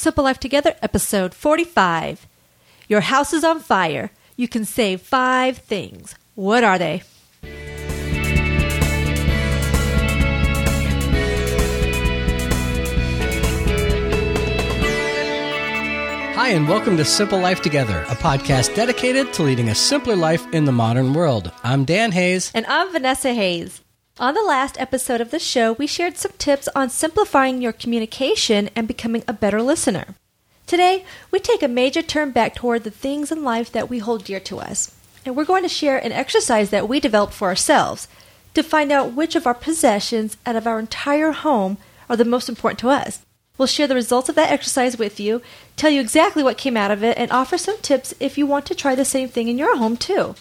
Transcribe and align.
Simple 0.00 0.24
Life 0.24 0.40
Together, 0.40 0.76
episode 0.80 1.34
45. 1.34 2.26
Your 2.88 3.02
house 3.02 3.34
is 3.34 3.44
on 3.44 3.60
fire. 3.60 4.10
You 4.34 4.48
can 4.48 4.64
save 4.64 5.02
five 5.02 5.58
things. 5.58 6.14
What 6.34 6.64
are 6.64 6.78
they? 6.78 7.02
Hi, 16.32 16.48
and 16.48 16.66
welcome 16.66 16.96
to 16.96 17.04
Simple 17.04 17.38
Life 17.38 17.60
Together, 17.60 18.00
a 18.08 18.14
podcast 18.14 18.74
dedicated 18.74 19.34
to 19.34 19.42
leading 19.42 19.68
a 19.68 19.74
simpler 19.74 20.16
life 20.16 20.50
in 20.54 20.64
the 20.64 20.72
modern 20.72 21.12
world. 21.12 21.52
I'm 21.62 21.84
Dan 21.84 22.12
Hayes. 22.12 22.50
And 22.54 22.64
I'm 22.64 22.90
Vanessa 22.90 23.34
Hayes. 23.34 23.82
On 24.18 24.34
the 24.34 24.42
last 24.42 24.78
episode 24.78 25.20
of 25.20 25.30
the 25.30 25.38
show, 25.38 25.72
we 25.72 25.86
shared 25.86 26.18
some 26.18 26.32
tips 26.36 26.68
on 26.74 26.90
simplifying 26.90 27.62
your 27.62 27.72
communication 27.72 28.68
and 28.76 28.86
becoming 28.86 29.24
a 29.26 29.32
better 29.32 29.62
listener. 29.62 30.14
Today, 30.66 31.04
we 31.30 31.38
take 31.38 31.62
a 31.62 31.68
major 31.68 32.02
turn 32.02 32.30
back 32.30 32.54
toward 32.54 32.84
the 32.84 32.90
things 32.90 33.32
in 33.32 33.44
life 33.44 33.72
that 33.72 33.88
we 33.88 33.98
hold 33.98 34.24
dear 34.24 34.40
to 34.40 34.58
us. 34.58 34.94
And 35.24 35.34
we're 35.34 35.44
going 35.44 35.62
to 35.62 35.68
share 35.68 35.98
an 35.98 36.12
exercise 36.12 36.70
that 36.70 36.88
we 36.88 37.00
developed 37.00 37.32
for 37.32 37.48
ourselves 37.48 38.08
to 38.54 38.62
find 38.62 38.92
out 38.92 39.14
which 39.14 39.36
of 39.36 39.46
our 39.46 39.54
possessions 39.54 40.36
out 40.44 40.56
of 40.56 40.66
our 40.66 40.78
entire 40.78 41.32
home 41.32 41.78
are 42.08 42.16
the 42.16 42.24
most 42.24 42.48
important 42.48 42.78
to 42.80 42.90
us. 42.90 43.24
We'll 43.56 43.66
share 43.66 43.86
the 43.86 43.94
results 43.94 44.28
of 44.28 44.34
that 44.36 44.50
exercise 44.50 44.98
with 44.98 45.20
you, 45.20 45.42
tell 45.76 45.90
you 45.90 46.00
exactly 46.00 46.42
what 46.42 46.58
came 46.58 46.76
out 46.76 46.90
of 46.90 47.02
it, 47.04 47.18
and 47.18 47.30
offer 47.30 47.58
some 47.58 47.78
tips 47.78 48.14
if 48.18 48.38
you 48.38 48.46
want 48.46 48.66
to 48.66 48.74
try 48.74 48.94
the 48.94 49.04
same 49.04 49.28
thing 49.28 49.48
in 49.48 49.58
your 49.58 49.76
home 49.76 49.96
too. 49.96 50.34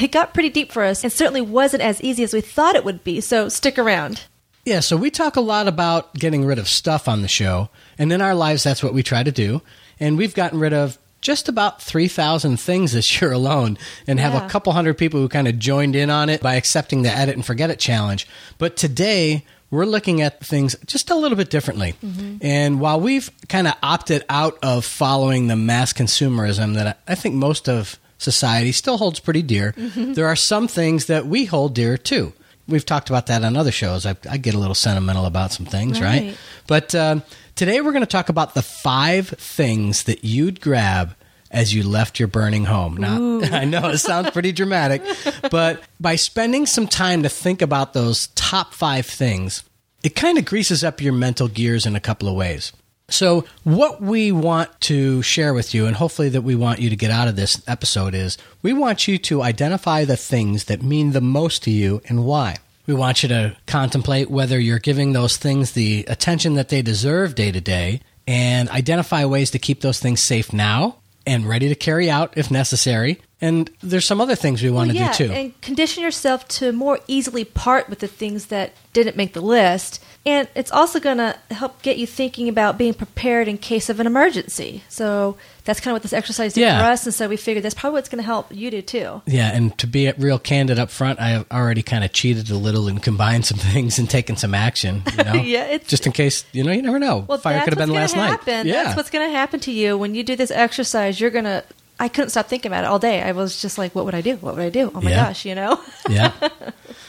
It 0.00 0.12
got 0.12 0.32
pretty 0.34 0.48
deep 0.50 0.72
for 0.72 0.82
us 0.82 1.02
and 1.04 1.12
certainly 1.12 1.40
wasn't 1.40 1.82
as 1.82 2.00
easy 2.02 2.22
as 2.22 2.32
we 2.32 2.40
thought 2.40 2.74
it 2.76 2.84
would 2.84 3.04
be, 3.04 3.20
so 3.20 3.48
stick 3.48 3.78
around. 3.78 4.22
Yeah, 4.64 4.80
so 4.80 4.96
we 4.96 5.10
talk 5.10 5.36
a 5.36 5.40
lot 5.40 5.68
about 5.68 6.14
getting 6.14 6.44
rid 6.44 6.58
of 6.58 6.68
stuff 6.68 7.08
on 7.08 7.22
the 7.22 7.28
show, 7.28 7.70
and 7.98 8.12
in 8.12 8.20
our 8.20 8.34
lives, 8.34 8.62
that's 8.62 8.82
what 8.82 8.92
we 8.94 9.02
try 9.02 9.22
to 9.22 9.32
do. 9.32 9.62
And 9.98 10.16
we've 10.18 10.34
gotten 10.34 10.58
rid 10.58 10.72
of 10.72 10.98
just 11.22 11.48
about 11.48 11.82
3,000 11.82 12.58
things 12.58 12.92
this 12.92 13.20
year 13.20 13.32
alone 13.32 13.76
and 14.06 14.18
have 14.20 14.32
Yeah. 14.34 14.46
a 14.46 14.48
couple 14.50 14.72
hundred 14.72 14.96
people 14.96 15.20
who 15.20 15.28
kind 15.28 15.48
of 15.48 15.58
joined 15.58 15.94
in 15.96 16.08
on 16.10 16.28
it 16.30 16.40
by 16.40 16.54
accepting 16.54 17.02
the 17.02 17.10
edit 17.14 17.34
and 17.36 17.44
forget 17.44 17.68
it 17.70 17.78
challenge. 17.78 18.26
But 18.58 18.76
today, 18.76 19.44
we're 19.70 19.84
looking 19.86 20.20
at 20.22 20.44
things 20.44 20.76
just 20.86 21.10
a 21.10 21.14
little 21.14 21.36
bit 21.36 21.50
differently. 21.50 21.94
Mm-hmm. 22.04 22.36
And 22.40 22.80
while 22.80 23.00
we've 23.00 23.30
kind 23.48 23.66
of 23.68 23.74
opted 23.82 24.24
out 24.30 24.58
of 24.62 24.84
following 24.84 25.46
the 25.48 25.56
mass 25.56 25.92
consumerism 25.92 26.74
that 26.74 26.86
I 27.08 27.12
I 27.12 27.14
think 27.14 27.34
most 27.34 27.68
of 27.68 27.98
society 28.20 28.72
still 28.72 28.98
holds 28.98 29.18
pretty 29.20 29.42
dear, 29.42 29.74
there 29.76 30.26
are 30.26 30.36
some 30.36 30.68
things 30.68 31.06
that 31.06 31.26
we 31.26 31.44
hold 31.46 31.74
dear 31.74 31.96
too. 31.96 32.32
We've 32.68 32.86
talked 32.86 33.10
about 33.10 33.26
that 33.26 33.42
on 33.42 33.56
other 33.56 33.72
shows. 33.72 34.06
I, 34.06 34.16
I 34.30 34.36
get 34.36 34.54
a 34.54 34.58
little 34.58 34.76
sentimental 34.76 35.26
about 35.26 35.52
some 35.52 35.66
things, 35.66 36.00
right? 36.00 36.22
Right. 36.22 36.36
But 36.68 36.94
um, 36.94 37.22
today 37.56 37.80
we're 37.80 37.92
going 37.92 38.02
to 38.02 38.06
talk 38.06 38.28
about 38.28 38.54
the 38.54 38.62
five 38.62 39.28
things 39.28 40.04
that 40.04 40.24
you'd 40.24 40.60
grab 40.60 41.16
as 41.50 41.74
you 41.74 41.82
left 41.82 42.20
your 42.20 42.28
burning 42.28 42.64
home. 42.64 42.96
Now, 42.96 43.40
I 43.52 43.64
know 43.64 43.88
it 43.88 43.98
sounds 43.98 44.30
pretty 44.30 44.52
dramatic, 44.52 45.02
but 45.50 45.82
by 45.98 46.14
spending 46.14 46.66
some 46.66 46.86
time 46.86 47.24
to 47.24 47.28
think 47.28 47.60
about 47.60 47.92
those 47.92 48.28
top 48.36 48.72
five 48.72 49.06
things, 49.06 49.64
it 50.04 50.14
kind 50.14 50.38
of 50.38 50.44
greases 50.44 50.84
up 50.84 51.00
your 51.00 51.12
mental 51.12 51.48
gears 51.48 51.86
in 51.86 51.96
a 51.96 52.00
couple 52.00 52.28
of 52.28 52.36
ways. 52.36 52.72
So, 53.10 53.44
what 53.64 54.00
we 54.00 54.32
want 54.32 54.80
to 54.82 55.20
share 55.22 55.52
with 55.52 55.74
you, 55.74 55.86
and 55.86 55.96
hopefully 55.96 56.28
that 56.30 56.42
we 56.42 56.54
want 56.54 56.78
you 56.80 56.88
to 56.90 56.96
get 56.96 57.10
out 57.10 57.28
of 57.28 57.36
this 57.36 57.60
episode, 57.66 58.14
is 58.14 58.38
we 58.62 58.72
want 58.72 59.06
you 59.08 59.18
to 59.18 59.42
identify 59.42 60.04
the 60.04 60.16
things 60.16 60.64
that 60.64 60.82
mean 60.82 61.12
the 61.12 61.20
most 61.20 61.62
to 61.64 61.70
you 61.70 62.00
and 62.08 62.24
why. 62.24 62.56
We 62.86 62.94
want 62.94 63.22
you 63.22 63.28
to 63.28 63.56
contemplate 63.66 64.30
whether 64.30 64.58
you're 64.58 64.78
giving 64.78 65.12
those 65.12 65.36
things 65.36 65.72
the 65.72 66.04
attention 66.08 66.54
that 66.54 66.70
they 66.70 66.82
deserve 66.82 67.34
day 67.34 67.52
to 67.52 67.60
day 67.60 68.00
and 68.26 68.68
identify 68.70 69.24
ways 69.24 69.50
to 69.52 69.58
keep 69.58 69.80
those 69.80 70.00
things 70.00 70.22
safe 70.22 70.52
now 70.52 70.96
and 71.26 71.46
ready 71.46 71.68
to 71.68 71.74
carry 71.74 72.10
out 72.10 72.32
if 72.36 72.50
necessary. 72.50 73.20
And 73.40 73.70
there's 73.82 74.06
some 74.06 74.20
other 74.20 74.34
things 74.34 74.62
we 74.62 74.70
want 74.70 74.88
Well, 74.88 74.94
to 74.96 75.00
yeah, 75.00 75.12
do 75.16 75.26
too. 75.28 75.32
and 75.32 75.60
condition 75.62 76.02
yourself 76.02 76.46
to 76.48 76.72
more 76.72 76.98
easily 77.06 77.44
part 77.44 77.88
with 77.88 78.00
the 78.00 78.08
things 78.08 78.46
that 78.46 78.72
didn't 78.92 79.16
make 79.16 79.32
the 79.34 79.40
list. 79.40 80.02
And 80.26 80.48
it's 80.54 80.70
also 80.70 81.00
going 81.00 81.16
to 81.16 81.34
help 81.50 81.80
get 81.80 81.96
you 81.96 82.06
thinking 82.06 82.50
about 82.50 82.76
being 82.76 82.92
prepared 82.92 83.48
in 83.48 83.56
case 83.56 83.88
of 83.88 84.00
an 84.00 84.06
emergency. 84.06 84.82
So 84.90 85.38
that's 85.64 85.80
kind 85.80 85.92
of 85.92 85.94
what 85.94 86.02
this 86.02 86.12
exercise 86.12 86.52
did 86.52 86.60
Yeah. 86.60 86.78
for 86.84 86.90
us. 86.92 87.06
And 87.06 87.14
so 87.14 87.26
we 87.26 87.38
figured 87.38 87.64
that's 87.64 87.74
probably 87.74 87.96
what's 87.98 88.10
going 88.10 88.18
to 88.22 88.26
help 88.26 88.54
you 88.54 88.70
do 88.70 88.82
too. 88.82 89.22
Yeah, 89.26 89.50
and 89.54 89.76
to 89.78 89.86
be 89.86 90.12
real 90.18 90.38
candid 90.38 90.78
up 90.78 90.90
front, 90.90 91.20
I 91.20 91.30
have 91.30 91.46
already 91.50 91.82
kind 91.82 92.04
of 92.04 92.12
cheated 92.12 92.50
a 92.50 92.56
little 92.58 92.86
and 92.86 93.02
combined 93.02 93.46
some 93.46 93.56
things 93.72 93.98
and 93.98 94.10
taken 94.10 94.36
some 94.36 94.54
action. 94.54 95.02
You 95.16 95.24
know, 95.24 95.32
Yeah, 95.42 95.64
it's- 95.68 95.88
just 95.88 96.04
in 96.06 96.12
case 96.12 96.44
you 96.52 96.64
know 96.64 96.72
you 96.72 96.82
never 96.82 96.98
know. 96.98 97.24
Well, 97.26 97.38
Fire 97.38 97.64
could 97.64 97.72
have 97.72 97.78
been 97.78 97.94
last 97.94 98.14
gonna 98.14 98.28
night. 98.28 98.40
happen. 98.40 98.66
Yeah, 98.66 98.84
That's 98.84 98.96
what's 98.98 99.10
going 99.10 99.26
to 99.26 99.34
happen 99.34 99.58
to 99.60 99.72
you 99.72 99.96
when 99.96 100.14
you 100.14 100.22
do 100.22 100.36
this 100.36 100.50
exercise. 100.50 101.18
You're 101.18 101.30
going 101.30 101.46
to. 101.46 101.64
I 102.00 102.08
couldn't 102.08 102.30
stop 102.30 102.46
thinking 102.48 102.70
about 102.72 102.84
it 102.84 102.88
all 102.88 102.98
day. 102.98 103.22
I 103.22 103.32
was 103.32 103.60
just 103.62 103.78
like, 103.78 103.94
what 103.94 104.04
would 104.06 104.14
I 104.14 104.20
do? 104.22 104.36
What 104.36 104.56
would 104.56 104.64
I 104.64 104.70
do? 104.70 104.90
Oh 104.94 105.00
my 105.00 105.10
Yeah. 105.10 105.26
gosh, 105.26 105.44
you 105.44 105.54
know? 105.54 105.80
yeah. 106.08 106.32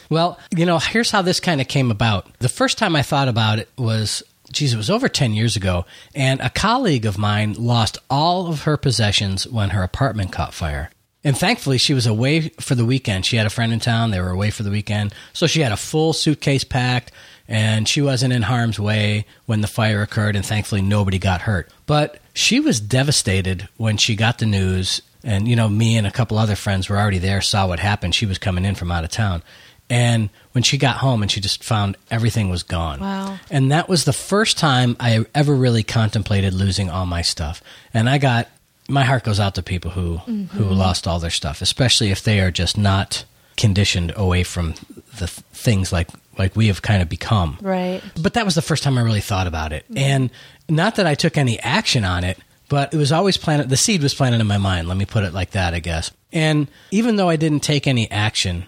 Well, 0.09 0.37
you 0.55 0.65
know, 0.65 0.77
here's 0.77 1.09
how 1.11 1.21
this 1.21 1.39
kind 1.39 1.61
of 1.61 1.67
came 1.67 1.89
about. 1.91 2.27
The 2.39 2.49
first 2.49 2.77
time 2.77 2.95
I 2.95 3.01
thought 3.01 3.27
about 3.29 3.59
it 3.59 3.69
was, 3.77 4.21
geez, 4.51 4.73
it 4.73 4.77
was 4.77 4.89
over 4.89 5.07
10 5.07 5.33
years 5.33 5.55
ago, 5.55 5.85
and 6.13 6.41
a 6.41 6.49
colleague 6.49 7.05
of 7.05 7.17
mine 7.17 7.53
lost 7.57 7.97
all 8.09 8.47
of 8.47 8.63
her 8.63 8.75
possessions 8.77 9.47
when 9.47 9.69
her 9.69 9.83
apartment 9.83 10.31
caught 10.33 10.53
fire. 10.53 10.91
And 11.23 11.37
thankfully, 11.37 11.77
she 11.77 11.93
was 11.93 12.07
away 12.07 12.49
for 12.59 12.75
the 12.75 12.83
weekend. 12.85 13.25
She 13.25 13.37
had 13.37 13.45
a 13.45 13.51
friend 13.51 13.71
in 13.71 13.79
town. 13.79 14.09
They 14.11 14.19
were 14.19 14.31
away 14.31 14.49
for 14.49 14.63
the 14.63 14.71
weekend. 14.71 15.13
So 15.33 15.45
she 15.47 15.61
had 15.61 15.71
a 15.71 15.77
full 15.77 16.13
suitcase 16.13 16.63
packed, 16.63 17.11
and 17.47 17.87
she 17.87 18.01
wasn't 18.01 18.33
in 18.33 18.41
harm's 18.41 18.79
way 18.79 19.25
when 19.45 19.61
the 19.61 19.67
fire 19.67 20.01
occurred, 20.01 20.35
and 20.35 20.45
thankfully, 20.45 20.81
nobody 20.81 21.19
got 21.19 21.41
hurt. 21.41 21.69
But 21.85 22.17
she 22.33 22.59
was 22.59 22.79
devastated 22.79 23.67
when 23.77 23.97
she 23.97 24.15
got 24.15 24.39
the 24.39 24.45
news. 24.45 25.01
And, 25.23 25.47
you 25.47 25.55
know, 25.55 25.69
me 25.69 25.97
and 25.97 26.07
a 26.07 26.11
couple 26.11 26.37
other 26.37 26.55
friends 26.55 26.89
were 26.89 26.97
already 26.97 27.19
there, 27.19 27.41
saw 27.41 27.67
what 27.67 27.79
happened. 27.79 28.15
She 28.15 28.25
was 28.25 28.37
coming 28.37 28.65
in 28.65 28.75
from 28.75 28.91
out 28.91 29.03
of 29.03 29.11
town. 29.11 29.43
And 29.89 30.29
when 30.53 30.63
she 30.63 30.77
got 30.77 30.97
home 30.97 31.21
and 31.21 31.29
she 31.29 31.41
just 31.41 31.63
found 31.63 31.97
everything 32.09 32.49
was 32.49 32.63
gone. 32.63 33.01
Wow. 33.01 33.37
And 33.49 33.71
that 33.71 33.89
was 33.89 34.05
the 34.05 34.13
first 34.13 34.57
time 34.57 34.95
I 34.99 35.25
ever 35.35 35.53
really 35.53 35.83
contemplated 35.83 36.53
losing 36.53 36.89
all 36.89 37.05
my 37.05 37.21
stuff. 37.21 37.61
And 37.93 38.09
I 38.09 38.17
got 38.17 38.47
my 38.87 39.03
heart 39.03 39.23
goes 39.23 39.39
out 39.39 39.55
to 39.55 39.63
people 39.63 39.91
who 39.91 40.17
who 40.17 40.31
mm-hmm. 40.31 40.63
lost 40.63 41.07
all 41.07 41.19
their 41.19 41.29
stuff, 41.29 41.61
especially 41.61 42.09
if 42.09 42.23
they 42.23 42.39
are 42.39 42.51
just 42.51 42.77
not 42.77 43.25
conditioned 43.57 44.13
away 44.15 44.43
from 44.43 44.75
the 45.19 45.27
th- 45.27 45.39
things 45.53 45.91
like 45.91 46.07
like 46.37 46.55
we 46.55 46.67
have 46.67 46.81
kind 46.81 47.01
of 47.01 47.09
become. 47.09 47.57
right. 47.61 48.01
But 48.19 48.33
that 48.35 48.45
was 48.45 48.55
the 48.55 48.61
first 48.61 48.83
time 48.83 48.97
I 48.97 49.01
really 49.01 49.21
thought 49.21 49.47
about 49.47 49.73
it. 49.73 49.83
Mm-hmm. 49.85 49.97
And 49.97 50.29
not 50.71 50.95
that 50.95 51.05
I 51.05 51.13
took 51.15 51.37
any 51.37 51.59
action 51.59 52.03
on 52.03 52.23
it, 52.23 52.37
but 52.69 52.93
it 52.93 52.97
was 52.97 53.11
always 53.11 53.37
planted, 53.37 53.69
the 53.69 53.77
seed 53.77 54.01
was 54.01 54.13
planted 54.15 54.39
in 54.41 54.47
my 54.47 54.57
mind. 54.57 54.87
Let 54.87 54.97
me 54.97 55.05
put 55.05 55.23
it 55.23 55.33
like 55.33 55.51
that, 55.51 55.73
I 55.73 55.79
guess. 55.79 56.09
And 56.31 56.67
even 56.89 57.17
though 57.17 57.29
I 57.29 57.35
didn't 57.35 57.59
take 57.59 57.85
any 57.85 58.09
action, 58.09 58.65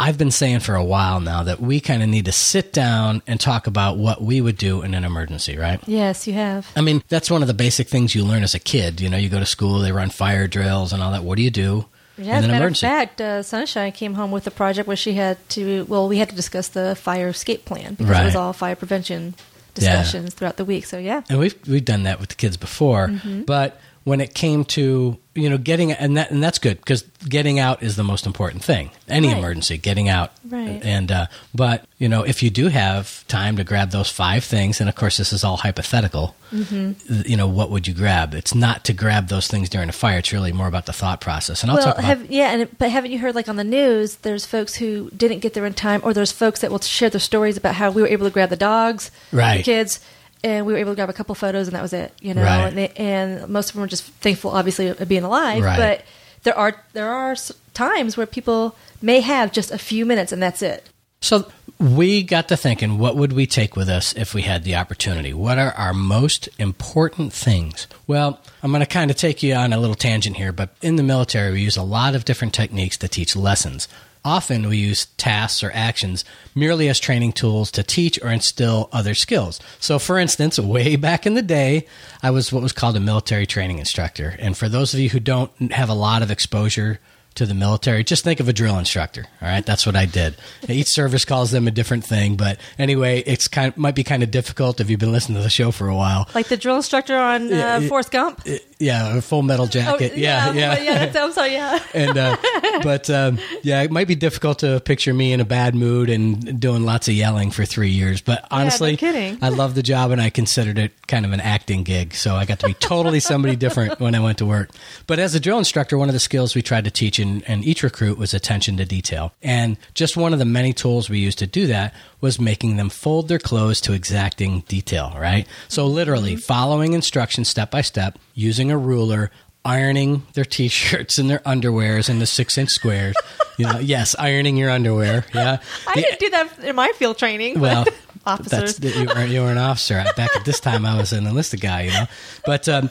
I've 0.00 0.18
been 0.18 0.30
saying 0.30 0.60
for 0.60 0.74
a 0.76 0.84
while 0.84 1.18
now 1.18 1.42
that 1.44 1.58
we 1.60 1.80
kind 1.80 2.02
of 2.02 2.08
need 2.08 2.26
to 2.26 2.32
sit 2.32 2.72
down 2.72 3.20
and 3.26 3.40
talk 3.40 3.66
about 3.66 3.96
what 3.96 4.22
we 4.22 4.40
would 4.40 4.56
do 4.56 4.82
in 4.82 4.94
an 4.94 5.02
emergency, 5.04 5.56
right? 5.56 5.80
Yes, 5.88 6.26
you 6.28 6.34
have. 6.34 6.70
I 6.76 6.82
mean, 6.82 7.02
that's 7.08 7.30
one 7.30 7.42
of 7.42 7.48
the 7.48 7.54
basic 7.54 7.88
things 7.88 8.14
you 8.14 8.22
learn 8.24 8.42
as 8.44 8.54
a 8.54 8.60
kid. 8.60 9.00
You 9.00 9.08
know, 9.08 9.16
you 9.16 9.28
go 9.28 9.40
to 9.40 9.46
school, 9.46 9.80
they 9.80 9.90
run 9.90 10.10
fire 10.10 10.46
drills 10.46 10.92
and 10.92 11.02
all 11.02 11.10
that. 11.12 11.24
What 11.24 11.36
do 11.36 11.42
you 11.42 11.50
do 11.50 11.86
Yeah, 12.16 12.24
in 12.24 12.30
as 12.30 12.42
a 12.42 12.44
an 12.44 12.50
matter 12.52 12.64
emergency? 12.66 12.86
of 12.86 12.92
fact, 12.92 13.20
uh, 13.20 13.42
Sunshine 13.42 13.90
came 13.90 14.14
home 14.14 14.30
with 14.30 14.46
a 14.46 14.52
project 14.52 14.86
where 14.86 14.96
she 14.96 15.14
had 15.14 15.36
to. 15.50 15.84
Well, 15.88 16.06
we 16.06 16.18
had 16.18 16.28
to 16.28 16.36
discuss 16.36 16.68
the 16.68 16.94
fire 16.94 17.28
escape 17.28 17.64
plan 17.64 17.94
because 17.94 18.20
it 18.20 18.24
was 18.24 18.36
all 18.36 18.52
fire 18.52 18.76
prevention 18.76 19.34
Yeah. 19.78 19.96
discussions 20.02 20.34
throughout 20.34 20.56
the 20.56 20.64
week. 20.64 20.86
So 20.86 20.98
yeah, 20.98 21.22
and 21.28 21.38
we've 21.38 21.54
we've 21.68 21.84
done 21.84 22.02
that 22.04 22.20
with 22.20 22.28
the 22.30 22.34
kids 22.36 22.56
before 22.56 23.08
Mm-hmm. 23.08 23.42
but 23.42 23.80
when 24.04 24.20
it 24.20 24.34
came 24.34 24.64
to 24.64 25.18
you 25.38 25.48
know 25.50 25.58
getting 25.58 25.92
and 25.92 26.16
that 26.16 26.30
and 26.30 26.42
that's 26.42 26.58
good 26.58 26.76
because 26.78 27.02
getting 27.28 27.58
out 27.58 27.82
is 27.82 27.96
the 27.96 28.04
most 28.04 28.26
important 28.26 28.62
thing 28.64 28.90
any 29.08 29.28
Right. 29.28 29.38
emergency 29.38 29.78
getting 29.78 30.08
out 30.08 30.32
Right. 30.48 30.80
and 30.84 31.10
uh, 31.12 31.26
but 31.54 31.84
you 31.98 32.08
know 32.08 32.22
if 32.24 32.42
you 32.42 32.50
do 32.50 32.68
have 32.68 33.26
time 33.28 33.56
to 33.56 33.64
grab 33.64 33.90
those 33.90 34.10
five 34.10 34.42
things 34.44 34.80
and 34.80 34.88
of 34.88 34.94
course 34.96 35.16
this 35.16 35.32
is 35.32 35.44
all 35.44 35.56
hypothetical 35.58 36.34
Mm-hmm. 36.48 37.22
you 37.26 37.36
know 37.36 37.46
what 37.46 37.70
would 37.70 37.86
you 37.86 37.92
grab 37.92 38.32
it's 38.34 38.54
not 38.54 38.82
to 38.86 38.94
grab 38.94 39.28
those 39.28 39.46
things 39.48 39.68
during 39.68 39.90
a 39.90 39.92
fire 39.92 40.16
it's 40.18 40.32
really 40.32 40.50
more 40.50 40.66
about 40.66 40.86
the 40.86 40.94
thought 40.94 41.20
process 41.20 41.62
and 41.62 41.70
i'll 41.70 41.76
well, 41.76 41.86
talk 41.88 41.96
about 41.98 42.04
have, 42.06 42.30
yeah, 42.30 42.52
and 42.52 42.78
but 42.78 42.90
haven't 42.90 43.10
you 43.10 43.18
heard 43.18 43.34
like 43.34 43.48
on 43.50 43.56
the 43.56 43.64
news? 43.64 44.16
There's 44.16 44.46
folks 44.46 44.74
who 44.74 45.10
didn't 45.14 45.40
get 45.40 45.52
there 45.52 45.66
in 45.66 45.74
time, 45.74 46.00
or 46.02 46.14
there's 46.14 46.32
folks 46.32 46.60
that 46.60 46.70
will 46.70 46.80
share 46.80 47.10
their 47.10 47.20
stories 47.20 47.58
about 47.58 47.74
how 47.74 47.90
we 47.90 48.00
were 48.00 48.08
able 48.08 48.24
to 48.26 48.32
grab 48.32 48.48
the 48.48 48.56
dogs, 48.56 49.10
Right. 49.30 49.58
the 49.58 49.62
kids, 49.62 50.00
and 50.44 50.66
we 50.66 50.72
were 50.72 50.78
able 50.78 50.92
to 50.92 50.96
grab 50.96 51.08
a 51.10 51.12
couple 51.12 51.34
photos, 51.34 51.66
and 51.68 51.74
that 51.76 51.82
was 51.82 51.92
it. 51.92 52.12
You 52.20 52.34
know, 52.34 52.42
Right. 52.42 52.66
and, 52.66 52.76
they, 52.78 52.88
and 52.96 53.48
most 53.48 53.70
of 53.70 53.74
them 53.74 53.82
were 53.82 53.88
just 53.88 54.04
thankful, 54.04 54.50
obviously, 54.50 54.88
of 54.88 55.08
being 55.08 55.24
alive. 55.24 55.62
Right. 55.62 55.76
But 55.78 56.02
there 56.44 56.56
are 56.56 56.74
there 56.92 57.10
are 57.10 57.36
times 57.74 58.16
where 58.16 58.26
people 58.26 58.74
may 59.02 59.20
have 59.20 59.52
just 59.52 59.70
a 59.70 59.78
few 59.78 60.06
minutes, 60.06 60.32
and 60.32 60.42
that's 60.42 60.62
it. 60.62 60.88
So 61.20 61.50
we 61.80 62.22
got 62.22 62.48
to 62.48 62.56
thinking, 62.56 62.98
what 62.98 63.16
would 63.16 63.32
we 63.32 63.46
take 63.46 63.74
with 63.76 63.88
us 63.88 64.12
if 64.14 64.34
we 64.34 64.42
had 64.42 64.62
the 64.64 64.76
opportunity? 64.76 65.32
What 65.32 65.58
are 65.58 65.72
our 65.72 65.92
most 65.92 66.48
important 66.58 67.32
things? 67.32 67.86
Well, 68.06 68.40
I'm 68.62 68.70
going 68.70 68.80
to 68.80 68.86
kind 68.86 69.10
of 69.10 69.16
take 69.16 69.42
you 69.42 69.54
on 69.54 69.72
a 69.72 69.78
little 69.78 69.94
tangent 69.96 70.36
here, 70.36 70.52
but 70.52 70.70
in 70.82 70.96
the 70.96 71.02
military, 71.02 71.52
we 71.52 71.60
use 71.60 71.76
a 71.76 71.82
lot 71.82 72.14
of 72.14 72.24
different 72.24 72.54
techniques 72.54 72.96
to 72.98 73.08
teach 73.08 73.34
lessons. 73.36 73.88
Often 74.24 74.68
we 74.68 74.76
use 74.76 75.06
tasks 75.16 75.62
or 75.62 75.70
actions 75.72 76.24
merely 76.54 76.88
as 76.88 77.00
training 77.00 77.32
tools 77.32 77.70
to 77.72 77.82
teach 77.82 78.20
or 78.22 78.30
instill 78.30 78.88
other 78.92 79.14
skills. 79.14 79.60
So, 79.80 79.98
for 79.98 80.18
instance, 80.18 80.58
way 80.58 80.96
back 80.96 81.26
in 81.26 81.34
the 81.34 81.42
day, 81.42 81.86
I 82.22 82.30
was 82.30 82.52
what 82.52 82.62
was 82.62 82.72
called 82.72 82.96
a 82.96 83.00
military 83.00 83.46
training 83.46 83.78
instructor. 83.78 84.36
And 84.38 84.56
for 84.56 84.68
those 84.68 84.94
of 84.94 85.00
you 85.00 85.08
who 85.08 85.20
don't 85.20 85.72
have 85.72 85.88
a 85.88 85.94
lot 85.94 86.22
of 86.22 86.30
exposure 86.30 87.00
to 87.34 87.46
the 87.46 87.54
military, 87.54 88.02
just 88.02 88.24
think 88.24 88.40
of 88.40 88.48
a 88.48 88.52
drill 88.52 88.78
instructor. 88.78 89.24
All 89.40 89.48
right, 89.48 89.64
that's 89.64 89.86
what 89.86 89.94
I 89.94 90.06
did. 90.06 90.36
Each 90.68 90.88
service 90.88 91.24
calls 91.24 91.52
them 91.52 91.68
a 91.68 91.70
different 91.70 92.04
thing, 92.04 92.36
but 92.36 92.58
anyway, 92.78 93.22
it's 93.26 93.46
kind 93.46 93.68
of, 93.72 93.76
might 93.78 93.94
be 93.94 94.02
kind 94.02 94.24
of 94.24 94.30
difficult 94.32 94.80
if 94.80 94.90
you've 94.90 94.98
been 94.98 95.12
listening 95.12 95.36
to 95.36 95.42
the 95.42 95.50
show 95.50 95.70
for 95.70 95.88
a 95.88 95.94
while. 95.94 96.28
Like 96.34 96.48
the 96.48 96.56
drill 96.56 96.76
instructor 96.76 97.16
on 97.16 97.52
uh. 97.52 97.80
Forrest 97.88 98.10
Gump. 98.10 98.44
Yeah, 98.78 99.16
a 99.16 99.20
full 99.20 99.42
metal 99.42 99.66
jacket. 99.66 100.16
yeah, 100.16 100.52
yeah, 100.52 100.74
well, 100.74 100.84
yeah. 100.84 101.06
That's, 101.06 101.16
I'm 101.16 101.32
sorry. 101.32 101.52
Yeah. 101.52 101.78
and 101.94 102.16
uh, 102.16 102.36
but 102.82 103.10
um, 103.10 103.38
yeah, 103.62 103.82
it 103.82 103.90
might 103.90 104.06
be 104.06 104.14
difficult 104.14 104.60
to 104.60 104.80
picture 104.80 105.12
me 105.12 105.32
in 105.32 105.40
a 105.40 105.44
bad 105.44 105.74
mood 105.74 106.08
and 106.10 106.60
doing 106.60 106.84
lots 106.84 107.08
of 107.08 107.14
yelling 107.14 107.50
for 107.50 107.64
three 107.64 107.90
years. 107.90 108.20
But 108.20 108.46
honestly, 108.50 108.96
kidding. 108.96 109.38
I 109.42 109.48
love 109.48 109.74
the 109.74 109.82
job 109.82 110.12
and 110.12 110.20
I 110.20 110.30
considered 110.30 110.78
it 110.78 110.92
kind 111.08 111.24
of 111.24 111.32
an 111.32 111.40
acting 111.40 111.82
gig. 111.82 112.14
So 112.14 112.36
I 112.36 112.44
got 112.44 112.60
to 112.60 112.66
be 112.66 112.74
totally 112.74 113.20
somebody 113.20 113.56
different 113.56 113.98
when 113.98 114.14
I 114.14 114.20
went 114.20 114.38
to 114.38 114.46
work. 114.46 114.70
But 115.06 115.18
as 115.18 115.34
a 115.34 115.40
drill 115.40 115.58
instructor, 115.58 115.98
one 115.98 116.08
of 116.08 116.14
the 116.14 116.20
skills 116.20 116.54
we 116.54 116.62
tried 116.62 116.84
to 116.84 116.90
teach 116.90 117.18
in, 117.18 117.40
in 117.42 117.64
each 117.64 117.82
recruit 117.82 118.16
was 118.16 118.32
attention 118.32 118.76
to 118.76 118.84
detail. 118.84 119.32
And 119.42 119.76
just 119.94 120.16
one 120.16 120.32
of 120.32 120.38
the 120.38 120.44
many 120.44 120.72
tools 120.72 121.10
we 121.10 121.18
used 121.18 121.38
to 121.38 121.46
do 121.46 121.66
that 121.66 121.94
was 122.20 122.40
making 122.40 122.76
them 122.76 122.90
fold 122.90 123.28
their 123.28 123.38
clothes 123.38 123.80
to 123.82 123.92
exacting 123.92 124.60
detail. 124.62 125.16
Right. 125.18 125.46
So 125.68 125.86
literally 125.86 126.36
following 126.36 126.92
instructions 126.92 127.48
step 127.48 127.70
by 127.70 127.80
step, 127.80 128.18
using 128.38 128.70
a 128.70 128.78
ruler 128.78 129.30
ironing 129.64 130.22
their 130.34 130.44
t-shirts 130.44 131.18
and 131.18 131.28
their 131.28 131.40
underwears 131.40 132.08
in 132.08 132.20
the 132.20 132.26
six 132.26 132.56
inch 132.56 132.70
squares. 132.70 133.14
You 133.58 133.66
know, 133.66 133.78
yes, 133.82 134.14
ironing 134.18 134.56
your 134.56 134.70
underwear. 134.70 135.24
Yeah. 135.34 135.58
I 135.86 135.94
The- 135.94 136.00
didn't 136.02 136.20
do 136.20 136.30
that 136.30 136.58
in 136.60 136.76
my 136.76 136.92
field 136.94 137.18
training. 137.18 137.58
well, 137.60 137.84
but 138.24 138.44
that's 138.44 138.78
officers. 138.78 138.96
you 138.96 139.06
were 139.06 139.24
you 139.24 139.40
were 139.42 139.50
an 139.50 139.58
officer. 139.58 140.04
Back 140.16 140.34
at 140.36 140.44
this 140.44 140.60
time, 140.60 140.86
I 140.86 140.96
was 140.96 141.12
an 141.12 141.26
enlisted 141.26 141.60
guy. 141.60 141.82
You 141.82 141.90
know, 141.90 142.06
but 142.46 142.68
um, 142.68 142.90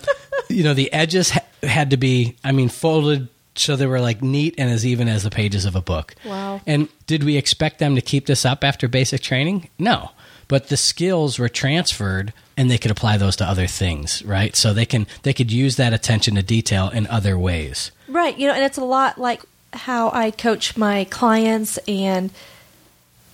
you 0.50 0.64
know 0.64 0.74
the 0.74 0.92
edges 0.92 1.30
ha- 1.32 1.46
had 1.64 1.92
to 1.92 1.98
be. 1.98 2.36
I 2.44 2.52
mean, 2.52 2.70
folded 2.70 3.30
so 3.56 3.76
they 3.76 3.88
were 3.88 4.02
like 4.02 4.22
neat 4.22 4.54
and 4.60 4.70
as 4.70 4.86
even 4.86 5.08
as 5.08 5.24
the 5.24 5.32
pages 5.32 5.66
of 5.66 5.76
a 5.76 5.82
book. 5.82 6.14
Wow. 6.26 6.62
And 6.68 6.90
did 7.08 7.24
we 7.24 7.38
expect 7.38 7.80
them 7.80 7.96
to 7.96 8.02
keep 8.02 8.28
this 8.28 8.46
up 8.46 8.64
after 8.64 8.88
basic 8.88 9.22
training? 9.22 9.70
No. 9.80 10.12
But 10.48 10.68
the 10.70 10.78
skills 10.78 11.40
were 11.40 11.50
transferred 11.50 12.34
and 12.58 12.70
they 12.70 12.80
could 12.80 12.92
apply 12.92 13.18
those 13.18 13.36
to 13.38 13.46
other 13.46 13.68
things, 13.68 14.26
right? 14.26 14.56
So 14.56 14.74
they 14.74 14.86
can 14.86 15.08
they 15.22 15.34
could 15.34 15.52
use 15.52 15.76
that 15.78 15.94
attention 15.94 16.36
to 16.36 16.44
detail 16.44 16.90
in 16.90 17.08
other 17.08 17.38
ways. 17.38 17.92
Right. 18.10 18.38
You 18.38 18.48
know, 18.48 18.54
and 18.54 18.64
it's 18.64 18.78
a 18.78 18.84
lot 18.84 19.18
like 19.18 19.44
how 19.74 20.10
I 20.12 20.32
coach 20.32 20.76
my 20.76 21.06
clients 21.06 21.78
and 21.88 22.32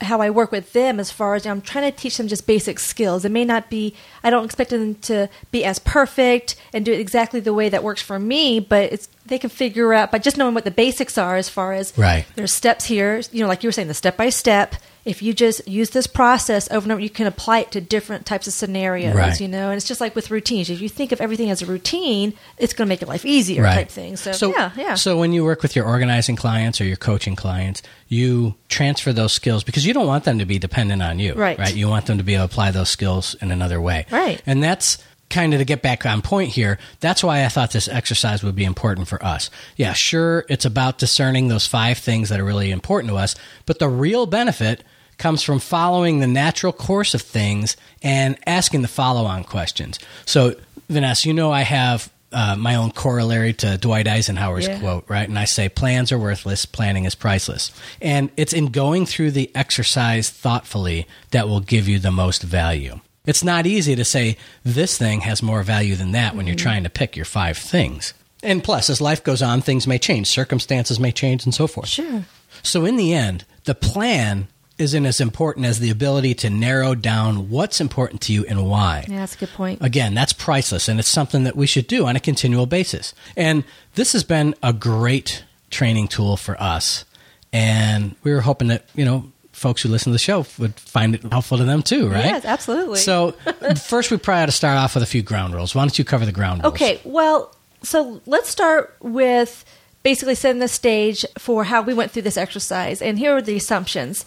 how 0.01 0.21
I 0.21 0.29
work 0.29 0.51
with 0.51 0.73
them 0.73 0.99
as 0.99 1.11
far 1.11 1.35
as 1.35 1.45
I'm 1.45 1.61
trying 1.61 1.89
to 1.89 1.97
teach 1.97 2.17
them 2.17 2.27
just 2.27 2.45
basic 2.45 2.79
skills. 2.79 3.23
It 3.23 3.31
may 3.31 3.45
not 3.45 3.69
be, 3.69 3.95
I 4.23 4.29
don't 4.29 4.45
expect 4.45 4.71
them 4.71 4.95
to 4.95 5.29
be 5.51 5.63
as 5.63 5.79
perfect 5.79 6.55
and 6.73 6.83
do 6.83 6.91
it 6.91 6.99
exactly 6.99 7.39
the 7.39 7.53
way 7.53 7.69
that 7.69 7.83
works 7.83 8.01
for 8.01 8.19
me, 8.19 8.59
but 8.59 8.91
it's, 8.91 9.07
they 9.25 9.39
can 9.39 9.49
figure 9.49 9.93
out 9.93 10.11
by 10.11 10.19
just 10.19 10.37
knowing 10.37 10.53
what 10.53 10.65
the 10.65 10.71
basics 10.71 11.17
are 11.17 11.35
as 11.37 11.47
far 11.49 11.73
as 11.73 11.93
Right. 11.97 12.25
there's 12.35 12.51
steps 12.53 12.85
here, 12.85 13.21
you 13.31 13.41
know, 13.41 13.47
like 13.47 13.63
you 13.63 13.67
were 13.67 13.71
saying, 13.71 13.87
the 13.87 13.93
step 13.93 14.17
by 14.17 14.29
step. 14.29 14.75
If 15.05 15.21
you 15.21 15.33
just 15.33 15.67
use 15.67 15.89
this 15.89 16.07
process 16.07 16.71
over 16.71 16.85
and 16.85 16.91
over, 16.93 17.01
you 17.01 17.09
can 17.09 17.27
apply 17.27 17.59
it 17.59 17.71
to 17.71 17.81
different 17.81 18.25
types 18.25 18.47
of 18.47 18.53
scenarios, 18.53 19.13
Right. 19.13 19.37
you 19.37 19.49
know, 19.49 19.67
and 19.69 19.75
it's 19.75 19.85
just 19.85 19.99
like 19.99 20.15
with 20.15 20.31
routines. 20.31 20.69
If 20.69 20.79
you 20.79 20.87
think 20.87 21.11
of 21.11 21.19
everything 21.19 21.49
as 21.49 21.61
a 21.61 21.65
routine, 21.65 22.33
it's 22.57 22.73
going 22.73 22.85
to 22.85 22.89
make 22.89 23.01
your 23.01 23.09
life 23.09 23.25
easier 23.25 23.63
type 23.63 23.89
thing. 23.89 24.15
So, 24.15 24.51
yeah, 24.51 24.71
yeah. 24.77 24.95
So 24.95 25.17
when 25.17 25.33
you 25.33 25.43
work 25.43 25.61
with 25.61 25.75
your 25.75 25.85
organizing 25.85 26.37
clients 26.37 26.79
or 26.79 26.85
your 26.85 26.95
coaching 26.95 27.35
clients, 27.35 27.81
you 28.07 28.55
transfer 28.69 29.11
those 29.11 29.33
skills 29.33 29.65
because 29.65 29.85
you 29.85 29.93
don't 29.93 30.07
want 30.07 30.23
them 30.23 30.39
to 30.39 30.45
be 30.45 30.57
dependent 30.57 31.01
on 31.03 31.19
you. 31.19 31.33
Right. 31.33 31.59
Right. 31.59 31.75
You 31.75 31.89
want 31.89 32.05
them 32.05 32.17
to 32.17 32.23
be 32.23 32.35
able 32.35 32.47
to 32.47 32.53
apply 32.53 32.71
those 32.71 32.87
skills 32.89 33.35
in 33.41 33.51
another 33.51 33.81
way. 33.81 34.05
Right. 34.09 34.41
And 34.45 34.63
that's 34.63 34.99
kind 35.33 35.53
of 35.53 35.59
to 35.59 35.65
get 35.65 35.81
back 35.81 36.05
on 36.05 36.21
point 36.21 36.51
here. 36.51 36.77
That's 36.99 37.23
why 37.23 37.43
I 37.43 37.49
thought 37.49 37.71
this 37.71 37.87
exercise 37.87 38.43
would 38.43 38.55
be 38.55 38.63
important 38.63 39.07
for 39.07 39.23
us. 39.23 39.49
Yeah, 39.75 39.93
sure, 39.93 40.45
it's 40.47 40.65
about 40.65 40.99
discerning 40.99 41.47
those 41.47 41.67
five 41.67 41.97
things 41.97 42.29
that 42.29 42.39
are 42.39 42.45
really 42.45 42.71
important 42.71 43.09
to 43.11 43.17
us, 43.17 43.35
but 43.65 43.79
the 43.79 43.89
real 43.89 44.25
benefit 44.25 44.83
comes 45.17 45.43
from 45.43 45.59
following 45.59 46.19
the 46.19 46.27
natural 46.27 46.73
course 46.73 47.13
of 47.13 47.21
things 47.21 47.75
and 48.01 48.37
asking 48.47 48.81
the 48.81 48.87
follow 48.87 49.25
on 49.25 49.43
questions. 49.43 49.99
So, 50.25 50.55
Vanessa, 50.89 51.27
you 51.27 51.33
know 51.33 51.51
I 51.51 51.61
have 51.61 52.11
uh, 52.31 52.55
my 52.55 52.75
own 52.75 52.91
corollary 52.91 53.53
to 53.53 53.77
Dwight 53.77 54.07
Eisenhower's 54.07 54.67
Yeah. 54.67 54.79
quote, 54.79 55.05
right? 55.07 55.29
And 55.29 55.37
I 55.37 55.45
say, 55.45 55.69
plans 55.69 56.11
are 56.11 56.17
worthless, 56.17 56.65
planning 56.65 57.05
is 57.05 57.13
priceless. 57.15 57.71
And 58.01 58.31
it's 58.37 58.53
in 58.53 58.67
going 58.71 59.05
through 59.05 59.31
the 59.31 59.51
exercise 59.55 60.29
thoughtfully 60.31 61.07
that 61.31 61.47
will 61.47 61.59
give 61.59 61.87
you 61.87 61.99
the 61.99 62.11
most 62.11 62.41
value. 62.41 62.99
It's 63.25 63.43
not 63.43 63.65
easy 63.65 63.95
to 63.95 64.03
say 64.03 64.37
this 64.63 64.97
thing 64.97 65.21
has 65.21 65.41
more 65.41 65.63
value 65.63 65.95
than 65.95 66.11
that 66.11 66.35
when 66.35 66.45
you're 66.45 66.55
mm-hmm. 66.55 66.63
trying 66.63 66.83
to 66.83 66.89
pick 66.89 67.15
your 67.15 67.25
five 67.25 67.57
things. 67.57 68.13
And 68.41 68.61
plus, 68.61 68.89
as 68.89 68.99
life 68.99 69.23
goes 69.23 69.41
on, 69.41 69.61
things 69.61 69.87
may 69.87 69.97
change, 69.97 70.27
circumstances 70.27 70.99
may 70.99 71.13
change, 71.13 71.45
and 71.45 71.53
so 71.53 71.65
forth. 71.65 71.87
Sure. 71.87 72.25
So, 72.61 72.83
in 72.83 72.97
the 72.97 73.13
end, 73.13 73.45
the 73.63 73.73
plan 73.73 74.49
isn't 74.77 75.05
as 75.05 75.21
important 75.21 75.65
as 75.65 75.79
the 75.79 75.89
ability 75.89 76.33
to 76.33 76.49
narrow 76.49 76.95
down 76.95 77.49
what's 77.49 77.79
important 77.79 78.21
to 78.21 78.33
you 78.33 78.45
and 78.45 78.67
why. 78.67 79.05
Yeah, 79.07 79.19
that's 79.19 79.35
a 79.35 79.37
good 79.37 79.53
point. 79.53 79.81
Again, 79.81 80.13
that's 80.13 80.33
priceless, 80.33 80.89
and 80.89 80.99
it's 80.99 81.09
something 81.09 81.45
that 81.45 81.55
we 81.55 81.67
should 81.67 81.87
do 81.87 82.05
on 82.05 82.15
a 82.15 82.19
continual 82.19 82.65
basis. 82.65 83.13
And 83.37 83.63
this 83.95 84.11
has 84.11 84.23
been 84.23 84.55
a 84.61 84.73
great 84.73 85.45
training 85.69 86.09
tool 86.09 86.37
for 86.37 86.61
us. 86.61 87.05
And 87.53 88.15
we 88.23 88.33
were 88.33 88.41
hoping 88.41 88.69
that, 88.69 88.85
you 88.95 89.05
know, 89.05 89.31
folks 89.53 89.81
who 89.81 89.89
listen 89.89 90.11
to 90.11 90.15
the 90.15 90.19
show 90.19 90.45
would 90.57 90.75
find 90.75 91.15
it 91.15 91.23
helpful 91.23 91.57
to 91.57 91.63
them 91.63 91.81
too, 91.81 92.09
right? 92.09 92.25
Yes, 92.25 92.45
absolutely. 92.45 92.99
So, 92.99 93.31
first, 93.81 94.11
we 94.11 94.17
probably 94.17 94.43
ought 94.43 94.47
to 94.47 94.51
start 94.51 94.77
off 94.77 94.95
with 94.95 95.03
a 95.03 95.07
few 95.07 95.21
ground 95.21 95.53
rules. 95.53 95.73
Why 95.73 95.83
don't 95.83 95.97
you 95.97 96.03
cover 96.03 96.25
the 96.25 96.31
ground 96.31 96.63
rules? 96.63 96.73
Okay, 96.73 96.99
well, 97.03 97.55
so 97.81 98.21
let's 98.25 98.49
start 98.49 98.95
with 99.01 99.63
basically 100.03 100.35
setting 100.35 100.59
the 100.59 100.67
stage 100.67 101.25
for 101.37 101.63
how 101.63 101.81
we 101.81 101.93
went 101.93 102.11
through 102.11 102.23
this 102.23 102.37
exercise. 102.37 103.01
And 103.01 103.17
here 103.17 103.35
are 103.35 103.41
the 103.41 103.55
assumptions. 103.55 104.25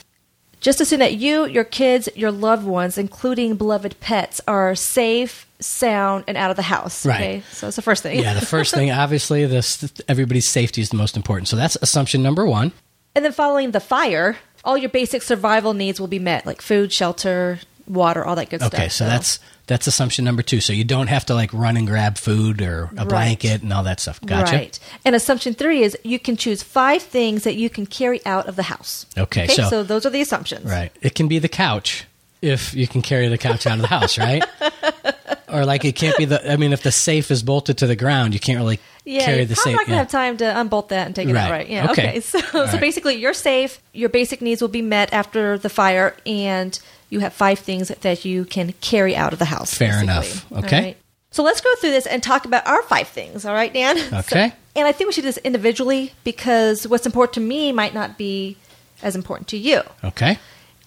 Just 0.61 0.81
assume 0.81 1.01
that 1.01 1.15
you, 1.15 1.45
your 1.47 1.65
kids, 1.65 2.09
your 2.17 2.33
loved 2.33 2.65
ones, 2.67 2.97
including 2.97 3.57
beloved 3.57 4.01
pets, 4.01 4.41
are 4.49 4.75
safe, 4.75 5.47
sound, 5.61 6.25
and 6.27 6.37
out 6.37 6.51
of 6.51 6.57
the 6.57 6.63
house. 6.63 7.05
Right. 7.05 7.21
Okay, 7.21 7.43
so 7.53 7.67
that's 7.67 7.77
the 7.77 7.83
first 7.83 8.03
thing. 8.03 8.19
Yeah, 8.19 8.35
the 8.35 8.45
first 8.45 8.75
thing, 8.75 8.91
obviously, 9.05 9.45
this 9.45 9.93
everybody's 10.09 10.49
safety 10.49 10.81
is 10.81 10.89
the 10.89 10.97
most 10.97 11.17
important. 11.17 11.49
So 11.49 11.57
that's 11.57 11.77
assumption 11.83 12.23
number 12.23 12.47
one. 12.47 12.73
And 13.15 13.25
then 13.25 13.33
following 13.33 13.71
the 13.71 13.81
fire, 13.81 14.37
all 14.67 14.77
your 14.77 14.91
basic 14.91 15.23
survival 15.23 15.73
needs 15.73 15.99
will 15.99 16.09
be 16.09 16.19
met, 16.19 16.45
like 16.45 16.61
food, 16.61 16.93
shelter, 16.93 17.61
water, 17.89 18.25
all 18.25 18.37
that 18.37 18.51
good 18.51 18.61
stuff. 18.61 18.75
Okay, 18.75 18.89
so 18.91 19.05
that's 19.07 19.39
that's 19.67 19.87
assumption 19.87 20.25
number 20.25 20.43
two. 20.43 20.61
So 20.61 20.73
you 20.73 20.85
don't 20.85 21.07
have 21.09 21.25
to 21.27 21.35
like 21.35 21.53
run 21.53 21.77
and 21.77 21.87
grab 21.87 22.19
food 22.19 22.61
or 22.61 22.85
a 22.85 22.89
Right. 22.97 23.09
blanket 23.09 23.63
and 23.63 23.73
all 23.73 23.83
that 23.85 23.99
stuff. 24.01 24.21
Gotcha. 24.21 24.53
Right. 24.57 24.79
And 25.05 25.15
assumption 25.17 25.55
three 25.55 25.83
is 25.83 25.97
you 26.05 26.19
can 26.19 26.37
choose 26.37 26.63
five 26.63 27.03
things 27.03 27.45
that 27.45 27.55
you 27.57 27.71
can 27.71 27.87
carry 27.87 28.21
out 28.27 28.47
of 28.49 28.57
the 28.57 28.65
house. 28.65 29.07
Okay, 29.17 29.47
so- 29.49 29.69
so 29.71 29.83
those 29.83 30.05
are 30.05 30.11
the 30.11 30.21
assumptions. 30.21 30.65
Right. 30.71 30.93
It 31.01 31.15
can 31.15 31.27
be 31.29 31.39
the 31.39 31.49
couch 31.49 32.05
if 32.43 32.75
you 32.75 32.87
can 32.87 33.03
carry 33.03 33.29
the 33.29 33.39
couch 33.39 33.67
out 33.67 33.75
of 33.77 33.81
the 33.83 33.89
house, 33.89 34.19
right? 34.19 34.45
or 35.49 35.65
like 35.65 35.85
it 35.85 35.97
can't 35.97 36.17
be 36.17 36.25
the. 36.27 36.53
I 36.53 36.57
mean, 36.57 36.73
if 36.73 36.83
the 36.83 36.93
safe 36.93 37.31
is 37.31 37.43
bolted 37.43 37.79
to 37.79 37.87
the 37.87 37.97
ground, 37.97 38.35
you 38.35 38.41
can't 38.41 38.59
really 38.59 38.79
Yeah, 39.07 39.25
carry 39.25 39.45
the 39.45 39.55
probably 39.55 39.73
not 39.75 39.87
gonna 39.87 39.93
yeah. 39.95 39.99
have 40.03 40.11
time 40.11 40.37
to 40.39 40.61
unbolt 40.61 40.89
that 40.91 41.07
and 41.07 41.15
take 41.15 41.29
it 41.29 41.37
out, 41.37 41.51
Right. 41.51 41.69
Yeah. 41.69 41.91
Okay. 41.93 42.09
Okay. 42.09 42.21
So, 42.27 42.39
All 42.39 42.67
so 42.67 42.73
right. 42.73 42.81
basically, 42.81 43.15
you're 43.15 43.33
safe. 43.33 43.81
Your 43.93 44.09
basic 44.09 44.43
needs 44.43 44.61
will 44.61 44.69
be 44.69 44.83
met 44.83 45.13
after 45.13 45.57
the 45.59 45.69
fire, 45.71 46.17
and 46.27 46.79
you 47.09 47.21
have 47.21 47.33
five 47.33 47.61
things 47.61 47.89
that 47.89 48.25
you 48.25 48.45
can 48.45 48.73
carry 48.81 49.15
out 49.15 49.33
of 49.33 49.39
the 49.39 49.45
house. 49.45 49.73
Fair 49.73 49.91
basically. 50.05 50.05
enough. 50.05 50.53
Okay. 50.65 50.97
So 51.31 51.43
let's 51.45 51.61
go 51.61 51.73
through 51.77 51.91
this 51.91 52.07
and 52.07 52.21
talk 52.23 52.47
about 52.47 52.67
our 52.67 52.83
five 52.83 53.07
things. 53.09 53.45
All 53.45 53.55
right, 53.55 53.73
Dan. 53.73 53.97
So- 54.11 54.17
Okay. 54.19 54.53
and 54.75 54.89
I 54.89 54.93
think 54.93 55.09
we 55.09 55.13
should 55.13 55.23
do 55.23 55.29
this 55.29 55.39
individually 55.39 56.13
because 56.25 56.87
what's 56.89 57.07
important 57.07 57.35
to 57.35 57.41
me 57.41 57.71
might 57.73 57.95
not 57.95 58.19
be 58.19 58.57
as 59.03 59.15
important 59.15 59.47
to 59.49 59.57
you. 59.57 59.83
Okay. 60.03 60.39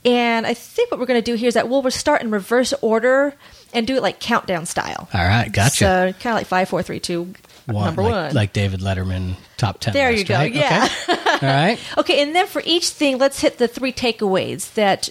And 0.05 0.47
I 0.47 0.53
think 0.53 0.91
what 0.91 0.99
we're 0.99 1.05
going 1.05 1.21
to 1.21 1.31
do 1.31 1.35
here 1.35 1.47
is 1.49 1.53
that 1.53 1.67
we'll 1.69 1.89
start 1.91 2.21
in 2.21 2.31
reverse 2.31 2.73
order 2.81 3.33
and 3.73 3.85
do 3.85 3.95
it 3.95 4.01
like 4.01 4.19
countdown 4.19 4.65
style. 4.65 5.09
All 5.13 5.25
right. 5.25 5.51
Gotcha. 5.51 5.75
So 5.77 6.13
kind 6.19 6.33
of 6.33 6.39
like 6.39 6.47
five, 6.47 6.69
four, 6.69 6.81
three, 6.81 6.99
two, 6.99 7.33
one, 7.73 7.85
number 7.85 8.03
like, 8.03 8.11
one. 8.11 8.33
like 8.35 8.53
David 8.53 8.79
Letterman 8.81 9.35
top 9.57 9.79
ten. 9.79 9.93
There 9.93 10.11
you 10.11 10.23
go, 10.23 10.35
right? 10.35 10.53
yeah. 10.53 10.87
Okay. 11.09 11.13
All 11.31 11.37
right. 11.41 11.79
Okay, 11.97 12.21
and 12.21 12.35
then 12.35 12.47
for 12.47 12.61
each 12.65 12.89
thing, 12.89 13.17
let's 13.17 13.39
hit 13.41 13.57
the 13.57 13.67
three 13.67 13.93
takeaways 13.93 14.73
that 14.75 15.09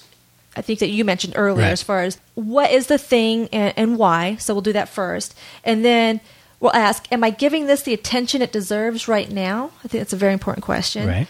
I 0.56 0.62
think 0.62 0.80
that 0.80 0.88
you 0.88 1.04
mentioned 1.04 1.34
earlier 1.36 1.64
Right. 1.66 1.72
as 1.72 1.82
far 1.82 2.02
as 2.02 2.18
what 2.34 2.70
is 2.70 2.88
the 2.88 2.98
thing 2.98 3.48
and, 3.52 3.72
and 3.76 3.98
why. 3.98 4.36
So 4.36 4.54
we'll 4.54 4.62
do 4.62 4.72
that 4.72 4.88
first. 4.88 5.34
And 5.62 5.84
then 5.84 6.20
we'll 6.58 6.74
ask, 6.74 7.06
Am 7.12 7.22
I 7.22 7.30
giving 7.30 7.66
this 7.66 7.82
the 7.82 7.94
attention 7.94 8.42
it 8.42 8.50
deserves 8.52 9.06
right 9.06 9.30
now? 9.30 9.70
I 9.84 9.88
think 9.88 10.00
that's 10.00 10.12
a 10.12 10.16
very 10.16 10.32
important 10.32 10.64
question. 10.64 11.06
Right. 11.06 11.28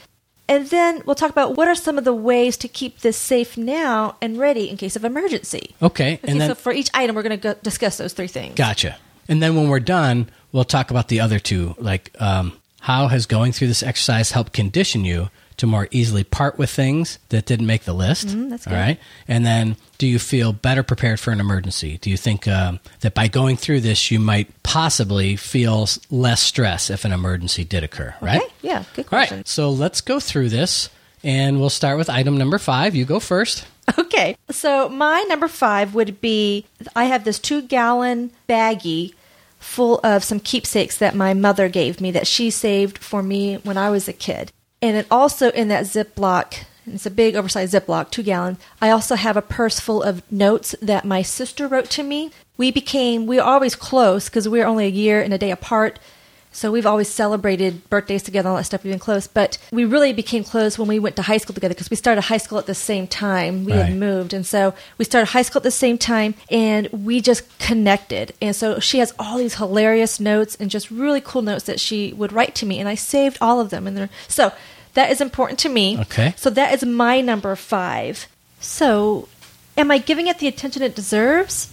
And 0.51 0.67
then 0.69 1.03
we'll 1.05 1.15
talk 1.15 1.31
about 1.31 1.57
what 1.59 1.69
are 1.69 1.75
some 1.75 1.99
of 1.99 2.05
the 2.05 2.15
ways 2.15 2.57
to 2.59 2.69
keep 2.69 3.01
this 3.01 3.19
safe 3.19 3.59
now 3.59 4.17
and 4.23 4.39
ready 4.39 4.71
in 4.71 4.79
case 4.79 4.97
of 4.97 5.05
emergency. 5.05 5.75
Okay. 5.83 6.15
Okay, 6.15 6.21
and 6.25 6.41
then 6.41 6.49
so 6.49 6.55
for 6.55 6.73
each 6.73 6.89
item, 6.95 7.15
we're 7.15 7.23
going 7.23 7.39
to 7.39 7.55
discuss 7.63 7.99
those 7.99 8.15
three 8.15 8.29
things. 8.29 8.55
Gotcha. 8.55 8.97
And 9.29 9.43
then 9.43 9.55
when 9.57 9.69
we're 9.69 9.81
done, 9.81 10.29
we'll 10.53 10.65
talk 10.65 10.91
about 10.91 11.09
the 11.09 11.21
other 11.21 11.39
two. 11.39 11.75
Like, 11.79 12.11
um, 12.21 12.53
how 12.81 13.09
has 13.09 13.27
going 13.27 13.53
through 13.53 13.69
this 13.69 13.83
exercise 13.83 14.31
helped 14.33 14.53
condition 14.53 15.05
you 15.05 15.29
to 15.59 15.67
more 15.67 15.89
easily 15.91 16.23
part 16.23 16.57
with 16.57 16.71
things 16.71 17.19
that 17.31 17.45
didn't 17.45 17.67
make 17.67 17.83
the 17.85 17.93
list? 17.93 18.29
Mm, 18.29 18.49
that's 18.51 18.67
All 18.67 18.73
good. 18.73 18.79
right. 18.79 19.01
And 19.27 19.45
then 19.45 19.77
do 19.99 20.07
you 20.07 20.19
feel 20.19 20.53
better 20.53 20.83
prepared 20.85 21.19
for 21.21 21.33
an 21.33 21.41
emergency? 21.41 21.99
Do 21.99 22.09
you 22.11 22.17
think 22.17 22.47
um, 22.49 22.79
that 23.01 23.15
by 23.15 23.27
going 23.29 23.57
through 23.57 23.81
this, 23.81 24.11
you 24.11 24.21
might 24.21 24.63
possibly 24.63 25.35
feel 25.37 25.89
less 26.11 26.41
stress 26.41 26.89
if 26.91 27.05
an 27.05 27.13
emergency 27.13 27.65
did 27.65 27.83
occur? 27.85 28.15
Right. 28.23 28.41
Okay. 28.43 28.53
Yeah. 28.63 28.85
Good 28.95 29.07
question. 29.09 29.39
right. 29.39 29.49
So 29.49 29.71
let's 29.71 30.01
go 30.01 30.21
through 30.21 30.49
this. 30.51 30.89
And 31.25 31.59
we'll 31.59 31.69
start 31.71 31.99
with 31.99 32.09
item 32.09 32.39
number 32.39 32.59
five. 32.59 32.95
You 32.95 33.05
go 33.05 33.19
first. 33.19 33.67
Okay. 33.99 34.37
So 34.51 34.89
my 34.89 35.25
number 35.29 35.49
five 35.49 35.95
would 35.95 36.21
be 36.21 36.65
I 36.95 37.05
have 37.07 37.25
this 37.25 37.39
two 37.41 37.63
gallon 37.63 38.31
baggie 38.49 39.15
full 39.59 40.01
of 40.05 40.25
some 40.25 40.41
keepsakes 40.41 40.97
that 40.99 41.15
my 41.15 41.35
mother 41.35 41.69
gave 41.69 42.01
me 42.01 42.11
that 42.13 42.27
she 42.27 42.51
saved 42.51 42.99
for 42.99 43.23
me 43.23 43.57
when 43.57 43.77
I 43.77 43.91
was 43.91 44.09
a 44.09 44.13
kid. 44.13 44.53
And 44.81 44.97
it 44.97 45.07
also 45.11 45.51
in 45.51 45.69
that 45.69 45.85
Ziploc, 45.85 46.65
it's 46.87 47.07
a 47.07 47.11
big 47.11 47.35
oversized 47.35 47.75
Ziploc, 47.75 48.11
two 48.11 48.23
gallon. 48.23 48.59
I 48.81 48.91
also 48.91 49.17
have 49.17 49.37
a 49.37 49.43
purse 49.43 49.81
full 49.81 50.03
of 50.03 50.23
notes 50.31 50.75
that 50.81 51.05
my 51.05 51.23
sister 51.23 51.67
wrote 51.67 51.91
to 51.91 52.03
me. 52.03 52.31
We 52.57 52.71
became, 52.71 53.27
we 53.27 53.37
were 53.37 53.43
always 53.43 53.75
close 53.75 54.29
because 54.29 54.49
we 54.49 54.59
were 54.59 54.67
only 54.67 54.87
a 54.87 54.91
year 54.91 55.21
and 55.21 55.35
a 55.35 55.39
day 55.39 55.51
apart. 55.51 55.99
So 56.59 56.73
we've 56.73 56.87
always 56.87 57.09
celebrated 57.09 57.89
birthdays 57.89 58.25
together, 58.25 58.49
all 58.49 58.57
that 58.57 58.65
stuff. 58.65 58.83
We've 58.83 58.93
been 58.93 58.99
close, 58.99 59.29
but 59.29 59.59
we 59.71 59.85
really 59.85 60.13
became 60.13 60.43
close 60.43 60.77
when 60.77 60.89
we 60.89 60.99
went 60.99 61.15
to 61.15 61.23
high 61.23 61.37
school 61.37 61.55
together 61.55 61.73
because 61.73 61.89
we 61.89 61.95
started 61.95 62.23
high 62.23 62.39
school 62.39 62.59
at 62.59 62.67
the 62.67 62.75
same 62.75 63.07
time. 63.07 63.65
We 63.65 63.73
Right. 63.75 63.87
had 63.87 63.95
moved, 63.97 64.33
and 64.33 64.45
so 64.45 64.75
we 64.99 65.05
started 65.05 65.27
high 65.27 65.43
school 65.43 65.61
at 65.61 65.63
the 65.63 65.71
same 65.71 65.99
time, 65.99 66.35
and 66.51 66.89
we 66.89 67.21
just 67.21 67.45
connected. 67.61 68.35
And 68.43 68.57
so 68.57 68.81
she 68.81 68.99
has 68.99 69.15
all 69.21 69.39
these 69.39 69.55
hilarious 69.55 70.19
notes 70.19 70.57
and 70.59 70.69
just 70.69 70.91
really 70.91 71.21
cool 71.21 71.43
notes 71.43 71.63
that 71.67 71.79
she 71.79 72.13
would 72.15 72.33
write 72.33 72.57
to 72.57 72.67
me, 72.67 72.81
and 72.81 72.89
I 72.89 72.97
saved 72.97 73.39
all 73.41 73.61
of 73.61 73.71
them. 73.71 73.87
And 73.87 74.09
so 74.27 74.51
that 74.95 75.13
is 75.13 75.21
important 75.21 75.61
to 75.61 75.69
me. 75.69 75.97
Okay. 76.01 76.35
So 76.37 76.51
that 76.51 76.75
is 76.75 76.85
my 76.85 77.21
number 77.21 77.55
five. 77.55 78.27
So, 78.59 79.29
am 79.77 79.93
I 79.93 79.99
giving 79.99 80.27
it 80.27 80.41
the 80.41 80.49
attention 80.49 80.83
it 80.83 80.97
deserves? 80.97 81.69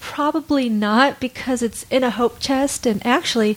Probably 0.00 0.68
not 0.68 1.20
because 1.20 1.62
it's 1.62 1.86
in 1.90 2.02
a 2.02 2.10
hope 2.10 2.40
chest 2.40 2.86
and 2.86 3.06
actually 3.06 3.56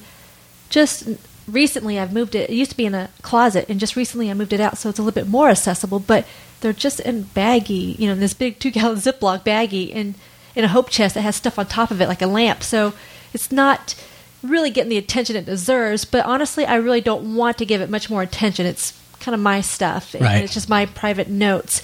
just 0.70 1.08
recently 1.48 2.00
I've 2.00 2.14
moved 2.14 2.36
it. 2.36 2.50
It 2.50 2.56
used 2.56 2.72
to 2.72 2.78
be 2.78 2.86
in 2.86 2.94
a 2.96 3.10
closet 3.22 3.66
and 3.70 3.80
just 3.80 3.96
recently 3.96 4.30
I 4.30 4.34
moved 4.34 4.54
it 4.54 4.60
out 4.62 4.78
so 4.78 4.90
it's 4.90 5.00
a 5.00 5.02
little 5.02 5.16
bit 5.16 5.28
more 5.28 5.50
accessible, 5.50 6.00
but 6.00 6.26
they're 6.62 6.74
just 6.74 7.00
in 7.00 7.24
baggy, 7.24 7.96
you 7.98 8.08
know, 8.08 8.14
in 8.14 8.20
this 8.20 8.34
big 8.34 8.60
2 8.60 8.72
gallon 8.72 8.98
Ziploc 8.98 9.44
baggie 9.44 9.94
and 9.96 10.16
in 10.56 10.64
a 10.64 10.68
hope 10.68 10.90
chest 10.90 11.16
that 11.16 11.22
has 11.22 11.36
stuff 11.36 11.58
on 11.60 11.66
top 11.66 11.90
of 11.92 12.02
it 12.02 12.08
like 12.08 12.22
a 12.22 12.28
lamp. 12.28 12.64
So 12.64 12.94
it's 13.34 13.52
not 13.52 13.96
really 14.44 14.70
getting 14.70 14.90
the 14.90 14.98
attention 14.98 15.36
it 15.36 15.46
deserves, 15.46 16.06
but 16.06 16.26
honestly 16.26 16.66
I 16.66 16.76
really 16.76 17.02
don't 17.02 17.36
want 17.36 17.58
to 17.60 17.66
give 17.66 17.82
it 17.82 17.90
much 17.90 18.10
more 18.10 18.22
attention. 18.22 18.66
It's 18.66 18.94
kind 19.20 19.34
of 19.36 19.42
my 19.42 19.62
stuff 19.62 20.14
and 20.14 20.24
Right. 20.24 20.44
it's 20.44 20.54
just 20.54 20.70
my 20.70 20.86
private 20.86 21.28
notes. 21.30 21.82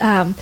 Um, 0.00 0.34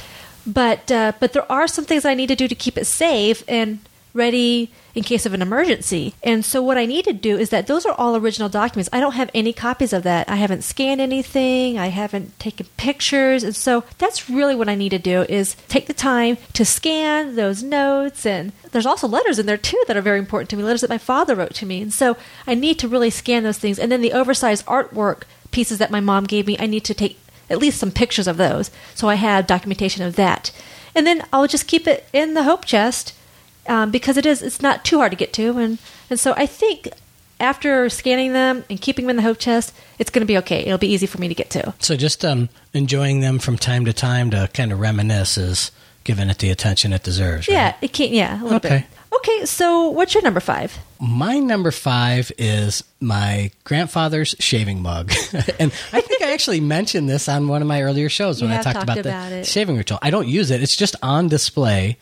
but 0.46 0.90
uh, 0.90 1.12
but 1.20 1.32
there 1.32 1.50
are 1.50 1.66
some 1.66 1.84
things 1.84 2.04
I 2.04 2.14
need 2.14 2.26
to 2.28 2.36
do 2.36 2.48
to 2.48 2.54
keep 2.54 2.76
it 2.76 2.86
safe 2.86 3.42
and 3.48 3.78
ready 4.14 4.70
in 4.94 5.02
case 5.02 5.26
of 5.26 5.34
an 5.34 5.42
emergency. 5.42 6.14
And 6.22 6.44
so 6.44 6.62
what 6.62 6.78
I 6.78 6.86
need 6.86 7.04
to 7.06 7.12
do 7.12 7.36
is 7.36 7.50
that 7.50 7.66
those 7.66 7.84
are 7.84 7.94
all 7.94 8.16
original 8.16 8.48
documents. 8.48 8.88
I 8.92 9.00
don't 9.00 9.14
have 9.14 9.30
any 9.34 9.52
copies 9.52 9.92
of 9.92 10.04
that. 10.04 10.30
I 10.30 10.36
haven't 10.36 10.62
scanned 10.62 11.00
anything. 11.00 11.78
I 11.78 11.88
haven't 11.88 12.38
taken 12.38 12.66
pictures. 12.76 13.42
And 13.42 13.56
so 13.56 13.82
that's 13.98 14.30
really 14.30 14.54
what 14.54 14.68
I 14.68 14.76
need 14.76 14.90
to 14.90 14.98
do 14.98 15.22
is 15.22 15.56
take 15.68 15.88
the 15.88 15.92
time 15.92 16.38
to 16.52 16.64
scan 16.64 17.34
those 17.34 17.62
notes 17.62 18.24
and 18.24 18.52
there's 18.70 18.86
also 18.86 19.08
letters 19.08 19.38
in 19.38 19.46
there 19.46 19.56
too 19.56 19.82
that 19.88 19.96
are 19.96 20.02
very 20.02 20.18
important 20.18 20.48
to 20.50 20.56
me, 20.56 20.62
letters 20.62 20.80
that 20.80 20.90
my 20.90 20.98
father 20.98 21.34
wrote 21.34 21.54
to 21.54 21.66
me. 21.66 21.82
And 21.82 21.92
so 21.92 22.16
I 22.46 22.54
need 22.54 22.78
to 22.78 22.88
really 22.88 23.10
scan 23.10 23.42
those 23.42 23.58
things. 23.58 23.78
And 23.78 23.90
then 23.90 24.00
the 24.00 24.12
oversized 24.12 24.64
artwork 24.66 25.22
pieces 25.50 25.78
that 25.78 25.90
my 25.90 26.00
mom 26.00 26.24
gave 26.24 26.46
me, 26.46 26.56
I 26.58 26.66
need 26.66 26.84
to 26.84 26.94
take 26.94 27.18
at 27.50 27.58
least 27.58 27.78
some 27.78 27.90
pictures 27.90 28.26
of 28.26 28.36
those. 28.36 28.70
So 28.94 29.08
I 29.08 29.16
have 29.16 29.46
documentation 29.46 30.04
of 30.04 30.16
that. 30.16 30.50
And 30.94 31.06
then 31.06 31.24
I'll 31.32 31.48
just 31.48 31.66
keep 31.66 31.86
it 31.86 32.08
in 32.12 32.34
the 32.34 32.44
hope 32.44 32.64
chest 32.64 33.12
um, 33.66 33.90
because 33.90 34.16
it 34.16 34.26
is 34.26 34.42
it's 34.42 34.60
not 34.62 34.84
too 34.84 34.98
hard 34.98 35.12
to 35.12 35.16
get 35.16 35.32
to. 35.34 35.58
And, 35.58 35.78
and 36.10 36.18
so 36.20 36.34
I 36.36 36.46
think 36.46 36.88
after 37.40 37.88
scanning 37.88 38.32
them 38.32 38.64
and 38.70 38.80
keeping 38.80 39.04
them 39.06 39.10
in 39.10 39.16
the 39.16 39.22
hope 39.22 39.38
chest, 39.38 39.74
it's 39.98 40.10
going 40.10 40.20
to 40.20 40.26
be 40.26 40.38
okay. 40.38 40.60
It'll 40.60 40.78
be 40.78 40.92
easy 40.92 41.06
for 41.06 41.18
me 41.18 41.28
to 41.28 41.34
get 41.34 41.50
to. 41.50 41.74
So 41.80 41.96
just 41.96 42.24
um, 42.24 42.48
enjoying 42.72 43.20
them 43.20 43.38
from 43.38 43.56
time 43.58 43.84
to 43.86 43.92
time 43.92 44.30
to 44.30 44.48
kind 44.54 44.72
of 44.72 44.80
reminisce 44.80 45.36
is 45.36 45.70
giving 46.04 46.28
it 46.30 46.38
the 46.38 46.50
attention 46.50 46.92
it 46.92 47.02
deserves. 47.02 47.48
right? 47.48 47.54
Yeah, 47.54 47.76
it 47.80 47.92
can't. 47.92 48.12
Yeah, 48.12 48.40
a 48.40 48.42
little 48.42 48.56
Okay. 48.56 48.68
bit. 48.68 48.84
Okay, 49.16 49.44
so 49.46 49.88
what's 49.90 50.12
your 50.12 50.22
number 50.24 50.40
five? 50.40 50.76
My 51.00 51.38
number 51.38 51.70
five 51.70 52.30
is 52.36 52.82
my 53.00 53.52
grandfather's 53.62 54.34
shaving 54.40 54.82
mug. 54.82 55.12
and 55.58 55.72
I 55.92 56.00
think 56.00 56.22
I 56.22 56.32
actually 56.32 56.60
mentioned 56.76 57.08
this 57.08 57.28
on 57.28 57.46
one 57.48 57.62
of 57.62 57.68
my 57.68 57.82
earlier 57.82 58.08
shows 58.08 58.42
when 58.42 58.50
You 58.50 58.58
I 58.58 58.62
talked 58.62 58.74
talked 58.74 58.84
about, 58.84 58.98
about 58.98 59.30
the 59.30 59.36
it. 59.38 59.46
shaving 59.46 59.76
ritual. 59.76 59.98
I 60.02 60.10
don't 60.10 60.26
use 60.28 60.50
it, 60.50 60.62
it's 60.62 60.76
just 60.76 60.96
on 61.02 61.28
display. 61.28 61.96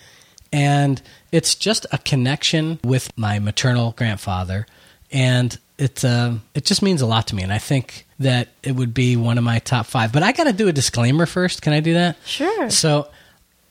And 0.52 1.00
it's 1.30 1.54
just 1.54 1.86
a 1.92 1.98
connection 1.98 2.78
with 2.84 3.10
my 3.16 3.38
maternal 3.38 3.92
grandfather. 3.96 4.66
And 5.10 5.58
it, 5.78 6.04
uh, 6.04 6.34
it 6.54 6.64
just 6.64 6.82
means 6.82 7.00
a 7.00 7.06
lot 7.06 7.28
to 7.28 7.34
me. 7.34 7.42
And 7.42 7.52
I 7.52 7.58
think 7.58 8.06
that 8.18 8.48
it 8.62 8.72
would 8.72 8.94
be 8.94 9.16
one 9.16 9.38
of 9.38 9.44
my 9.44 9.58
top 9.58 9.86
five. 9.86 10.12
But 10.12 10.22
I 10.22 10.32
got 10.32 10.44
to 10.44 10.52
do 10.52 10.68
a 10.68 10.72
disclaimer 10.72 11.26
first. 11.26 11.62
Can 11.62 11.72
I 11.72 11.80
do 11.80 11.94
that? 11.94 12.16
Sure. 12.24 12.70
So, 12.70 13.08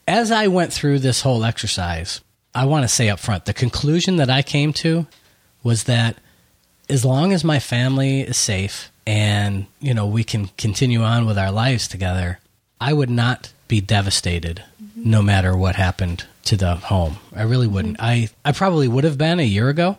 as 0.08 0.32
I 0.32 0.48
went 0.48 0.72
through 0.72 0.98
this 0.98 1.22
whole 1.22 1.44
exercise, 1.44 2.20
I 2.54 2.64
want 2.64 2.82
to 2.82 2.88
say 2.88 3.08
up 3.08 3.20
front 3.20 3.44
the 3.44 3.54
conclusion 3.54 4.16
that 4.16 4.28
I 4.28 4.42
came 4.42 4.72
to 4.74 5.06
was 5.62 5.84
that 5.84 6.16
as 6.88 7.04
long 7.04 7.32
as 7.32 7.44
my 7.44 7.60
family 7.60 8.22
is 8.22 8.36
safe 8.36 8.90
and, 9.06 9.66
you 9.80 9.94
know, 9.94 10.06
we 10.06 10.24
can 10.24 10.48
continue 10.58 11.02
on 11.02 11.24
with 11.24 11.38
our 11.38 11.52
lives 11.52 11.86
together, 11.86 12.40
I 12.80 12.92
would 12.92 13.10
not 13.10 13.52
be 13.68 13.80
devastated 13.80 14.64
no 14.96 15.22
matter 15.22 15.56
what 15.56 15.76
happened 15.76 16.26
to 16.44 16.56
the 16.56 16.74
home. 16.76 17.16
I 17.34 17.42
really 17.42 17.66
wouldn't. 17.66 17.98
Mm-hmm. 17.98 18.06
I, 18.06 18.28
I 18.44 18.52
probably 18.52 18.88
would 18.88 19.04
have 19.04 19.18
been 19.18 19.40
a 19.40 19.44
year 19.44 19.68
ago 19.68 19.98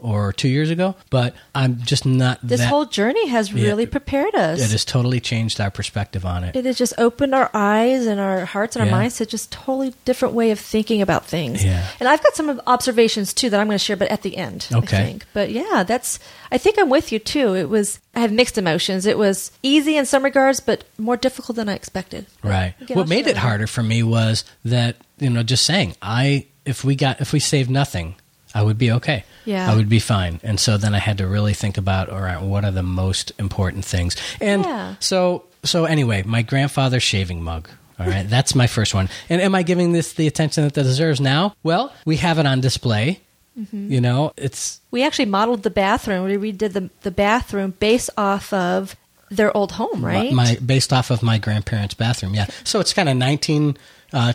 or 0.00 0.32
two 0.32 0.48
years 0.48 0.70
ago, 0.70 0.94
but 1.10 1.34
I'm 1.54 1.78
just 1.82 2.04
not 2.06 2.38
This 2.42 2.60
that. 2.60 2.68
whole 2.68 2.86
journey 2.86 3.28
has 3.28 3.52
Yeah. 3.52 3.64
really 3.64 3.86
prepared 3.86 4.34
us. 4.34 4.60
it 4.60 4.70
has 4.70 4.84
totally 4.84 5.20
changed 5.20 5.60
our 5.60 5.70
perspective 5.70 6.24
on 6.26 6.44
it. 6.44 6.56
It 6.56 6.64
has 6.64 6.76
just 6.78 6.94
opened 6.98 7.34
our 7.34 7.50
eyes 7.54 8.06
and 8.06 8.18
our 8.20 8.44
hearts 8.44 8.76
and 8.76 8.84
our 8.84 8.90
minds 8.90 9.16
to 9.16 9.26
just 9.26 9.50
totally 9.52 9.94
different 10.04 10.34
way 10.34 10.50
of 10.50 10.58
thinking 10.58 11.02
about 11.02 11.26
things. 11.26 11.64
Yeah. 11.64 11.86
And 12.00 12.08
I've 12.08 12.22
got 12.22 12.34
some 12.34 12.60
observations 12.66 13.32
too 13.32 13.50
that 13.50 13.60
I'm 13.60 13.66
going 13.66 13.78
to 13.78 13.84
share, 13.84 13.96
but 13.96 14.08
at 14.10 14.22
the 14.22 14.36
end, 14.36 14.66
Okay. 14.72 14.96
I 14.98 15.04
think. 15.04 15.26
But 15.32 15.50
yeah, 15.50 15.84
that's. 15.86 16.18
I 16.52 16.58
think 16.58 16.78
I'm 16.78 16.88
with 16.90 17.12
you 17.12 17.18
too. 17.18 17.54
It 17.54 17.68
was. 17.68 17.98
I 18.14 18.20
have 18.20 18.32
mixed 18.32 18.58
emotions. 18.58 19.06
It 19.06 19.18
was 19.18 19.52
easy 19.62 19.96
in 19.96 20.04
some 20.06 20.24
regards, 20.24 20.58
but 20.60 20.84
more 20.98 21.16
difficult 21.16 21.56
than 21.56 21.68
I 21.68 21.74
expected. 21.74 22.26
Right. 22.42 22.74
Again, 22.80 22.96
what 22.96 23.02
I'll 23.04 23.08
made 23.08 23.26
it 23.28 23.36
harder 23.36 23.66
for 23.68 23.82
me 23.82 24.02
was 24.02 24.44
that 24.64 24.96
you 25.18 25.30
know 25.30 25.42
just 25.42 25.64
saying 25.64 25.94
I 26.02 26.46
if 26.64 26.84
we 26.84 26.96
got 26.96 27.20
if 27.20 27.32
we 27.32 27.38
saved 27.40 27.70
nothing, 27.70 28.16
I 28.54 28.62
would 28.62 28.78
be 28.78 28.90
okay. 28.92 29.24
Yeah. 29.50 29.70
I 29.72 29.76
would 29.76 29.88
be 29.88 29.98
fine. 30.00 30.40
And 30.42 30.58
so 30.60 30.76
then 30.78 30.94
I 30.94 30.98
had 30.98 31.18
to 31.18 31.26
really 31.26 31.54
think 31.54 31.76
about 31.78 32.08
all 32.08 32.20
right, 32.20 32.40
what 32.40 32.64
are 32.64 32.70
the 32.72 32.82
most 32.82 33.32
important 33.38 33.84
things? 33.84 34.16
And 34.40 34.64
Yeah. 34.64 34.94
so 35.00 35.44
so 35.64 35.84
anyway, 35.84 36.22
my 36.24 36.42
grandfather's 36.42 37.02
shaving 37.02 37.42
mug. 37.42 37.68
All 37.98 38.06
right, 38.06 38.26
that's 38.36 38.54
my 38.54 38.66
first 38.66 38.94
one. 38.94 39.08
And 39.28 39.42
am 39.42 39.54
I 39.54 39.62
giving 39.62 39.92
this 39.92 40.14
the 40.14 40.26
attention 40.26 40.64
that 40.64 40.76
it 40.78 40.82
deserves 40.82 41.20
now? 41.20 41.54
Well, 41.62 41.92
we 42.06 42.16
have 42.16 42.38
it 42.38 42.46
on 42.46 42.60
display. 42.60 43.20
Mm-hmm. 43.58 43.92
You 43.92 44.00
know, 44.00 44.32
it's 44.36 44.80
We 44.90 45.04
actually 45.04 45.26
modeled 45.26 45.62
the 45.64 45.70
bathroom. 45.70 46.24
We 46.24 46.52
redid 46.52 46.72
the 46.72 46.88
the 47.02 47.10
bathroom 47.10 47.74
based 47.78 48.10
off 48.16 48.52
of 48.52 48.96
their 49.30 49.54
old 49.56 49.72
home, 49.72 50.04
right? 50.04 50.32
my 50.32 50.56
based 50.64 50.92
off 50.92 51.10
of 51.10 51.22
my 51.22 51.38
grandparents' 51.38 51.94
bathroom. 51.94 52.34
Yeah, 52.34 52.46
so 52.64 52.80
it's 52.80 52.92
kind 52.94 53.08
of 53.08 53.16
nineteen 53.16 53.76
uh, 54.12 54.32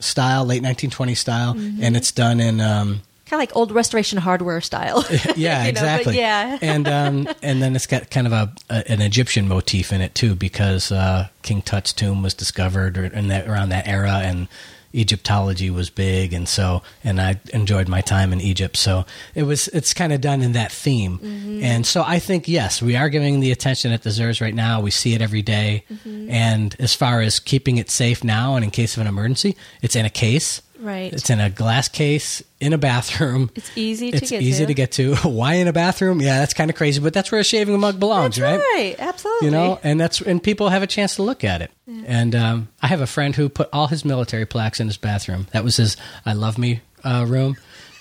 style, 0.00 0.44
late 0.44 0.62
nineteen 0.62 0.90
twenties 0.90 1.20
style, 1.20 1.54
Mm-hmm. 1.54 1.82
and 1.84 1.96
it's 1.96 2.12
done 2.12 2.40
in. 2.40 2.60
Um, 2.60 3.02
kind 3.30 3.40
of 3.40 3.48
like 3.48 3.56
old 3.56 3.70
restoration 3.72 4.18
hardware 4.18 4.60
style. 4.60 5.04
yeah, 5.36 5.60
You 5.64 5.64
know, 5.64 5.68
exactly. 5.68 6.16
yeah. 6.18 6.58
and 6.60 6.88
um, 6.88 7.28
and 7.42 7.62
then 7.62 7.74
it's 7.76 7.86
got 7.86 8.10
kind 8.10 8.26
of 8.26 8.32
a, 8.32 8.52
a 8.68 8.90
an 8.92 9.00
Egyptian 9.00 9.48
motif 9.48 9.92
in 9.92 10.00
it 10.00 10.14
too, 10.14 10.34
because 10.34 10.90
uh, 10.92 11.28
King 11.42 11.62
Tut's 11.62 11.92
tomb 11.92 12.22
was 12.22 12.34
discovered 12.34 12.96
in 12.98 13.28
that 13.28 13.48
around 13.48 13.68
that 13.70 13.86
era, 13.88 14.20
and 14.24 14.48
Egyptology 14.92 15.70
was 15.70 15.88
big, 15.88 16.32
and 16.32 16.48
so 16.48 16.82
and 17.04 17.20
I 17.20 17.38
enjoyed 17.54 17.88
my 17.88 18.00
time 18.00 18.32
in 18.32 18.40
Egypt, 18.40 18.76
so 18.76 19.04
it 19.36 19.44
was 19.44 19.68
it's 19.68 19.94
kind 19.94 20.12
of 20.12 20.20
done 20.20 20.42
in 20.42 20.52
that 20.52 20.72
theme, 20.72 21.18
Mm-hmm. 21.18 21.62
and 21.62 21.86
so 21.86 22.02
I 22.04 22.18
think 22.18 22.48
yes, 22.48 22.82
we 22.82 22.96
are 22.96 23.08
giving 23.08 23.38
the 23.40 23.52
attention 23.52 23.92
it 23.92 24.02
deserves 24.02 24.40
right 24.40 24.54
now. 24.54 24.80
We 24.80 24.90
see 24.90 25.14
it 25.14 25.22
every 25.22 25.42
day. 25.42 25.84
Mm-hmm. 25.92 26.30
and 26.30 26.74
as 26.80 26.94
far 26.94 27.20
as 27.20 27.38
keeping 27.40 27.76
it 27.76 27.88
safe 27.90 28.24
now 28.24 28.56
and 28.56 28.64
in 28.64 28.70
case 28.70 28.96
of 28.96 29.00
an 29.00 29.06
emergency, 29.06 29.56
it's 29.82 29.94
in 29.96 30.04
a 30.04 30.10
case. 30.10 30.60
Right. 30.80 31.12
It's 31.12 31.28
in 31.30 31.40
a 31.40 31.50
glass 31.50 31.88
case 31.88 32.42
in 32.58 32.72
a 32.72 32.78
bathroom. 32.78 33.50
It's 33.54 33.70
easy 33.76 34.10
to 34.10 34.16
It's 34.16 34.30
get 34.30 34.42
easy 34.42 34.62
to. 34.64 34.66
to 34.68 34.74
get 34.74 34.92
to. 34.92 35.14
Why 35.24 35.54
in 35.54 35.68
a 35.68 35.72
bathroom? 35.72 36.20
Yeah, 36.20 36.38
that's 36.38 36.54
kind 36.54 36.70
of 36.70 36.76
crazy, 36.76 37.00
but 37.00 37.12
that's 37.12 37.30
where 37.30 37.40
a 37.40 37.44
shaving 37.44 37.78
mug 37.78 38.00
belongs, 38.00 38.36
That's 38.36 38.58
right? 38.62 38.64
right. 38.74 38.96
Absolutely. 38.98 39.46
You 39.46 39.50
know, 39.52 39.78
and 39.82 40.00
that's 40.00 40.20
and 40.20 40.42
people 40.42 40.68
have 40.70 40.82
a 40.82 40.86
chance 40.86 41.16
to 41.16 41.22
look 41.22 41.44
at 41.44 41.62
it. 41.62 41.70
And 42.06 42.34
um, 42.34 42.68
I 42.80 42.86
have 42.86 43.00
a 43.00 43.06
friend 43.06 43.34
who 43.34 43.48
put 43.48 43.68
all 43.72 43.88
his 43.88 44.04
military 44.04 44.46
plaques 44.46 44.80
in 44.80 44.86
his 44.86 44.96
bathroom. 44.96 45.48
That 45.52 45.64
was 45.64 45.76
his 45.76 45.96
"I 46.24 46.32
love 46.34 46.56
me" 46.56 46.80
uh, 47.04 47.24
room, 47.28 47.56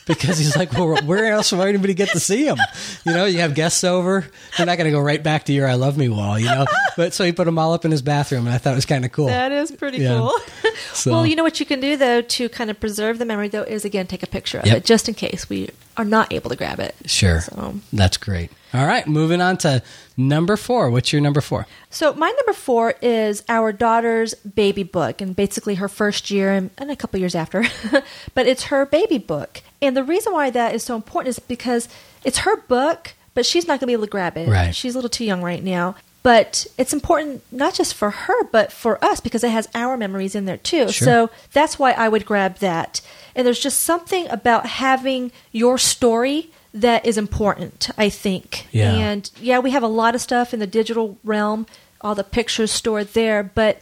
because 0.05 0.37
he's 0.37 0.55
like, 0.57 0.73
well, 0.73 0.97
where 1.05 1.31
else 1.31 1.51
will 1.51 1.61
anybody 1.61 1.93
get 1.93 2.09
to 2.09 2.19
see 2.19 2.45
him? 2.45 2.57
You 3.05 3.13
know, 3.13 3.25
you 3.25 3.39
have 3.39 3.53
guests 3.55 3.83
over, 3.83 4.25
they're 4.57 4.65
not 4.65 4.77
going 4.77 4.85
to 4.85 4.91
go 4.91 4.99
right 4.99 5.21
back 5.21 5.45
to 5.45 5.53
your 5.53 5.67
"I 5.67 5.75
love 5.75 5.97
me" 5.97 6.09
wall, 6.09 6.37
you 6.39 6.45
know. 6.47 6.65
But 6.97 7.13
so 7.13 7.23
he 7.23 7.31
put 7.31 7.45
them 7.45 7.57
all 7.59 7.73
up 7.73 7.85
in 7.85 7.91
his 7.91 8.01
bathroom, 8.01 8.45
and 8.45 8.53
I 8.53 8.57
thought 8.57 8.73
it 8.73 8.75
was 8.75 8.85
kind 8.85 9.05
of 9.05 9.11
cool. 9.11 9.27
That 9.27 9.51
is 9.51 9.71
pretty 9.71 9.99
Yeah. 9.99 10.17
cool. 10.17 10.33
So- 10.93 11.11
Well, 11.11 11.25
you 11.25 11.35
know 11.35 11.43
what 11.43 11.59
you 11.59 11.65
can 11.65 11.79
do 11.79 11.95
though 11.97 12.21
to 12.21 12.49
kind 12.49 12.69
of 12.69 12.79
preserve 12.79 13.19
the 13.19 13.25
memory 13.25 13.47
though 13.47 13.61
is 13.63 13.85
again 13.85 14.07
take 14.07 14.23
a 14.23 14.27
picture 14.27 14.57
of 14.59 14.65
Yep. 14.65 14.77
it 14.77 14.85
just 14.85 15.07
in 15.07 15.13
case 15.13 15.47
we 15.49 15.69
are 15.97 16.03
not 16.05 16.33
able 16.33 16.49
to 16.49 16.55
grab 16.55 16.79
it. 16.79 16.95
Sure, 17.05 17.41
So- 17.41 17.75
that's 17.93 18.17
great. 18.17 18.49
All 18.73 18.85
right, 18.85 19.07
moving 19.07 19.39
on 19.41 19.57
to 19.57 19.81
number 20.17 20.57
four. 20.57 20.89
What's 20.89 21.11
your 21.13 21.21
number 21.21 21.41
four? 21.41 21.67
So 21.89 22.13
my 22.13 22.29
number 22.29 22.53
four 22.53 22.95
is 23.01 23.43
our 23.49 23.71
daughter's 23.71 24.33
baby 24.35 24.83
book, 24.83 25.21
and 25.21 25.35
basically 25.35 25.75
her 25.75 25.87
first 25.87 26.29
year 26.31 26.51
and, 26.53 26.69
and 26.77 26.91
a 26.91 26.95
couple 26.95 27.19
years 27.19 27.35
after, 27.35 27.65
but 28.33 28.47
it's 28.47 28.63
her 28.65 28.85
baby 28.85 29.17
book. 29.19 29.61
And 29.81 29.95
the 29.95 30.03
reason 30.03 30.33
why 30.33 30.49
that 30.49 30.75
is 30.75 30.83
so 30.83 30.95
important 30.95 31.29
is 31.29 31.39
because 31.39 31.87
it's 32.23 32.39
her 32.39 32.57
book, 32.57 33.13
but 33.33 33.45
she's 33.45 33.67
not 33.67 33.79
going 33.79 33.81
to 33.81 33.87
be 33.87 33.93
able 33.93 34.05
to 34.05 34.09
grab 34.09 34.37
it. 34.37 34.49
Right. 34.49 34.75
She's 34.75 34.95
a 34.95 34.97
little 34.97 35.09
too 35.09 35.25
young 35.25 35.41
right 35.41 35.63
now. 35.63 35.95
But 36.21 36.67
it's 36.77 36.91
important 36.91 37.43
not 37.51 37.73
just 37.73 37.93
for 37.93 38.09
her, 38.09 38.43
but 38.45 38.73
for 38.73 39.03
us 39.03 39.21
because 39.21 39.43
it 39.43 39.51
has 39.51 39.69
our 39.73 39.95
memories 39.95 40.35
in 40.35 40.45
there 40.45 40.57
too. 40.57 40.91
Sure. 40.91 41.05
So 41.05 41.29
that's 41.53 41.79
why 41.79 41.93
I 41.93 42.09
would 42.09 42.25
grab 42.25 42.57
that. 42.57 42.99
And 43.35 43.47
there's 43.47 43.59
just 43.59 43.79
something 43.79 44.29
about 44.29 44.65
having 44.65 45.31
your 45.53 45.77
story 45.77 46.51
that 46.73 47.05
is 47.05 47.17
important, 47.17 47.89
I 47.97 48.09
think. 48.09 48.67
Yeah. 48.71 48.93
And 48.93 49.31
yeah, 49.39 49.59
we 49.59 49.71
have 49.71 49.81
a 49.81 49.87
lot 49.87 50.13
of 50.13 50.21
stuff 50.21 50.53
in 50.53 50.59
the 50.59 50.67
digital 50.67 51.17
realm, 51.23 51.65
all 52.01 52.15
the 52.15 52.23
pictures 52.23 52.71
stored 52.71 53.13
there, 53.13 53.41
but 53.41 53.81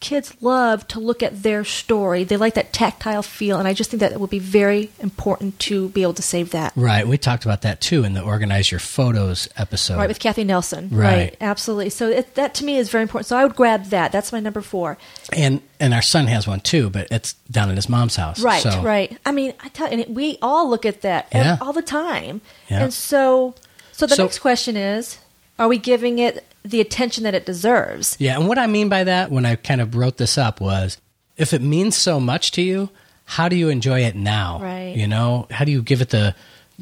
kids 0.00 0.34
love 0.40 0.88
to 0.88 0.98
look 0.98 1.22
at 1.22 1.42
their 1.42 1.62
story. 1.62 2.24
They 2.24 2.36
like 2.38 2.54
that 2.54 2.72
tactile 2.72 3.22
feel, 3.22 3.58
and 3.58 3.68
I 3.68 3.74
just 3.74 3.90
think 3.90 4.00
that 4.00 4.12
it 4.12 4.18
would 4.20 4.30
be 4.30 4.38
very 4.38 4.90
important 4.98 5.58
to 5.60 5.90
be 5.90 6.02
able 6.02 6.14
to 6.14 6.22
save 6.22 6.50
that. 6.52 6.72
Right, 6.74 7.06
we 7.06 7.18
talked 7.18 7.44
about 7.44 7.62
that 7.62 7.80
too 7.82 8.02
in 8.04 8.14
the 8.14 8.22
organize 8.22 8.70
your 8.70 8.80
photos 8.80 9.48
episode. 9.56 9.98
Right, 9.98 10.08
with 10.08 10.18
Kathy 10.18 10.42
Nelson. 10.44 10.88
Right. 10.90 11.36
absolutely. 11.40 11.90
So 11.90 12.08
it, 12.08 12.34
that 12.34 12.54
to 12.54 12.64
me 12.64 12.76
is 12.78 12.88
very 12.88 13.02
important. 13.02 13.26
So 13.26 13.36
I 13.36 13.44
would 13.44 13.54
grab 13.56 13.84
that. 13.86 14.10
That's 14.10 14.32
my 14.32 14.40
number 14.40 14.62
four. 14.62 14.96
and 15.34 15.60
and 15.78 15.94
our 15.94 16.02
son 16.02 16.26
has 16.26 16.46
one 16.46 16.60
too, 16.60 16.90
but 16.90 17.08
it's 17.10 17.34
down 17.50 17.68
at 17.70 17.76
his 17.76 17.88
mom's 17.88 18.16
house. 18.16 18.40
Right, 18.40 18.62
so, 18.62 18.82
right. 18.82 19.16
I 19.24 19.32
mean, 19.32 19.54
I 19.60 19.68
tell 19.68 19.90
you, 19.92 20.02
and 20.02 20.16
we 20.16 20.38
all 20.42 20.68
look 20.68 20.84
at 20.86 21.02
that 21.02 21.28
Yeah. 21.32 21.56
all 21.60 21.72
the 21.72 21.82
time. 21.82 22.40
Yeah. 22.68 22.84
And 22.84 22.92
so, 22.92 23.54
so 23.92 24.06
the 24.06 24.14
So- 24.16 24.22
next 24.24 24.38
question 24.40 24.76
is: 24.76 25.18
Are 25.58 25.68
we 25.68 25.78
giving 25.78 26.18
it 26.18 26.44
the 26.64 26.80
attention 26.80 27.24
that 27.24 27.34
it 27.34 27.46
deserves? 27.46 28.16
Yeah, 28.18 28.38
and 28.38 28.48
what 28.48 28.58
I 28.58 28.66
mean 28.66 28.88
by 28.88 29.04
that 29.04 29.30
when 29.30 29.46
I 29.46 29.56
kind 29.56 29.80
of 29.80 29.94
wrote 29.94 30.16
this 30.16 30.38
up 30.38 30.60
was 30.60 30.98
if 31.36 31.52
it 31.52 31.62
means 31.62 31.96
so 31.96 32.20
much 32.20 32.52
to 32.52 32.62
you, 32.62 32.90
how 33.24 33.48
do 33.48 33.56
you 33.56 33.68
enjoy 33.68 34.00
it 34.04 34.16
now? 34.16 34.58
Right. 34.60 34.94
You 34.96 35.06
know, 35.06 35.46
how 35.50 35.64
do 35.64 35.72
you 35.72 35.82
give 35.82 36.00
it 36.00 36.10
the 36.10 36.34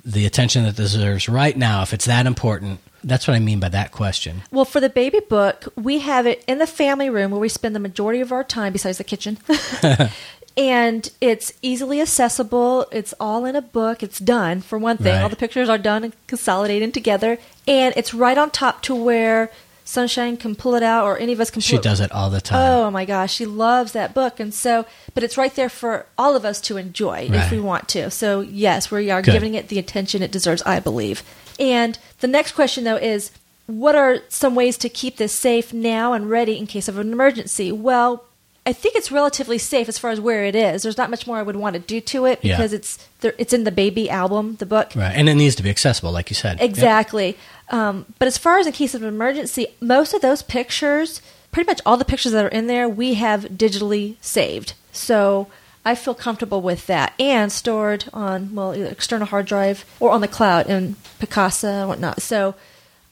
the 0.04 0.26
attention 0.26 0.62
that 0.62 0.70
it 0.70 0.76
deserves 0.76 1.28
right 1.28 1.56
now 1.56 1.82
if 1.82 1.92
it's 1.92 2.06
that 2.06 2.26
important? 2.26 2.80
That's 3.04 3.28
what 3.28 3.34
I 3.34 3.38
mean 3.38 3.60
by 3.60 3.68
that 3.68 3.92
question. 3.92 4.42
Well, 4.50 4.64
for 4.64 4.80
the 4.80 4.88
baby 4.88 5.20
book, 5.20 5.72
we 5.76 6.00
have 6.00 6.26
it 6.26 6.44
in 6.48 6.58
the 6.58 6.66
family 6.66 7.10
room 7.10 7.30
where 7.30 7.40
we 7.40 7.48
spend 7.48 7.74
the 7.74 7.80
majority 7.80 8.20
of 8.20 8.32
our 8.32 8.42
time, 8.42 8.72
besides 8.72 8.98
the 8.98 9.04
kitchen. 9.04 9.38
and 10.56 11.10
it's 11.20 11.52
easily 11.62 12.00
accessible. 12.00 12.86
It's 12.90 13.14
all 13.20 13.44
in 13.44 13.54
a 13.54 13.62
book. 13.62 14.02
It's 14.02 14.18
done, 14.18 14.60
for 14.60 14.78
one 14.78 14.96
thing. 14.96 15.14
Right. 15.14 15.22
All 15.22 15.28
the 15.28 15.36
pictures 15.36 15.68
are 15.68 15.78
done 15.78 16.02
and 16.02 16.26
consolidated 16.26 16.92
together. 16.92 17.38
And 17.68 17.94
it's 17.96 18.12
right 18.12 18.36
on 18.36 18.50
top 18.50 18.82
to 18.82 18.94
where 18.94 19.50
Sunshine 19.88 20.36
can 20.36 20.54
pull 20.54 20.74
it 20.74 20.82
out, 20.82 21.04
or 21.06 21.16
any 21.18 21.32
of 21.32 21.40
us 21.40 21.50
can 21.50 21.62
pull 21.62 21.66
She 21.68 21.76
it. 21.76 21.82
does 21.82 21.98
it 22.00 22.12
all 22.12 22.28
the 22.28 22.42
time. 22.42 22.60
Oh 22.60 22.90
my 22.90 23.06
gosh, 23.06 23.32
she 23.32 23.46
loves 23.46 23.92
that 23.92 24.12
book, 24.12 24.38
and 24.38 24.52
so, 24.52 24.84
but 25.14 25.24
it's 25.24 25.38
right 25.38 25.54
there 25.54 25.70
for 25.70 26.04
all 26.18 26.36
of 26.36 26.44
us 26.44 26.60
to 26.62 26.76
enjoy 26.76 27.28
if 27.32 27.50
we 27.50 27.58
want 27.58 27.88
to. 27.88 28.10
So 28.10 28.40
yes, 28.42 28.90
we 28.90 29.10
are 29.10 29.22
Good. 29.22 29.32
giving 29.32 29.54
it 29.54 29.68
the 29.68 29.78
attention 29.78 30.22
it 30.22 30.30
deserves, 30.30 30.60
I 30.66 30.78
believe. 30.80 31.22
And 31.58 31.98
the 32.20 32.28
next 32.28 32.52
question 32.52 32.84
though 32.84 32.96
is, 32.96 33.30
what 33.66 33.94
are 33.94 34.18
some 34.28 34.54
ways 34.54 34.76
to 34.78 34.90
keep 34.90 35.16
this 35.16 35.32
safe 35.32 35.72
now 35.72 36.12
and 36.12 36.28
ready 36.28 36.58
in 36.58 36.66
case 36.66 36.88
of 36.88 36.98
an 36.98 37.10
emergency? 37.10 37.72
Well, 37.72 38.24
I 38.66 38.74
think 38.74 38.94
it's 38.96 39.10
relatively 39.10 39.56
safe 39.56 39.88
as 39.88 39.96
far 39.98 40.10
as 40.10 40.20
where 40.20 40.44
it 40.44 40.54
is. 40.54 40.82
There's 40.82 40.98
not 40.98 41.08
much 41.08 41.26
more 41.26 41.38
I 41.38 41.42
would 41.42 41.56
want 41.56 41.72
to 41.74 41.80
do 41.80 42.02
to 42.02 42.26
it 42.26 42.40
Yeah. 42.42 42.56
because 42.58 42.74
it's 42.74 42.98
it's 43.22 43.54
in 43.54 43.64
the 43.64 43.72
baby 43.72 44.10
album, 44.10 44.56
the 44.56 44.66
book. 44.66 44.92
Right, 44.94 45.12
and 45.16 45.28
it 45.30 45.34
needs 45.34 45.54
to 45.56 45.62
be 45.62 45.70
accessible, 45.70 46.12
like 46.12 46.28
you 46.28 46.34
said. 46.36 46.60
Yep. 46.60 47.24
Um, 47.70 48.06
but 48.18 48.26
as 48.28 48.38
far 48.38 48.58
as 48.58 48.66
in 48.66 48.72
case 48.72 48.94
of 48.94 49.02
emergency, 49.02 49.66
most 49.80 50.14
of 50.14 50.20
those 50.22 50.42
pictures, 50.42 51.20
pretty 51.52 51.68
much 51.68 51.80
all 51.84 51.96
the 51.96 52.04
pictures 52.04 52.32
that 52.32 52.44
are 52.44 52.48
in 52.48 52.66
there, 52.66 52.88
we 52.88 53.14
have 53.14 53.44
digitally 53.44 54.16
saved. 54.20 54.72
So 54.92 55.48
I 55.84 55.94
feel 55.94 56.14
comfortable 56.14 56.60
with 56.62 56.86
that 56.86 57.12
and 57.20 57.52
stored 57.52 58.06
on, 58.12 58.54
well, 58.54 58.74
either 58.74 58.86
external 58.86 59.26
hard 59.26 59.46
drive 59.46 59.84
or 60.00 60.10
on 60.10 60.20
the 60.20 60.28
cloud 60.28 60.66
in 60.66 60.96
Picasa 61.20 61.80
and 61.82 61.88
whatnot. 61.88 62.22
So 62.22 62.54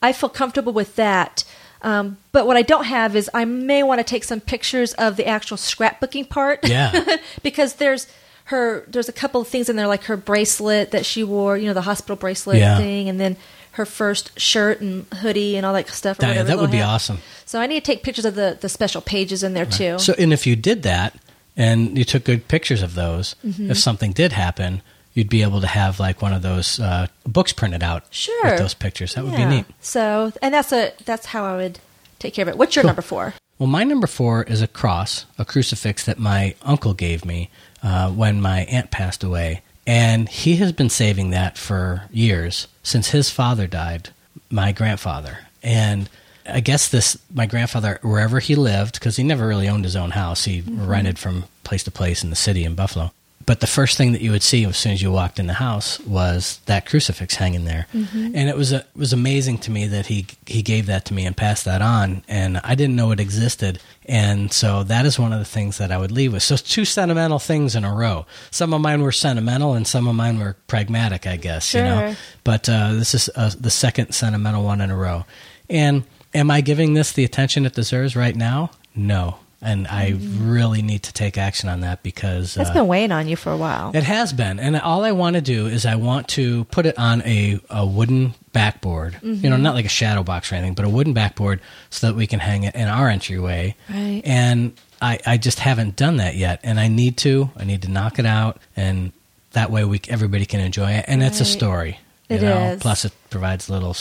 I 0.03 0.13
feel 0.13 0.29
comfortable 0.29 0.73
with 0.73 0.97
that. 0.97 1.45
Um, 1.83 2.17
but 2.33 2.47
what 2.47 2.57
I 2.57 2.63
don't 2.63 2.85
have 2.85 3.15
is 3.15 3.31
I 3.35 3.45
may 3.45 3.83
want 3.83 3.99
to 4.01 4.05
take 4.05 4.25
some 4.25 4.41
pictures 4.41 4.95
of 4.95 5.17
the 5.17 5.27
actual 5.27 5.57
scrapbooking 5.57 6.29
part. 6.29 6.67
Yeah. 6.69 7.17
because 7.43 7.75
there's 7.75 8.07
her 8.45 8.85
there's 8.89 9.09
a 9.09 9.13
couple 9.13 9.41
of 9.41 9.49
things 9.49 9.69
in 9.69 9.75
there 9.77 9.87
like 9.89 10.05
her 10.05 10.17
bracelet 10.17 10.93
that 10.93 11.05
she 11.05 11.23
wore, 11.25 11.57
you 11.59 11.67
know, 11.67 11.75
the 11.75 11.83
hospital 11.83 12.17
bracelet 12.17 12.59
Yeah. 12.59 12.79
thing, 12.79 13.09
and 13.09 13.19
then 13.21 13.37
her 13.77 13.87
first 13.87 14.39
shirt 14.39 14.81
and 14.81 15.07
hoodie 15.15 15.57
and 15.57 15.65
all 15.65 15.73
that 15.75 15.89
stuff. 15.89 16.19
That, 16.19 16.59
would 16.59 16.71
be 16.71 16.83
awesome. 16.83 17.19
So 17.45 17.61
I 17.61 17.67
need 17.67 17.85
to 17.85 17.87
take 17.93 18.03
pictures 18.03 18.25
of 18.25 18.35
the 18.35 18.59
the 18.61 18.69
special 18.69 19.01
pages 19.01 19.43
in 19.43 19.55
there 19.55 19.67
too. 19.67 19.99
So, 19.99 20.15
and 20.19 20.33
if 20.33 20.47
you 20.47 20.57
did 20.57 20.83
that 20.83 21.15
and 21.57 21.97
you 21.97 22.05
took 22.05 22.25
good 22.25 22.49
pictures 22.49 22.83
of 22.83 22.95
those, 22.95 23.35
Mm-hmm. 23.45 23.71
if 23.71 23.79
something 23.79 24.13
did 24.13 24.33
happen, 24.33 24.83
you'd 25.15 25.29
be 25.31 25.43
able 25.43 25.61
to 25.61 25.67
have 25.67 25.99
like 26.01 26.21
one 26.23 26.33
of 26.33 26.43
those 26.43 26.79
uh, 26.81 27.07
books 27.27 27.53
printed 27.53 27.83
out 27.83 28.05
Sure. 28.11 28.45
with 28.51 28.59
those 28.59 28.75
pictures. 28.75 29.15
That 29.15 29.25
would 29.25 29.33
Yeah. 29.35 29.49
be 29.49 29.57
neat. 29.57 29.67
So 29.81 30.33
and 30.43 30.53
that's 30.55 30.73
a 30.73 30.93
that's 31.05 31.27
how 31.27 31.45
I 31.45 31.57
would 31.57 31.79
take 32.19 32.35
care 32.35 32.43
of 32.43 32.49
it. 32.49 32.57
What's 32.59 32.75
your 32.77 32.85
number 32.85 33.03
four? 33.03 33.35
Well, 33.59 33.69
my 33.69 33.85
number 33.85 34.07
four 34.07 34.43
is 34.43 34.61
a 34.61 34.67
cross, 34.69 35.25
a 35.39 35.45
crucifix 35.45 36.05
that 36.05 36.19
my 36.19 36.55
uncle 36.63 36.93
gave 36.93 37.25
me 37.25 37.49
uh, 37.83 38.11
when 38.11 38.41
my 38.41 38.61
aunt 38.65 38.91
passed 38.91 39.23
away. 39.25 39.63
And 39.87 40.29
he 40.29 40.57
has 40.57 40.73
been 40.73 40.91
saving 40.91 41.31
that 41.31 41.57
for 41.57 42.05
years 42.11 42.67
since 42.83 43.11
his 43.11 43.31
father 43.31 43.67
died, 43.67 44.11
my 44.51 44.73
grandfather. 44.73 45.39
And 45.63 46.09
I 46.49 46.61
guess 46.61 46.89
this, 46.89 47.17
my 47.33 47.47
grandfather, 47.47 47.99
wherever 48.03 48.41
he 48.41 48.55
lived, 48.55 48.95
because 48.95 49.17
he 49.17 49.23
never 49.23 49.47
really 49.47 49.69
owned 49.69 49.85
his 49.85 49.97
own 49.97 50.11
house, 50.11 50.45
he 50.45 50.63
mm-hmm. 50.63 50.87
rented 50.87 51.19
from 51.19 51.45
place 51.65 51.85
to 51.85 51.91
place 51.91 52.25
in 52.25 52.31
the 52.31 52.37
city 52.37 52.65
in 52.65 52.75
Buffalo. 52.75 53.13
But 53.47 53.61
the 53.61 53.69
first 53.69 53.97
thing 53.97 54.11
that 54.11 54.21
you 54.21 54.33
would 54.33 54.43
see 54.43 54.65
as 54.65 54.77
soon 54.77 54.91
as 54.93 55.01
you 55.01 55.13
walked 55.13 55.39
in 55.39 55.47
the 55.47 55.53
house 55.53 56.01
was 56.01 56.59
that 56.67 56.85
crucifix 56.85 57.37
hanging 57.37 57.65
there, 57.65 57.87
and 57.93 58.37
it 58.49 58.57
was 58.57 58.73
a, 58.73 58.79
it 58.79 58.87
was 58.97 59.13
amazing 59.13 59.59
to 59.59 59.71
me 59.71 59.87
that 59.87 60.07
he 60.07 60.27
he 60.47 60.63
gave 60.63 60.87
that 60.87 61.05
to 61.05 61.15
me 61.15 61.25
and 61.25 61.37
passed 61.37 61.65
that 61.65 61.81
on, 61.81 62.25
and 62.27 62.59
I 62.65 62.75
didn't 62.75 62.97
know 62.97 63.13
it 63.13 63.21
existed, 63.21 63.79
and 64.05 64.53
so 64.53 64.83
that 64.83 65.07
is 65.07 65.17
one 65.17 65.33
of 65.33 65.39
the 65.39 65.45
things 65.45 65.79
that 65.79 65.93
I 65.93 65.97
would 65.99 66.11
leave 66.11 66.33
with. 66.33 66.43
So 66.43 66.57
two 66.57 66.85
sentimental 66.85 67.39
things 67.39 67.77
in 67.77 67.85
a 67.85 67.95
row. 67.95 68.27
Some 68.51 68.75
of 68.75 68.81
mine 68.81 69.01
were 69.03 69.13
sentimental, 69.13 69.75
and 69.75 69.87
some 69.87 70.09
of 70.09 70.17
mine 70.17 70.41
were 70.41 70.57
pragmatic, 70.67 71.25
I 71.25 71.37
guess. 71.37 71.73
You 71.73 71.83
know, 71.83 72.01
Sure. 72.09 72.17
but 72.43 72.69
uh, 72.69 72.95
this 72.95 73.15
is 73.15 73.31
uh, 73.37 73.53
the 73.61 73.71
second 73.71 74.11
sentimental 74.13 74.65
one 74.65 74.81
in 74.81 74.91
a 74.91 74.97
row. 74.97 75.25
And 75.71 76.03
am 76.35 76.51
I 76.51 76.63
giving 76.63 76.95
this 76.95 77.13
the 77.13 77.23
attention 77.25 77.65
it 77.65 77.75
deserves 77.75 78.17
right 78.17 78.35
now? 78.35 78.73
No. 78.97 79.39
And 79.63 79.87
I 79.89 80.15
really 80.39 80.83
need 80.83 81.03
to 81.05 81.13
take 81.15 81.39
action 81.39 81.69
on 81.71 81.81
that 81.81 82.03
because 82.03 82.55
That's 82.55 82.71
uh, 82.71 82.75
been 82.75 82.87
weighing 82.87 83.11
on 83.11 83.27
you 83.27 83.37
for 83.37 83.51
a 83.51 83.57
while. 83.57 83.91
it 83.95 84.03
has 84.05 84.33
been. 84.35 84.61
And 84.61 84.77
all 84.77 85.03
I 85.03 85.13
want 85.13 85.35
to 85.35 85.41
do 85.41 85.67
is 85.67 85.87
I 85.87 85.95
want 85.97 86.29
to 86.29 86.65
put 86.67 86.85
it 86.87 86.99
on 86.99 87.23
a, 87.23 87.59
a 87.71 87.87
wooden 87.87 88.35
backboard. 88.53 89.19
You 89.23 89.49
know, 89.51 89.57
not 89.57 89.75
like 89.75 89.87
a 89.87 89.89
shadow 89.89 90.23
box 90.23 90.53
or 90.53 90.57
anything, 90.57 90.75
but 90.75 90.85
a 90.85 90.89
wooden 90.91 91.15
backboard 91.15 91.61
so 91.91 92.07
that 92.09 92.15
we 92.17 92.27
can 92.27 92.39
hang 92.39 92.65
it 92.65 92.75
in 92.75 92.87
our 92.87 93.09
entryway. 93.09 93.75
Right. 93.89 94.21
And 94.25 94.75
I, 95.01 95.21
I 95.27 95.37
just 95.39 95.59
haven't 95.59 95.97
done 95.97 96.19
that 96.19 96.37
yet. 96.37 96.61
And 96.63 96.79
I 96.79 96.89
need 96.89 97.17
to. 97.19 97.51
I 97.57 97.65
need 97.65 97.83
to 97.83 97.91
knock 97.91 98.19
it 98.19 98.27
out. 98.27 98.61
And 98.77 99.13
that 99.53 99.71
way 99.71 99.85
we 99.85 100.01
everybody 100.09 100.45
can 100.45 100.61
enjoy 100.61 100.93
it. 100.93 101.07
And 101.09 101.23
it's 101.23 101.41
a 101.41 101.45
story. 101.47 101.99
You 102.29 102.37
It 102.37 102.43
know? 102.43 102.59
is. 102.73 102.81
Plus 102.83 103.05
it 103.07 103.13
provides 103.31 103.71
little 103.71 103.97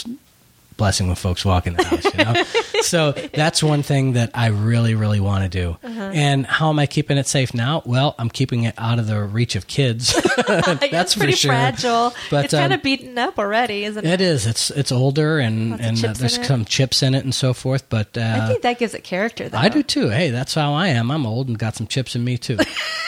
blessing 0.76 1.06
when 1.06 1.16
folks 1.16 1.44
walk 1.44 1.66
in 1.66 1.74
the 1.74 1.84
house, 1.84 2.04
you 2.04 2.24
know? 2.24 2.42
so 2.82 3.12
that's 3.12 3.62
one 3.62 3.82
thing 3.82 4.12
that 4.12 4.30
I 4.34 4.48
really, 4.48 4.94
really 4.94 5.20
want 5.20 5.44
to 5.44 5.48
do. 5.48 5.76
Uh-huh. 5.82 6.10
And 6.12 6.46
how 6.46 6.68
am 6.70 6.78
I 6.78 6.86
keeping 6.86 7.18
it 7.18 7.26
safe 7.26 7.54
now? 7.54 7.82
Well, 7.84 8.14
I'm 8.18 8.28
keeping 8.28 8.64
it 8.64 8.74
out 8.78 8.98
of 8.98 9.06
the 9.06 9.22
reach 9.22 9.56
of 9.56 9.66
kids. 9.66 10.14
that's 10.46 11.14
for 11.14 11.20
pretty 11.20 11.34
sure. 11.34 11.50
fragile. 11.50 12.14
But, 12.30 12.46
it's 12.46 12.54
kind 12.54 12.72
um, 12.72 12.78
of 12.78 12.82
beaten 12.82 13.16
up 13.18 13.38
already, 13.38 13.84
isn't 13.84 14.04
it? 14.04 14.20
It 14.20 14.20
is. 14.20 14.46
It's 14.46 14.70
it's 14.70 14.92
older 14.92 15.38
and 15.38 15.70
Lots 15.70 15.82
and 15.82 16.04
uh, 16.04 16.12
there's 16.12 16.46
some 16.46 16.64
chips 16.64 17.02
in 17.02 17.14
it 17.14 17.24
and 17.24 17.34
so 17.34 17.54
forth. 17.54 17.88
But 17.88 18.16
uh, 18.16 18.40
I 18.42 18.48
think 18.48 18.62
that 18.62 18.78
gives 18.78 18.94
it 18.94 19.04
character, 19.04 19.48
though. 19.48 19.58
I 19.58 19.68
do 19.68 19.82
too. 19.82 20.08
Hey, 20.08 20.30
that's 20.30 20.54
how 20.54 20.74
I 20.74 20.88
am. 20.88 21.10
I'm 21.10 21.26
old 21.26 21.48
and 21.48 21.58
got 21.58 21.76
some 21.76 21.86
chips 21.86 22.14
in 22.14 22.24
me 22.24 22.38
too. 22.38 22.58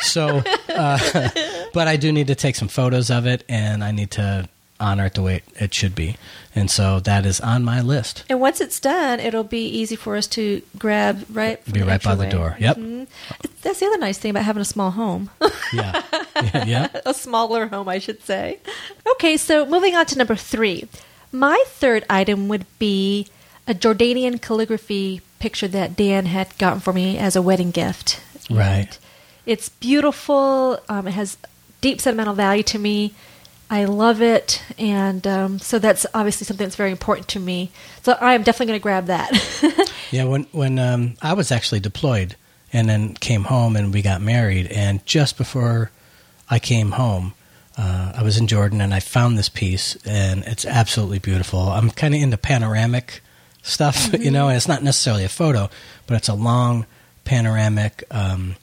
so, 0.01 0.43
uh, 0.69 1.29
but 1.73 1.89
I 1.89 1.97
do 1.97 2.13
need 2.13 2.29
to 2.29 2.35
take 2.35 2.57
some 2.57 2.69
photos 2.69 3.11
of 3.11 3.27
it, 3.27 3.45
and 3.49 3.85
I 3.85 3.93
need 3.93 4.13
to 4.13 4.49
honor 4.81 5.07
it 5.07 5.15
the 5.15 5.23
way 5.23 5.43
it, 5.57 5.75
should 5.75 5.95
be. 5.95 6.17
And 6.55 6.71
so 6.71 7.01
that 7.01 7.27
is 7.27 7.41
on 7.41 7.65
my 7.65 7.81
list. 7.81 8.25
And 8.29 8.41
once 8.41 8.61
it's 8.61 8.81
done, 8.81 9.21
it'll 9.21 9.45
be 9.45 9.67
easy 9.67 9.97
for 9.97 10.17
us 10.17 10.27
to 10.29 10.63
grab 10.79 11.25
right. 11.33 11.65
Be 11.73 11.83
right 11.83 12.03
by 12.03 12.15
the 12.15 12.29
door. 12.29 12.57
Yep. 12.59 12.77
Mhm. 12.77 13.07
That's 13.63 13.81
the 13.81 13.87
other 13.87 13.99
nice 13.99 14.19
thing 14.19 14.31
about 14.31 14.45
having 14.45 14.63
a 14.63 14.65
small 14.67 14.93
home. 14.93 15.31
Yeah. 15.71 16.03
yeah. 16.35 16.65
yeah. 16.65 16.89
a 17.07 17.13
smaller 17.13 17.67
home, 17.67 17.89
I 17.91 17.99
should 17.99 18.23
say. 18.25 18.59
Okay, 19.13 19.37
so 19.37 19.67
moving 19.67 19.95
on 19.95 20.07
to 20.07 20.17
number 20.17 20.35
three. 20.35 20.89
My 21.31 21.63
third 21.67 22.07
item 22.09 22.49
would 22.49 22.65
be 22.79 23.27
a 23.67 23.75
Jordanian 23.75 24.41
calligraphy 24.41 25.21
picture 25.41 25.69
that 25.69 25.95
Dan 25.95 26.25
had 26.25 26.57
gotten 26.57 26.81
for 26.81 26.95
me 26.95 27.19
as 27.19 27.37
a 27.37 27.43
wedding 27.43 27.71
gift. 27.71 28.21
Right. 28.49 28.89
And 28.89 28.99
it's 29.45 29.69
beautiful. 29.69 30.81
Um, 30.89 31.07
it 31.07 31.13
has 31.13 31.37
deep 31.81 32.01
sentimental 32.01 32.35
value 32.35 32.63
to 32.65 32.79
me. 32.79 33.13
I 33.71 33.85
love 33.85 34.23
it, 34.23 34.63
and 34.79 35.27
um, 35.27 35.59
so 35.59 35.79
that's 35.79 36.07
obviously 36.15 36.47
something 36.47 36.65
that's 36.65 36.77
very 36.77 36.91
important 36.91 37.29
to 37.29 37.41
me. 37.41 37.71
So 38.03 38.13
I 38.13 38.35
am 38.35 38.43
definitely 38.43 38.67
going 38.67 38.81
to 38.81 38.83
grab 38.83 39.07
that. 39.07 39.89
Yeah, 40.11 40.25
when 40.25 40.45
when 40.53 40.79
um, 40.79 41.15
I 41.21 41.35
was 41.35 41.53
actually 41.53 41.81
deployed 41.81 42.37
and 42.73 42.89
then 42.89 43.15
came 43.15 43.45
home 43.45 43.77
and 43.77 43.93
we 43.93 44.03
got 44.03 44.23
married, 44.23 44.67
and 44.69 45.05
just 45.05 45.37
before 45.37 45.91
I 46.49 46.59
came 46.59 46.93
home, 46.93 47.35
uh, 47.77 48.13
I 48.17 48.23
was 48.23 48.39
in 48.39 48.47
Jordan 48.47 48.81
and 48.81 48.95
I 48.95 49.01
found 49.01 49.37
this 49.37 49.49
piece, 49.49 49.97
and 50.07 50.45
it's 50.45 50.65
absolutely 50.65 51.19
beautiful. 51.19 51.61
I'm 51.61 51.91
kind 51.91 52.15
of 52.15 52.23
into 52.23 52.39
panoramic 52.39 53.21
stuff, 53.63 54.13
you 54.19 54.31
know, 54.31 54.49
and 54.49 54.57
it's 54.57 54.69
not 54.69 54.83
necessarily 54.83 55.25
a 55.25 55.29
photo, 55.29 55.69
but 56.07 56.17
it's 56.17 56.29
a 56.29 56.35
long 56.35 56.87
panoramic 57.25 58.05
um, 58.11 58.57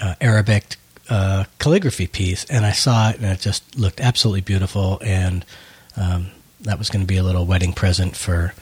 uh, 0.00 0.14
Arabic 0.20 0.76
uh, 1.08 1.44
calligraphy 1.58 2.06
piece, 2.06 2.44
and 2.46 2.66
I 2.66 2.72
saw 2.72 3.10
it, 3.10 3.16
and 3.16 3.26
it 3.26 3.40
just 3.40 3.78
looked 3.78 4.00
absolutely 4.00 4.42
beautiful, 4.42 5.00
and 5.04 5.44
um, 5.96 6.30
that 6.60 6.78
was 6.78 6.90
going 6.90 7.02
to 7.02 7.06
be 7.06 7.16
a 7.16 7.22
little 7.22 7.46
wedding 7.46 7.72
present 7.72 8.16
for 8.16 8.54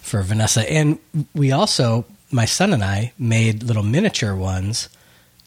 for 0.00 0.22
Vanessa. 0.22 0.70
And 0.70 0.98
we 1.34 1.52
also, 1.52 2.06
my 2.30 2.46
son 2.46 2.72
and 2.72 2.82
I, 2.82 3.12
made 3.18 3.62
little 3.62 3.82
miniature 3.82 4.34
ones 4.34 4.88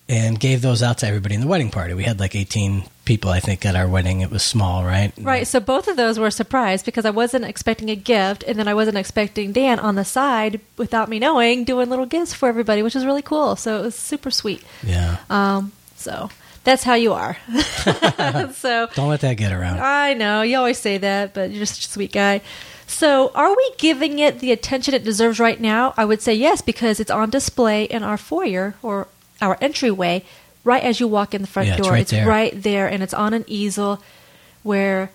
and 0.08 0.40
gave 0.40 0.62
those 0.62 0.84
out 0.84 1.00
to 1.00 1.08
everybody 1.08 1.36
in 1.36 1.42
the 1.42 1.48
wedding 1.48 1.72
party. 1.72 1.94
We 1.94 2.04
had 2.04 2.20
like 2.20 2.36
18 2.36 2.84
people, 3.06 3.32
I 3.32 3.40
think, 3.40 3.66
at 3.66 3.76
our 3.76 3.88
wedding. 3.88 4.22
It 4.22 4.30
was 4.30 4.44
small, 4.44 4.84
right? 4.84 5.14
Right. 5.18 5.48
So 5.48 5.60
both 5.60 5.88
of 5.88 5.96
those 5.96 6.20
were 6.20 6.28
a 6.28 6.32
surprise 6.32 6.84
because 6.84 7.06
I 7.06 7.12
wasn't 7.12 7.46
expecting 7.46 7.90
a 7.90 7.96
gift, 7.96 8.44
and 8.44 8.60
then 8.60 8.68
I 8.68 8.74
wasn't 8.74 8.98
expecting 8.98 9.52
Dan 9.54 9.80
on 9.80 9.96
the 9.96 10.06
side, 10.06 10.60
without 10.78 11.08
me 11.08 11.18
knowing, 11.18 11.64
doing 11.64 11.90
little 11.90 12.06
gifts 12.06 12.34
for 12.34 12.50
everybody, 12.50 12.84
which 12.84 12.94
was 12.94 13.06
really 13.06 13.22
cool. 13.22 13.56
So 13.56 13.80
it 13.80 13.82
was 13.84 13.96
super 13.96 14.32
sweet. 14.32 14.64
Yeah. 14.84 15.18
Um, 15.30 15.72
so 15.96 16.30
that's 16.64 16.84
how 16.84 16.94
you 16.96 17.14
are. 17.14 17.38
so 18.54 18.88
Don't 18.94 19.10
let 19.10 19.22
that 19.22 19.38
get 19.38 19.52
around. 19.52 19.80
I 19.80 20.14
know 20.14 20.42
you 20.42 20.58
always 20.58 20.78
say 20.78 20.98
that, 21.00 21.34
but 21.34 21.52
you're 21.52 21.60
just 21.60 21.86
a 21.86 21.90
sweet 21.90 22.12
guy. 22.12 22.42
So, 22.88 23.32
are 23.34 23.56
we 23.56 23.72
giving 23.78 24.20
it 24.20 24.40
the 24.40 24.52
attention 24.52 24.94
it 24.94 25.04
deserves 25.04 25.40
right 25.40 25.60
now? 25.60 25.94
I 25.96 26.04
would 26.06 26.22
say 26.22 26.34
yes, 26.34 26.62
because 26.62 27.00
it's 27.00 27.10
on 27.12 27.30
display 27.30 27.86
in 27.86 28.04
our 28.04 28.18
foyer 28.18 28.76
or 28.84 29.08
our 29.42 29.58
entryway, 29.62 30.24
right 30.66 30.84
as 30.84 31.00
you 31.00 31.08
walk 31.08 31.34
in 31.34 31.42
the 31.42 31.48
front 31.48 31.68
Yeah, 31.70 31.76
it's 31.78 31.84
door. 31.84 31.92
right 31.94 32.08
there. 32.08 32.28
right 32.28 32.62
there, 32.62 32.88
and 32.88 33.02
it's 33.02 33.14
on 33.14 33.34
an 33.34 33.46
easel 33.48 34.04
where 34.64 35.10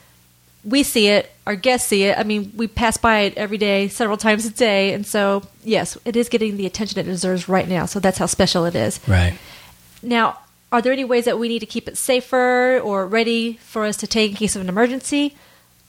we 0.65 0.83
see 0.83 1.09
it, 1.09 1.31
our 1.47 1.55
guests 1.55 1.87
see 1.89 2.05
it. 2.05 2.19
I 2.19 2.23
mean, 2.25 2.51
we 2.57 2.67
pass 2.67 2.97
by 2.97 3.21
it 3.21 3.37
every 3.37 3.59
day, 3.59 3.89
several 3.89 4.17
times 4.17 4.47
a 4.47 4.51
day, 4.51 4.95
and 4.95 5.07
so 5.07 5.43
yes, 5.63 5.99
it 6.07 6.17
is 6.17 6.29
getting 6.31 6.57
the 6.57 6.65
attention 6.67 6.99
it 6.99 7.05
deserves 7.05 7.47
right 7.49 7.69
now. 7.69 7.85
So 7.85 8.01
that's 8.01 8.17
how 8.19 8.27
special 8.27 8.65
it 8.65 8.75
is. 8.75 8.99
Right. 9.07 9.39
Now, 10.03 10.39
are 10.73 10.83
there 10.83 10.93
any 10.93 11.05
ways 11.05 11.25
that 11.27 11.39
we 11.39 11.49
need 11.49 11.61
to 11.61 11.67
keep 11.67 11.89
it 11.89 11.97
safer 11.97 12.79
or 12.81 13.07
ready 13.07 13.55
for 13.63 13.85
us 13.85 13.97
to 13.99 14.07
take 14.07 14.33
in 14.33 14.37
case 14.37 14.57
of 14.57 14.63
an 14.63 14.69
emergency? 14.69 15.35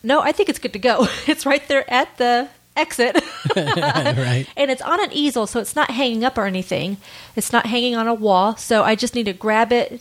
No, 0.03 0.21
I 0.21 0.31
think 0.31 0.49
it's 0.49 0.59
good 0.59 0.73
to 0.73 0.79
go. 0.79 1.07
It's 1.27 1.45
right 1.45 1.67
there 1.67 1.91
at 1.91 2.15
the 2.17 2.49
exit. 2.75 3.15
right. 3.55 4.45
and 4.55 4.69
it's 4.69 4.81
on 4.83 5.03
an 5.03 5.09
easel, 5.11 5.47
so 5.47 5.59
it's 5.59 5.75
not 5.75 5.89
hanging 5.91 6.23
up 6.23 6.37
or 6.37 6.45
anything. 6.45 6.97
It's 7.35 7.51
not 7.51 7.65
hanging 7.65 7.95
on 7.95 8.07
a 8.07 8.13
wall, 8.13 8.55
so 8.55 8.83
I 8.83 8.95
just 8.95 9.15
need 9.15 9.25
to 9.25 9.33
grab 9.33 9.71
it, 9.71 9.99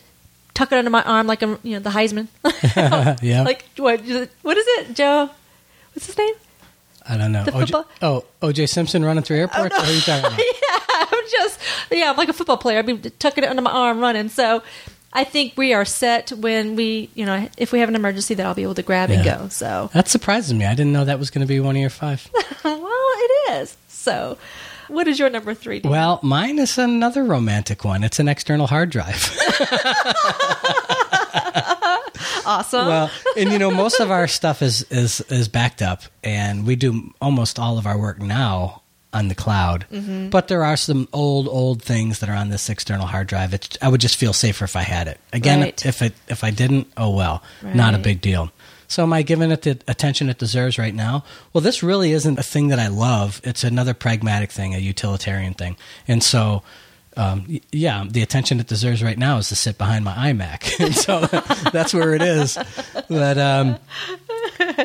tuck 0.54 0.72
it 0.72 0.76
under 0.78 0.90
my 0.90 1.02
arm 1.02 1.26
like 1.26 1.42
I'm, 1.42 1.58
you 1.62 1.74
know, 1.74 1.80
the 1.80 1.90
Heisman. 1.90 2.28
Yeah. 3.22 3.42
like 3.42 3.64
what? 3.78 4.00
What 4.42 4.56
is 4.58 4.66
it, 4.68 4.94
Joe? 4.94 5.30
What's 5.94 6.06
his 6.06 6.18
name? 6.18 6.34
I 7.08 7.16
don't 7.16 7.32
know. 7.32 7.44
the 7.44 7.52
OJ 7.52 7.60
football- 7.60 7.86
oh, 8.02 8.24
OJ 8.42 8.68
Simpson 8.68 9.04
running 9.04 9.22
through 9.24 9.38
airports? 9.38 9.74
Oh, 9.74 9.78
what 9.78 9.88
are 9.88 9.92
you 9.92 10.00
talking 10.00 10.26
about? 10.26 10.38
yeah, 10.38 10.78
I'm 11.12 11.24
just 11.30 11.60
yeah, 11.90 12.10
I'm 12.10 12.16
like 12.16 12.28
a 12.28 12.32
football 12.32 12.56
player. 12.56 12.78
I've 12.78 12.86
been 12.86 13.00
tucking 13.18 13.44
it 13.44 13.50
under 13.50 13.62
my 13.62 13.70
arm 13.70 14.00
running. 14.00 14.28
So 14.28 14.62
I 15.12 15.24
think 15.24 15.54
we 15.56 15.72
are 15.72 15.84
set 15.84 16.32
when 16.32 16.76
we, 16.76 17.10
you 17.14 17.24
know, 17.24 17.48
if 17.56 17.72
we 17.72 17.80
have 17.80 17.88
an 17.88 17.94
emergency 17.94 18.34
that 18.34 18.44
I'll 18.44 18.54
be 18.54 18.64
able 18.64 18.74
to 18.74 18.82
grab 18.82 19.10
and 19.10 19.24
go. 19.24 19.48
So 19.48 19.90
That 19.94 20.08
surprises 20.08 20.52
me. 20.52 20.66
I 20.66 20.74
didn't 20.74 20.92
know 20.92 21.04
that 21.04 21.18
was 21.18 21.30
going 21.30 21.46
to 21.46 21.48
be 21.48 21.60
one 21.60 21.76
of 21.76 21.80
your 21.80 21.90
five. 21.90 22.28
well, 22.64 22.82
it 22.82 23.52
is. 23.52 23.76
So 23.88 24.36
what 24.88 25.08
is 25.08 25.18
your 25.18 25.30
number 25.30 25.54
three? 25.54 25.80
Well, 25.82 26.20
mine 26.22 26.58
is 26.58 26.78
another 26.78 27.24
romantic 27.24 27.84
one. 27.84 28.04
It's 28.04 28.18
an 28.18 28.28
external 28.28 28.66
hard 28.66 28.90
drive. 28.90 29.14
awesome. 32.46 32.86
well, 32.86 33.10
and 33.36 33.50
you 33.50 33.58
know, 33.58 33.70
most 33.70 34.00
of 34.00 34.10
our 34.10 34.28
stuff 34.28 34.62
is 34.62 34.82
is 34.90 35.20
is 35.22 35.48
backed 35.48 35.82
up, 35.82 36.02
and 36.22 36.66
we 36.66 36.76
do 36.76 37.12
almost 37.20 37.58
all 37.58 37.78
of 37.78 37.86
our 37.86 37.98
work 37.98 38.20
now 38.20 38.82
on 39.16 39.28
the 39.28 39.34
cloud. 39.34 39.86
Mm-hmm. 39.92 40.28
But 40.30 40.48
there 40.48 40.62
are 40.64 40.76
some 40.76 41.08
old 41.12 41.48
old 41.48 41.82
things 41.82 42.18
that 42.20 42.28
are 42.28 42.36
on 42.36 42.48
this 42.50 42.68
external 42.68 43.06
hard 43.06 43.26
drive. 43.26 43.54
It, 43.54 43.76
I 43.82 43.88
would 43.88 44.00
just 44.00 44.16
feel 44.16 44.32
safer 44.32 44.64
if 44.64 44.76
I 44.76 44.82
had 44.82 45.08
it. 45.08 45.18
Again, 45.32 45.60
Right. 45.60 45.86
if 45.86 46.02
it 46.02 46.12
if 46.28 46.44
I 46.44 46.50
didn't, 46.50 46.86
oh 46.96 47.10
well, 47.10 47.42
not 47.62 47.94
a 47.94 47.98
big 47.98 48.20
deal. 48.20 48.50
So 48.88 49.02
am 49.02 49.12
I 49.12 49.22
giving 49.22 49.50
it 49.50 49.62
the 49.62 49.78
attention 49.88 50.28
it 50.28 50.38
deserves 50.38 50.78
right 50.78 50.94
now? 50.94 51.24
Well, 51.52 51.60
this 51.60 51.82
really 51.82 52.12
isn't 52.12 52.38
a 52.38 52.42
thing 52.44 52.68
that 52.68 52.78
I 52.78 52.86
love. 52.86 53.40
It's 53.42 53.64
another 53.64 53.94
pragmatic 53.94 54.52
thing, 54.52 54.74
a 54.76 54.78
utilitarian 54.78 55.54
thing. 55.54 55.76
And 56.06 56.22
so 56.22 56.62
um, 57.16 57.60
yeah, 57.72 58.04
the 58.08 58.22
attention 58.22 58.60
it 58.60 58.66
deserves 58.66 59.02
right 59.02 59.16
now 59.16 59.38
is 59.38 59.48
to 59.48 59.56
sit 59.56 59.78
behind 59.78 60.04
my 60.04 60.12
iMac, 60.12 60.92
so 60.94 61.20
that's 61.70 61.94
where 61.94 62.14
it 62.14 62.22
is. 62.22 62.58
But 63.08 63.38
um, 63.38 63.78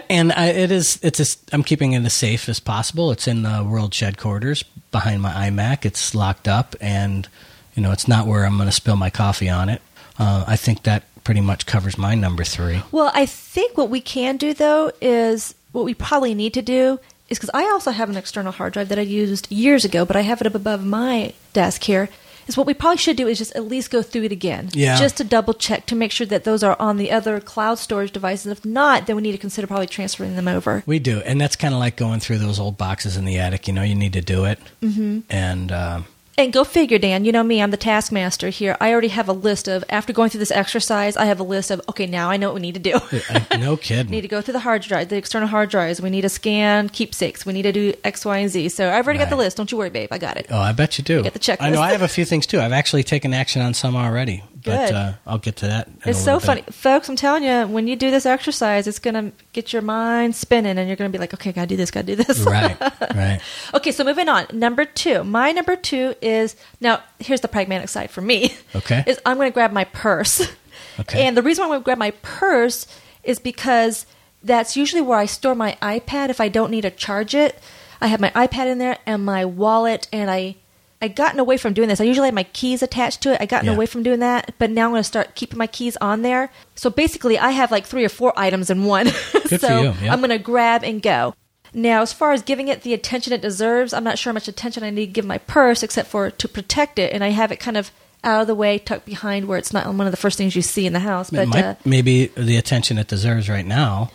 and 0.10 0.32
I, 0.32 0.48
it 0.48 0.72
is 0.72 1.00
it's 1.04 1.20
as, 1.20 1.38
I'm 1.52 1.64
keeping 1.64 1.94
it 1.94 2.04
as 2.06 2.14
safe 2.14 2.48
as 2.48 2.60
possible. 2.60 3.12
It's 3.12 3.28
in 3.28 3.44
the 3.44 3.68
World 3.70 3.94
Shed 3.94 4.18
quarters 4.18 4.64
behind 4.92 5.22
my 5.22 5.32
iMac. 5.50 5.86
It's 5.86 6.16
locked 6.16 6.48
up, 6.48 6.76
and 6.80 7.28
you 7.76 7.84
know 7.84 7.92
it's 7.92 8.08
not 8.08 8.28
where 8.28 8.46
I'm 8.46 8.56
going 8.56 8.70
to 8.70 8.76
spill 8.76 8.96
my 8.96 9.10
coffee 9.10 9.50
on 9.50 9.68
it. 9.70 9.82
Uh, 10.18 10.46
I 10.48 10.56
think 10.56 10.84
that 10.84 11.04
pretty 11.24 11.42
much 11.42 11.66
covers 11.66 11.98
my 11.98 12.16
number 12.16 12.44
three. 12.44 12.82
Well, 12.92 13.12
I 13.14 13.26
think 13.26 13.78
what 13.78 13.90
we 13.90 14.02
can 14.02 14.38
do 14.38 14.54
though 14.54 14.92
is 15.02 15.54
what 15.72 15.86
we 15.86 15.94
probably 15.94 16.34
need 16.34 16.54
to 16.54 16.62
do 16.62 17.00
is 17.30 17.38
because 17.38 17.52
I 17.54 17.64
also 17.72 17.92
have 17.92 18.10
an 18.10 18.18
external 18.18 18.52
hard 18.52 18.74
drive 18.74 18.90
that 18.90 19.00
I 19.00 19.04
used 19.04 19.52
years 19.52 19.86
ago, 19.86 20.06
but 20.06 20.16
I 20.16 20.22
have 20.22 20.42
it 20.42 20.48
up 20.48 20.56
above 20.56 20.86
my 20.86 21.34
desk 21.54 21.84
here. 21.84 22.10
Is 22.52 22.58
what 22.58 22.68
we 22.68 22.74
probably 22.74 22.98
should 22.98 23.16
do 23.16 23.30
is 23.30 23.38
just 23.38 23.56
at 23.56 23.66
least 23.66 23.92
go 23.92 24.02
through 24.02 24.24
it 24.24 24.34
again, 24.34 24.72
Yeah. 24.74 25.00
just 25.00 25.16
to 25.18 25.24
double 25.24 25.54
check 25.54 25.86
to 25.86 25.96
make 25.96 26.12
sure 26.12 26.28
that 26.28 26.44
those 26.44 26.64
are 26.64 26.76
on 26.82 26.98
the 26.98 27.10
other 27.10 27.40
cloud 27.40 27.80
storage 27.80 28.12
devices. 28.12 28.52
If 28.52 28.66
not, 28.66 29.08
then 29.08 29.16
we 29.16 29.22
need 29.22 29.32
to 29.32 29.38
consider 29.38 29.68
probably 29.68 29.88
transferring 29.88 30.36
them 30.36 30.50
over. 30.50 30.84
We 30.86 31.00
do, 31.00 31.22
and 31.22 31.40
that's 31.40 31.56
kind 31.56 31.74
of 31.74 31.80
like 31.80 31.96
going 31.96 32.20
through 32.20 32.40
those 32.40 32.60
old 32.60 32.78
boxes 32.78 33.16
in 33.16 33.24
the 33.24 33.40
attic. 33.40 33.70
You 33.70 33.74
know, 33.74 33.84
you 33.84 33.96
need 33.96 34.12
to 34.12 34.22
do 34.22 34.44
it, 34.44 34.60
mm-hmm. 34.82 35.20
and 35.30 35.72
um, 35.72 36.06
And 36.38 36.54
go 36.54 36.64
figure, 36.64 36.98
Dan. 36.98 37.26
You 37.26 37.32
know 37.34 37.44
me, 37.44 37.62
I'm 37.62 37.72
the 37.72 37.78
taskmaster 37.78 38.50
here. 38.50 38.78
I 38.80 38.92
already 38.92 39.10
have 39.10 39.28
a 39.28 39.34
list 39.34 39.68
of, 39.68 39.84
after 39.90 40.14
going 40.14 40.30
through 40.30 40.40
this 40.40 40.50
exercise, 40.52 41.18
I 41.18 41.26
have 41.26 41.40
a 41.40 41.44
list 41.44 41.72
of, 41.72 41.82
okay, 41.90 42.08
now 42.08 42.30
I 42.32 42.38
know 42.38 42.48
what 42.48 42.56
we 42.56 42.62
need 42.62 42.74
to 42.76 42.80
do. 42.80 42.94
I, 43.30 43.58
no 43.58 43.72
We 43.72 43.78
kidding. 43.82 44.10
need 44.12 44.22
to 44.22 44.28
go 44.30 44.42
through 44.42 44.54
the 44.54 44.60
hard 44.60 44.82
drive, 44.82 45.10
the 45.10 45.18
external 45.18 45.48
hard 45.50 45.70
drives. 45.70 46.02
We 46.02 46.10
need 46.10 46.22
to 46.22 46.30
scan 46.30 46.90
keepsakes. 46.90 47.46
We 47.46 47.54
need 47.54 47.64
to 47.64 47.74
do 47.74 47.94
X, 48.04 48.24
Y, 48.26 48.38
and 48.38 48.50
Z. 48.50 48.70
So 48.70 48.90
I've 48.92 49.06
already 49.06 49.20
got 49.20 49.30
the 49.30 49.36
list. 49.36 49.58
Don't 49.58 49.72
you 49.72 49.78
worry, 49.78 49.90
babe. 49.90 50.08
I 50.12 50.18
got 50.18 50.38
it. 50.38 50.48
Oh, 50.50 50.58
I 50.58 50.72
bet 50.72 50.98
you 50.98 51.04
do. 51.04 51.20
I 51.20 51.24
get 51.24 51.34
the 51.34 51.40
checklist. 51.40 51.58
I 51.62 51.70
know. 51.70 51.82
I 51.82 51.92
have 51.92 52.02
a 52.02 52.08
few 52.08 52.24
things 52.26 52.48
too. 52.48 52.60
I've 52.62 52.72
actually 52.72 53.04
taken 53.04 53.34
action 53.34 53.62
on 53.62 53.74
some 53.74 53.96
already, 53.96 54.42
but 54.64 54.88
Good. 54.88 54.96
uh, 54.96 55.14
I'll 55.26 55.38
get 55.38 55.56
to 55.58 55.68
that. 55.68 55.90
It's 56.06 56.20
so 56.20 56.34
little 56.34 56.40
funny, 56.40 56.62
folks. 56.72 57.10
I'm 57.10 57.16
telling 57.16 57.44
you, 57.44 57.68
when 57.68 57.88
you 57.88 57.96
do 57.96 58.12
this 58.12 58.26
exercise, 58.26 58.88
it's 58.88 59.00
gonna 59.00 59.32
get 59.54 59.74
your 59.74 59.82
mind 59.82 60.36
spinning, 60.36 60.78
and 60.78 60.88
you're 60.88 60.96
gonna 60.98 61.10
be 61.10 61.18
like, 61.18 61.34
"Okay, 61.34 61.52
gotta 61.52 61.68
do 61.68 61.78
this, 61.78 61.92
gotta 61.92 62.08
do 62.08 62.16
this." 62.16 62.40
Right, 62.40 62.80
right. 63.16 63.40
okay, 63.74 63.92
so 63.92 64.04
moving 64.04 64.30
on. 64.30 64.46
Number 64.54 64.86
two. 64.86 65.24
My 65.24 65.52
number 65.52 65.76
two 65.76 66.16
is 66.22 66.56
now. 66.80 67.02
Here's 67.20 67.42
the 67.42 67.48
pragmatic 67.48 67.90
side 67.90 68.12
for 68.12 68.22
me. 68.22 68.56
Okay. 68.76 69.04
is 69.08 69.20
I'm 69.26 69.38
gonna 69.38 69.52
grab 69.52 69.72
my 69.72 69.86
purse. 69.86 70.52
Okay. 71.00 71.26
And 71.26 71.38
the 71.38 71.42
reason 71.42 71.62
why 71.64 71.68
I'm 71.68 71.72
gonna 71.76 71.84
grab 71.84 71.98
my 71.98 72.12
purse 72.22 72.86
is 73.24 73.40
because 73.40 74.06
that's 74.44 74.76
usually 74.76 75.02
where 75.02 75.18
I 75.18 75.26
store 75.26 75.56
my 75.56 75.78
iPad 75.82 76.30
if 76.30 76.42
I 76.42 76.50
don't 76.50 76.70
need 76.70 76.82
to 76.82 76.92
charge 76.92 77.34
it. 77.34 77.58
I 78.02 78.08
have 78.08 78.20
my 78.20 78.30
iPad 78.32 78.68
in 78.68 78.78
there 78.78 78.98
and 79.06 79.24
my 79.24 79.46
wallet, 79.46 80.08
and 80.12 80.30
I 80.30 80.56
I 81.02 81.08
gotten 81.08 81.40
away 81.40 81.58
from 81.58 81.74
doing 81.74 81.88
this. 81.90 82.00
I 82.00 82.04
usually 82.04 82.28
have 82.28 82.36
my 82.36 82.44
keys 82.44 82.84
attached 82.84 83.22
to 83.22 83.34
it. 83.34 83.42
I 83.42 83.46
gotten 83.46 83.68
Yeah. 83.68 83.74
away 83.76 83.86
from 83.88 84.04
doing 84.04 84.20
that, 84.20 84.54
but 84.60 84.70
now 84.70 84.86
I'm 84.86 84.92
going 84.92 85.00
to 85.00 85.04
start 85.04 85.34
keeping 85.36 85.58
my 85.58 85.68
keys 85.68 85.98
on 85.98 86.22
there. 86.22 86.52
So 86.76 86.90
basically, 86.90 87.40
I 87.40 87.52
have 87.52 87.72
like 87.72 87.86
three 87.86 88.06
or 88.06 88.10
four 88.10 88.34
items 88.38 88.70
in 88.70 88.86
one. 88.86 89.06
Good 89.50 89.62
so 89.62 89.68
for 89.68 89.74
you, 89.74 89.94
yeah. 90.04 90.14
I'm 90.14 90.20
going 90.20 90.30
to 90.30 90.38
grab 90.38 90.84
and 90.84 91.02
go. 91.02 91.34
Now, 91.74 92.02
as 92.02 92.12
far 92.14 92.34
as 92.34 92.42
giving 92.42 92.68
it 92.68 92.84
the 92.84 92.94
attention 92.94 93.32
it 93.34 93.42
deserves, 93.42 93.94
I'm 93.94 94.04
not 94.04 94.20
sure 94.20 94.32
how 94.32 94.36
much 94.36 94.48
attention 94.48 94.84
I 94.84 94.90
need 94.90 95.06
to 95.08 95.12
give 95.12 95.26
my 95.26 95.38
purse, 95.38 95.84
except 95.84 96.10
for 96.10 96.30
to 96.30 96.48
protect 96.48 97.00
it, 97.00 97.14
and 97.14 97.24
I 97.24 97.30
have 97.30 97.52
it 97.52 97.60
kind 97.62 97.78
of 97.78 97.92
out 98.24 98.42
of 98.42 98.48
the 98.48 98.54
way, 98.56 98.78
tucked 98.78 99.06
behind 99.06 99.48
where 99.48 99.58
it's 99.58 99.74
not 99.74 99.88
one 99.88 100.02
of 100.02 100.12
the 100.12 100.18
first 100.18 100.38
things 100.38 100.56
you 100.56 100.62
see 100.62 100.86
in 100.86 100.94
the 100.94 101.00
house. 101.00 101.32
But 101.32 101.48
might, 101.48 101.64
uh, 101.64 101.76
maybe 101.86 102.28
the 102.38 102.58
attention 102.58 102.98
it 103.00 103.08
deserves 103.08 103.50
right 103.50 103.66
now. 103.66 104.12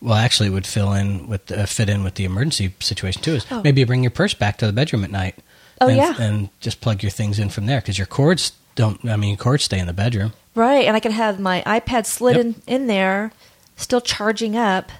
Well, 0.00 0.14
actually, 0.14 0.48
would 0.48 0.66
fill 0.66 0.94
in 0.94 1.28
with 1.28 1.52
uh, 1.52 1.66
fit 1.66 1.90
in 1.90 2.02
with 2.02 2.14
the 2.14 2.24
emergency 2.24 2.72
situation 2.80 3.20
too. 3.22 3.34
Is 3.34 3.46
Oh. 3.50 3.60
maybe 3.62 3.80
you 3.80 3.86
bring 3.86 4.02
your 4.02 4.10
purse 4.12 4.32
back 4.32 4.56
to 4.58 4.66
the 4.66 4.72
bedroom 4.72 5.04
at 5.04 5.10
night. 5.10 5.34
Oh, 5.80 5.88
and, 5.88 5.96
yeah. 5.96 6.14
and 6.20 6.48
just 6.60 6.80
plug 6.80 7.02
your 7.02 7.10
things 7.10 7.38
in 7.38 7.48
from 7.48 7.66
there 7.66 7.80
because 7.80 7.96
your 7.98 8.06
cord's 8.06 8.52
don't. 8.74 9.04
I 9.08 9.16
mean, 9.16 9.36
cords 9.36 9.64
stay 9.64 9.78
in 9.78 9.86
the 9.86 9.92
bedroom. 9.92 10.32
Right, 10.54 10.84
and 10.86 10.96
I 10.96 11.00
could 11.00 11.12
have 11.12 11.38
my 11.40 11.62
iPad 11.66 12.06
slid 12.06 12.36
Yep. 12.36 12.44
in, 12.44 12.54
in 12.66 12.86
there, 12.86 13.32
still 13.76 14.00
charging 14.00 14.56
up, 14.56 14.90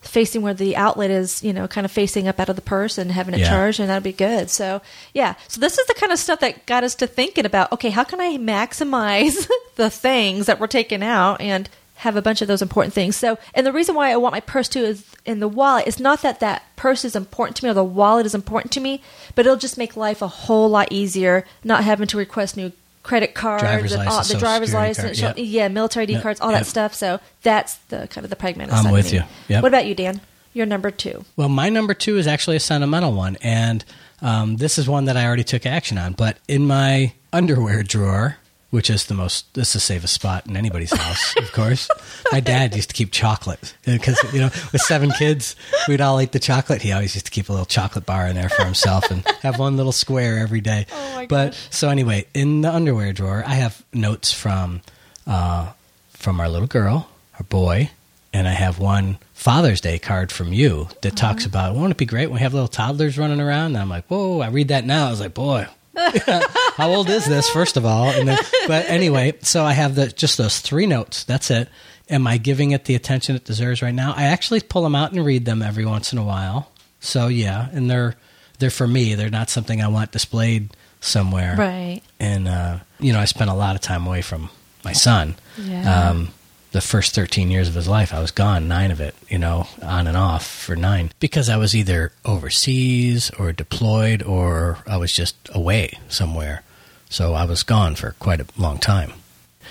facing 0.00 0.42
where 0.42 0.52
the 0.54 0.76
outlet 0.76 1.10
is, 1.10 1.42
you 1.42 1.52
know, 1.52 1.66
kind 1.68 1.84
of 1.84 1.90
facing 1.92 2.28
up 2.28 2.38
out 2.40 2.48
of 2.48 2.56
the 2.56 2.62
purse 2.62 2.98
and 2.98 3.10
having 3.12 3.34
it 3.34 3.40
Yeah. 3.40 3.48
charged, 3.50 3.80
and 3.80 3.88
that'd 3.88 4.02
be 4.02 4.12
good. 4.12 4.50
So, 4.50 4.82
yeah, 5.14 5.34
so 5.48 5.60
this 5.60 5.78
is 5.78 5.86
the 5.86 5.94
kind 5.94 6.12
of 6.12 6.18
stuff 6.18 6.40
that 6.40 6.66
got 6.66 6.84
us 6.84 6.94
to 6.96 7.06
thinking 7.06 7.46
about 7.46 7.72
okay, 7.72 7.90
how 7.90 8.04
can 8.04 8.20
I 8.20 8.36
maximize 8.36 9.48
the 9.76 9.90
things 9.90 10.46
that 10.46 10.60
we're 10.60 10.66
taking 10.66 11.02
out 11.02 11.40
and 11.40 11.68
have 11.96 12.16
a 12.16 12.22
bunch 12.22 12.42
of 12.42 12.48
those 12.48 12.62
important 12.62 12.92
things. 12.92 13.16
So, 13.16 13.38
and 13.54 13.66
the 13.66 13.72
reason 13.72 13.94
why 13.94 14.12
I 14.12 14.16
want 14.16 14.32
my 14.32 14.40
purse 14.40 14.68
too 14.68 14.84
is 14.84 15.04
in 15.24 15.40
the 15.40 15.48
wallet. 15.48 15.86
It's 15.86 15.98
not 15.98 16.22
that 16.22 16.40
that 16.40 16.62
purse 16.76 17.04
is 17.04 17.16
important 17.16 17.56
to 17.56 17.64
me 17.64 17.70
or 17.70 17.74
the 17.74 17.84
wallet 17.84 18.26
is 18.26 18.34
important 18.34 18.72
to 18.72 18.80
me, 18.80 19.00
but 19.34 19.46
it'll 19.46 19.56
just 19.58 19.78
make 19.78 19.96
life 19.96 20.20
a 20.20 20.28
whole 20.28 20.68
lot 20.68 20.88
easier 20.90 21.44
not 21.64 21.84
having 21.84 22.06
to 22.08 22.16
request 22.16 22.56
new 22.56 22.72
credit 23.02 23.34
cards 23.34 23.62
Driver's 23.62 23.92
and 23.92 24.08
all, 24.08 24.22
the 24.24 24.36
driver's 24.36 24.74
license, 24.74 25.20
card, 25.20 25.38
yep. 25.38 25.46
yeah, 25.48 25.68
military 25.68 26.02
ID 26.02 26.14
Yep, 26.14 26.22
cards, 26.22 26.40
all 26.40 26.50
yep. 26.50 26.60
that 26.60 26.66
stuff. 26.66 26.92
So 26.92 27.20
that's 27.42 27.76
the 27.88 28.08
kind 28.08 28.24
of 28.24 28.30
the 28.30 28.36
pragmatic 28.36 28.74
I'm 28.74 28.82
side. 28.82 28.88
of 28.88 28.92
with 28.92 29.12
you. 29.12 29.22
What 29.48 29.68
about 29.68 29.86
you, 29.86 29.94
Dan? 29.94 30.20
You're 30.52 30.66
number 30.66 30.90
two. 30.90 31.24
Well, 31.36 31.48
my 31.48 31.68
number 31.68 31.94
two 31.94 32.18
is 32.18 32.26
actually 32.26 32.56
a 32.56 32.60
sentimental 32.60 33.12
one, 33.12 33.36
and 33.42 33.84
um, 34.22 34.56
this 34.56 34.78
is 34.78 34.88
one 34.88 35.04
that 35.04 35.16
I 35.16 35.26
already 35.26 35.44
took 35.44 35.66
action 35.66 35.98
on. 35.98 36.14
But 36.14 36.38
in 36.48 36.66
my 36.66 37.12
underwear 37.32 37.82
drawer, 37.82 38.38
which 38.76 38.90
is 38.90 39.06
the 39.06 39.14
most, 39.14 39.52
this 39.54 39.68
is 39.68 39.72
the 39.74 39.80
safest 39.80 40.12
spot 40.12 40.46
in 40.46 40.54
anybody's 40.56 40.92
house, 40.94 41.34
of 41.38 41.50
course. 41.52 41.88
My 42.30 42.40
dad 42.40 42.74
used 42.76 42.90
to 42.90 42.94
keep 42.94 43.10
chocolate 43.10 43.74
because 43.86 44.18
you 44.34 44.40
know, 44.40 44.50
with 44.72 44.82
seven 44.82 45.10
kids, 45.12 45.56
we'd 45.88 46.02
all 46.02 46.20
eat 46.20 46.32
the 46.32 46.38
chocolate. 46.38 46.82
He 46.82 46.92
always 46.92 47.14
used 47.14 47.24
to 47.26 47.32
keep 47.32 47.48
a 47.48 47.52
little 47.52 47.64
chocolate 47.66 48.04
bar 48.04 48.26
in 48.26 48.36
there 48.36 48.50
for 48.50 48.64
himself 48.64 49.10
and 49.10 49.26
have 49.40 49.58
one 49.58 49.76
little 49.78 49.92
square 49.92 50.38
every 50.38 50.60
day. 50.60 50.84
Oh, 50.92 51.14
my 51.14 51.26
but 51.26 51.46
gosh. 51.52 51.68
so 51.70 51.88
anyway, 51.88 52.26
in 52.34 52.60
the 52.60 52.70
underwear 52.72 53.12
drawer, 53.14 53.42
I 53.46 53.54
have 53.54 53.82
notes 53.94 54.32
from 54.32 54.82
uh, 55.26 55.72
from 56.10 56.38
our 56.40 56.48
little 56.48 56.68
girl, 56.68 57.08
our 57.38 57.44
boy, 57.44 57.90
and 58.32 58.46
I 58.46 58.52
have 58.52 58.78
one 58.78 59.18
Father's 59.32 59.80
Day 59.80 59.98
card 59.98 60.30
from 60.32 60.52
you 60.52 60.88
that 61.02 61.16
talks 61.16 61.44
Uh-huh. 61.44 61.48
about 61.50 61.74
won't 61.76 61.92
it 61.92 61.96
be 61.96 62.04
great 62.06 62.26
when 62.26 62.34
we 62.34 62.40
have 62.40 62.52
little 62.54 62.68
toddlers 62.68 63.16
running 63.18 63.40
around? 63.40 63.68
And 63.74 63.78
I'm 63.78 63.88
like, 63.88 64.04
whoa! 64.08 64.40
I 64.40 64.48
read 64.48 64.68
that 64.68 64.84
now. 64.84 65.06
I 65.08 65.10
was 65.10 65.20
like, 65.20 65.34
boy, 65.34 65.66
how 66.76 66.90
old 66.90 67.08
is 67.08 67.24
this? 67.26 67.48
First 67.50 67.76
of 67.76 67.84
all, 67.86 68.06
and 68.10 68.28
then, 68.28 68.38
but 68.68 68.88
anyway, 68.88 69.34
so 69.42 69.64
I 69.64 69.72
have 69.72 69.94
the 69.94 70.08
just 70.08 70.36
those 70.38 70.60
three 70.60 70.86
notes. 70.86 71.24
That's 71.24 71.50
it. 71.50 71.68
Am 72.08 72.26
I 72.26 72.36
giving 72.38 72.70
it 72.70 72.84
the 72.84 72.94
attention 72.94 73.34
it 73.36 73.44
deserves 73.44 73.82
right 73.82 73.94
now? 73.94 74.12
I 74.16 74.24
actually 74.24 74.60
pull 74.60 74.82
them 74.82 74.94
out 74.94 75.12
and 75.12 75.24
read 75.24 75.44
them 75.44 75.62
every 75.62 75.84
once 75.84 76.12
in 76.12 76.18
a 76.18 76.24
while. 76.24 76.70
So 77.00 77.28
yeah, 77.28 77.68
and 77.72 77.90
they're 77.90 78.14
they're 78.58 78.70
for 78.70 78.86
me. 78.86 79.14
They're 79.14 79.30
not 79.30 79.50
something 79.50 79.82
I 79.82 79.88
want 79.88 80.12
displayed 80.12 80.70
somewhere 81.00 81.54
Right. 81.56 82.00
and 82.18 82.48
uh, 82.48 82.78
you 82.98 83.12
know 83.12 83.20
I 83.20 83.26
spent 83.26 83.50
a 83.50 83.54
lot 83.54 83.74
of 83.76 83.82
time 83.82 84.06
away 84.06 84.22
from 84.22 84.50
my 84.84 84.92
son. 84.92 85.34
Yeah. 85.58 86.10
Um, 86.10 86.28
the 86.76 86.82
first 86.82 87.14
13 87.14 87.50
years 87.50 87.68
of 87.68 87.74
his 87.74 87.88
life, 87.88 88.12
I 88.12 88.20
was 88.20 88.30
gone, 88.30 88.68
nine 88.68 88.90
of 88.90 89.00
it, 89.00 89.14
you 89.30 89.38
know, 89.38 89.66
on 89.80 90.06
and 90.06 90.14
off 90.14 90.46
for 90.46 90.76
nine, 90.76 91.10
because 91.20 91.48
I 91.48 91.56
was 91.56 91.74
either 91.74 92.12
overseas 92.26 93.30
or 93.38 93.50
deployed 93.50 94.22
or 94.22 94.80
I 94.86 94.98
was 94.98 95.10
just 95.10 95.36
away 95.54 95.98
somewhere. 96.10 96.64
So 97.08 97.32
I 97.32 97.46
was 97.46 97.62
gone 97.62 97.94
for 97.94 98.10
quite 98.18 98.42
a 98.42 98.46
long 98.58 98.76
time. 98.76 99.14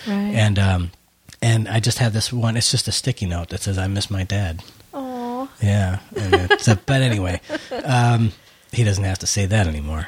Right. 0.07 0.33
And, 0.33 0.57
um, 0.57 0.91
and 1.43 1.67
I 1.67 1.79
just 1.79 1.99
have 1.99 2.11
this 2.11 2.33
one, 2.33 2.57
it's 2.57 2.71
just 2.71 2.87
a 2.87 2.91
sticky 2.91 3.27
note 3.27 3.49
that 3.49 3.61
says, 3.61 3.77
I 3.77 3.85
miss 3.85 4.09
my 4.09 4.23
dad. 4.23 4.63
Aw. 4.95 5.47
Yeah. 5.61 5.99
And 6.15 6.33
it's 6.51 6.67
a, 6.67 6.75
but 6.75 7.03
anyway, 7.03 7.39
um, 7.83 8.31
he 8.71 8.83
doesn't 8.83 9.03
have 9.03 9.19
to 9.19 9.27
say 9.27 9.45
that 9.45 9.67
anymore. 9.67 10.07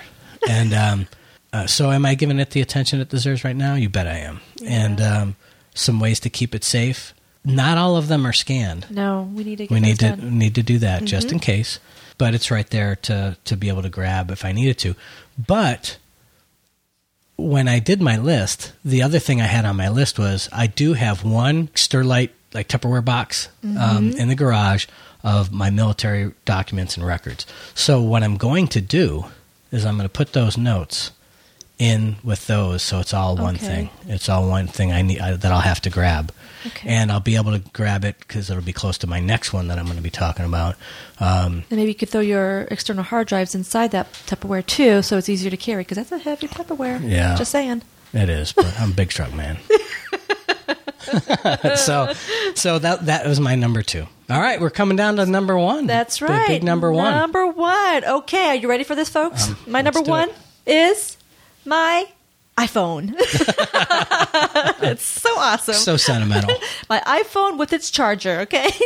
And 0.50 0.74
um, 0.74 1.08
uh, 1.54 1.68
so, 1.68 1.92
am 1.92 2.08
I 2.08 2.16
giving 2.16 2.40
it 2.40 2.50
the 2.50 2.62
attention 2.62 3.02
it 3.02 3.10
deserves 3.10 3.44
right 3.44 3.56
now? 3.56 3.76
You 3.76 3.88
bet 3.88 4.08
I 4.08 4.18
am. 4.18 4.40
And 4.66 5.00
um, 5.00 5.36
some 5.78 6.00
ways 6.00 6.20
to 6.22 6.30
keep 6.30 6.54
it 6.56 6.63
safe. 6.63 7.13
Not 7.46 7.78
all 7.78 7.96
of 7.96 8.08
them 8.10 8.26
are 8.28 8.34
scanned. 8.34 8.88
No, 8.90 9.30
we 9.34 9.44
need 9.46 9.58
to 9.58 9.68
get 9.68 9.72
We 9.74 9.80
need 9.80 10.00
to 10.00 10.10
done. 10.10 10.18
Mm-hmm. 10.20 10.38
need 10.38 10.56
to 10.56 10.63
do 10.63 10.78
that 10.80 11.06
just 11.06 11.32
in 11.32 11.40
case. 11.40 11.80
But 12.18 12.34
it's 12.34 12.52
right 12.52 12.70
there 12.70 12.96
to 12.98 13.38
to 13.46 13.56
be 13.56 13.70
able 13.70 13.84
to 13.84 13.90
grab 13.90 14.32
if 14.32 14.44
I 14.44 14.52
needed 14.52 14.78
to. 14.80 14.96
But 15.38 15.98
when 17.36 17.68
I 17.68 17.80
did 17.80 18.02
my 18.02 18.18
list, 18.18 18.74
the 18.84 19.04
other 19.04 19.20
thing 19.20 19.40
I 19.42 19.46
had 19.46 19.66
on 19.66 19.76
my 19.76 19.90
list 19.90 20.18
was 20.18 20.50
I 20.52 20.68
do 20.68 20.94
have 20.94 21.24
one 21.24 21.68
Sterlite 21.70 22.32
like 22.54 22.68
Tupperware 22.68 23.06
box 23.06 23.50
um, 23.63 23.76
Mm-hmm. 23.76 24.18
in 24.18 24.28
the 24.30 24.36
garage 24.36 24.88
of 25.24 25.52
my 25.52 25.70
military 25.70 26.32
documents 26.46 26.98
and 26.98 27.06
records. 27.06 27.46
So 27.76 28.02
what 28.02 28.24
I'm 28.24 28.38
going 28.38 28.68
to 28.70 28.82
do 28.82 29.26
is 29.72 29.86
I'm 29.86 29.98
going 29.98 30.08
to 30.10 30.13
put 30.13 30.34
those 30.34 30.58
notes 30.58 31.12
in 31.80 32.16
with 32.24 32.48
those, 32.48 32.82
so 32.82 33.00
it's 33.00 33.13
all 33.13 33.36
one 33.36 33.56
Okay. 33.56 33.66
thing. 33.68 33.90
It's 34.08 34.30
all 34.30 34.48
one 34.50 34.68
thing 34.68 34.92
I 34.92 35.02
need 35.04 35.20
I, 35.20 35.34
that 35.36 35.52
I'll 35.52 35.60
have 35.62 35.80
to 35.82 35.90
grab, 35.92 36.32
Okay. 36.66 36.90
and 36.90 37.12
I'll 37.12 37.20
be 37.20 37.36
able 37.36 37.52
to 37.52 37.60
grab 37.72 38.04
it 38.04 38.16
because 38.20 38.50
it'll 38.50 38.63
be 38.63 38.74
close 38.74 38.98
to 39.00 39.08
my 39.08 39.20
next 39.20 39.54
one 39.54 39.68
that 39.68 39.78
I'm 39.78 39.86
going 39.86 39.98
to 39.98 40.02
be 40.04 40.10
talking 40.10 40.46
about. 40.46 40.76
Um, 41.20 41.63
And 41.70 41.78
maybe 41.80 41.90
you 41.90 41.96
could 41.96 42.10
throw 42.10 42.22
your 42.22 42.62
external 42.72 43.04
hard 43.04 43.28
drives 43.28 43.54
inside 43.54 43.92
that 43.92 44.12
Tupperware 44.26 44.66
too, 44.66 45.02
so 45.04 45.18
it's 45.18 45.30
easier 45.30 45.52
to 45.52 45.58
carry 45.58 45.82
because 45.84 45.98
that's 45.98 46.12
a 46.12 46.18
heavy 46.18 46.48
Tupperware. 46.48 47.00
Yeah. 47.08 47.36
Just 47.36 47.52
saying. 47.52 47.84
It 48.13 48.30
is, 48.30 48.54
but 48.54 48.80
I'm 48.80 48.92
a 48.92 48.96
big 48.96 49.10
truck 49.10 49.34
man. 49.34 49.58
so, 51.76 52.12
so 52.56 52.80
that 52.80 53.06
that 53.06 53.26
was 53.26 53.40
my 53.40 53.56
number 53.56 53.82
two. 53.82 54.06
All 54.30 54.42
right, 54.42 54.60
we're 54.60 54.70
coming 54.70 54.98
down 54.98 55.16
to 55.18 55.26
number 55.26 55.58
one. 55.58 55.86
That's 55.88 56.20
The 56.20 56.26
right. 56.26 56.48
big 56.48 56.63
number 56.63 56.92
one. 56.92 57.13
Number 57.13 57.48
one. 57.48 58.04
Okay, 58.04 58.48
are 58.50 58.56
you 58.56 58.68
ready 58.70 58.84
for 58.84 58.96
this, 58.96 59.10
folks? 59.10 59.48
Um, 59.50 59.58
my 59.68 59.82
number 59.82 60.02
one 60.02 60.30
is 60.66 61.17
my 61.68 62.08
iPhone. 62.58 63.14
it's 64.82 65.06
so 65.06 65.30
awesome. 65.38 65.76
so 65.76 65.98
sentimental. 65.98 66.58
my 66.90 67.00
iPhone 67.02 67.60
with 67.60 67.72
its 67.72 67.92
charger, 67.92 68.40
okay? 68.42 68.72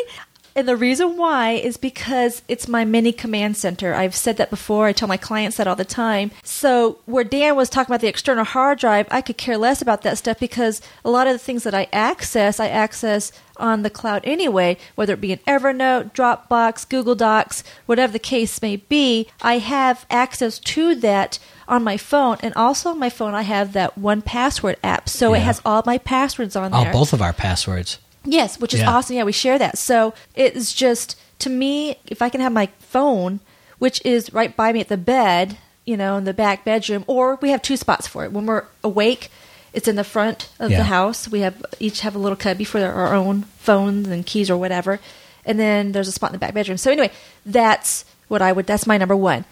And 0.53 0.67
the 0.67 0.75
reason 0.75 1.15
why 1.15 1.51
is 1.51 1.77
because 1.77 2.41
it's 2.47 2.67
my 2.67 2.83
mini 2.83 3.13
command 3.13 3.55
center. 3.55 3.93
I've 3.93 4.15
said 4.15 4.35
that 4.37 4.49
before. 4.49 4.87
I 4.87 4.91
tell 4.91 5.07
my 5.07 5.15
clients 5.15 5.57
that 5.57 5.67
all 5.67 5.77
the 5.77 5.85
time. 5.85 6.31
So, 6.43 6.99
where 7.05 7.23
Dan 7.23 7.55
was 7.55 7.69
talking 7.69 7.89
about 7.89 8.01
the 8.01 8.09
external 8.09 8.43
hard 8.43 8.79
drive, 8.79 9.07
I 9.11 9.21
could 9.21 9.37
care 9.37 9.57
less 9.57 9.81
about 9.81 10.01
that 10.01 10.17
stuff 10.17 10.39
because 10.39 10.81
a 11.05 11.09
lot 11.09 11.27
of 11.27 11.33
the 11.33 11.39
things 11.39 11.63
that 11.63 11.73
I 11.73 11.87
access, 11.93 12.59
I 12.59 12.67
access 12.67 13.31
on 13.57 13.83
the 13.83 13.89
cloud 13.89 14.21
anyway, 14.25 14.77
whether 14.95 15.13
it 15.13 15.21
be 15.21 15.31
an 15.31 15.39
Evernote, 15.47 16.11
Dropbox, 16.13 16.89
Google 16.89 17.15
Docs, 17.15 17.63
whatever 17.85 18.11
the 18.11 18.19
case 18.19 18.61
may 18.61 18.75
be. 18.75 19.29
I 19.41 19.59
have 19.59 20.05
access 20.09 20.59
to 20.59 20.95
that 20.95 21.39
on 21.67 21.83
my 21.83 21.97
phone. 21.97 22.37
And 22.41 22.53
also 22.55 22.89
on 22.89 22.99
my 22.99 23.09
phone, 23.09 23.33
I 23.33 23.43
have 23.43 23.73
that 23.73 23.97
1Password 23.99 24.75
app. 24.83 25.07
So, 25.09 25.33
it 25.33 25.39
has 25.41 25.61
all 25.65 25.83
my 25.85 25.97
passwords 25.97 26.55
on 26.55 26.73
Oh, 26.73 26.83
there. 26.83 26.93
both 26.93 27.13
of 27.13 27.21
our 27.21 27.33
passwords. 27.33 27.97
Yes, 28.23 28.59
which 28.59 28.73
is 28.73 28.81
Yeah. 28.81 28.91
awesome. 28.91 29.15
Yeah, 29.15 29.23
we 29.23 29.31
share 29.31 29.57
that. 29.57 29.77
So 29.79 30.13
it's 30.35 30.73
just 30.73 31.15
to 31.39 31.49
me, 31.49 31.97
if 32.05 32.21
I 32.21 32.29
can 32.29 32.39
have 32.41 32.51
my 32.51 32.69
phone, 32.79 33.39
which 33.79 33.99
is 34.05 34.31
right 34.31 34.55
by 34.55 34.71
me 34.71 34.79
at 34.79 34.89
the 34.89 34.97
bed, 34.97 35.57
you 35.85 35.97
know, 35.97 36.17
in 36.17 36.25
the 36.25 36.33
back 36.33 36.63
bedroom, 36.63 37.03
or 37.07 37.39
we 37.41 37.49
have 37.49 37.63
two 37.63 37.75
spots 37.77 38.05
for 38.07 38.23
it. 38.23 38.31
When 38.31 38.45
we're 38.45 38.65
awake, 38.83 39.31
it's 39.73 39.87
in 39.87 39.95
the 39.95 40.03
front 40.03 40.49
of 40.59 40.69
Yeah. 40.69 40.77
the 40.77 40.83
house. 40.83 41.27
We 41.27 41.39
have 41.39 41.55
each 41.79 42.01
have 42.01 42.13
a 42.13 42.19
little 42.19 42.35
cubby 42.35 42.63
for 42.63 42.79
our 42.85 43.15
own 43.15 43.45
phones 43.57 44.07
and 44.07 44.23
keys 44.23 44.51
or 44.51 44.57
whatever, 44.57 44.99
and 45.45 45.59
then 45.59 45.91
there's 45.93 46.07
a 46.07 46.11
spot 46.11 46.29
in 46.29 46.33
the 46.33 46.39
back 46.39 46.53
bedroom. 46.53 46.77
So 46.77 46.91
anyway, 46.91 47.09
that's 47.43 48.05
what 48.27 48.43
I 48.43 48.51
would. 48.51 48.67
That's 48.67 48.85
my 48.85 48.97
number 48.99 49.15
one. 49.15 49.45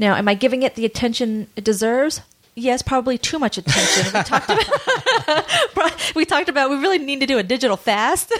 Now, 0.00 0.16
am 0.16 0.28
I 0.28 0.34
giving 0.34 0.62
it 0.62 0.76
the 0.76 0.86
attention 0.86 1.48
it 1.56 1.62
deserves? 1.62 2.22
Yes, 2.54 2.80
probably 2.80 3.18
too 3.18 3.38
much 3.38 3.58
attention. 3.58 4.06
We 4.14 4.22
talked 4.22 4.48
about 4.48 6.14
we 6.14 6.24
talked 6.24 6.48
about 6.48 6.70
we 6.70 6.76
really 6.76 6.98
need 6.98 7.20
to 7.20 7.26
do 7.26 7.36
a 7.36 7.42
digital 7.42 7.76
fast. 7.76 8.32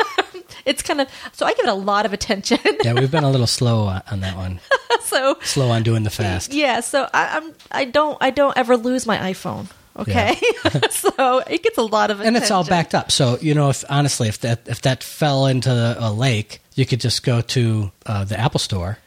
it's 0.66 0.82
kind 0.82 1.00
of 1.00 1.08
so 1.32 1.46
I 1.46 1.54
give 1.54 1.64
it 1.64 1.70
a 1.70 1.74
lot 1.74 2.04
of 2.04 2.12
attention. 2.12 2.58
Yeah, 2.84 2.92
we've 2.92 3.10
been 3.10 3.24
a 3.24 3.30
little 3.30 3.46
slow 3.46 3.86
on 3.86 4.20
that 4.20 4.36
one. 4.36 4.60
so 5.00 5.38
Slow 5.42 5.70
on 5.70 5.82
doing 5.82 6.02
the 6.02 6.10
fast. 6.10 6.52
yeah, 6.52 6.80
so 6.80 7.08
I, 7.14 7.38
I'm 7.38 7.54
I 7.70 7.84
don't 7.86 8.18
I 8.20 8.30
don't 8.30 8.56
ever 8.58 8.76
lose 8.76 9.06
my 9.06 9.16
iPhone. 9.32 9.66
Okay, 9.98 10.38
so 10.90 11.38
it 11.38 11.62
gets 11.62 11.78
a 11.78 11.82
lot 11.82 12.10
of 12.10 12.20
attention. 12.20 12.36
and 12.36 12.42
it's 12.42 12.50
all 12.50 12.64
backed 12.64 12.94
up. 12.94 13.10
So 13.10 13.38
you 13.40 13.54
know, 13.54 13.70
if 13.70 13.82
honestly, 13.88 14.28
if 14.28 14.40
that 14.40 14.68
if 14.68 14.82
that 14.82 15.02
fell 15.02 15.46
into 15.46 15.96
a 15.98 16.12
lake, 16.12 16.60
you 16.74 16.84
could 16.84 17.00
just 17.00 17.24
go 17.24 17.40
to 17.40 17.90
uh, 18.04 18.24
the 18.24 18.38
Apple 18.38 18.60
Store 18.60 18.98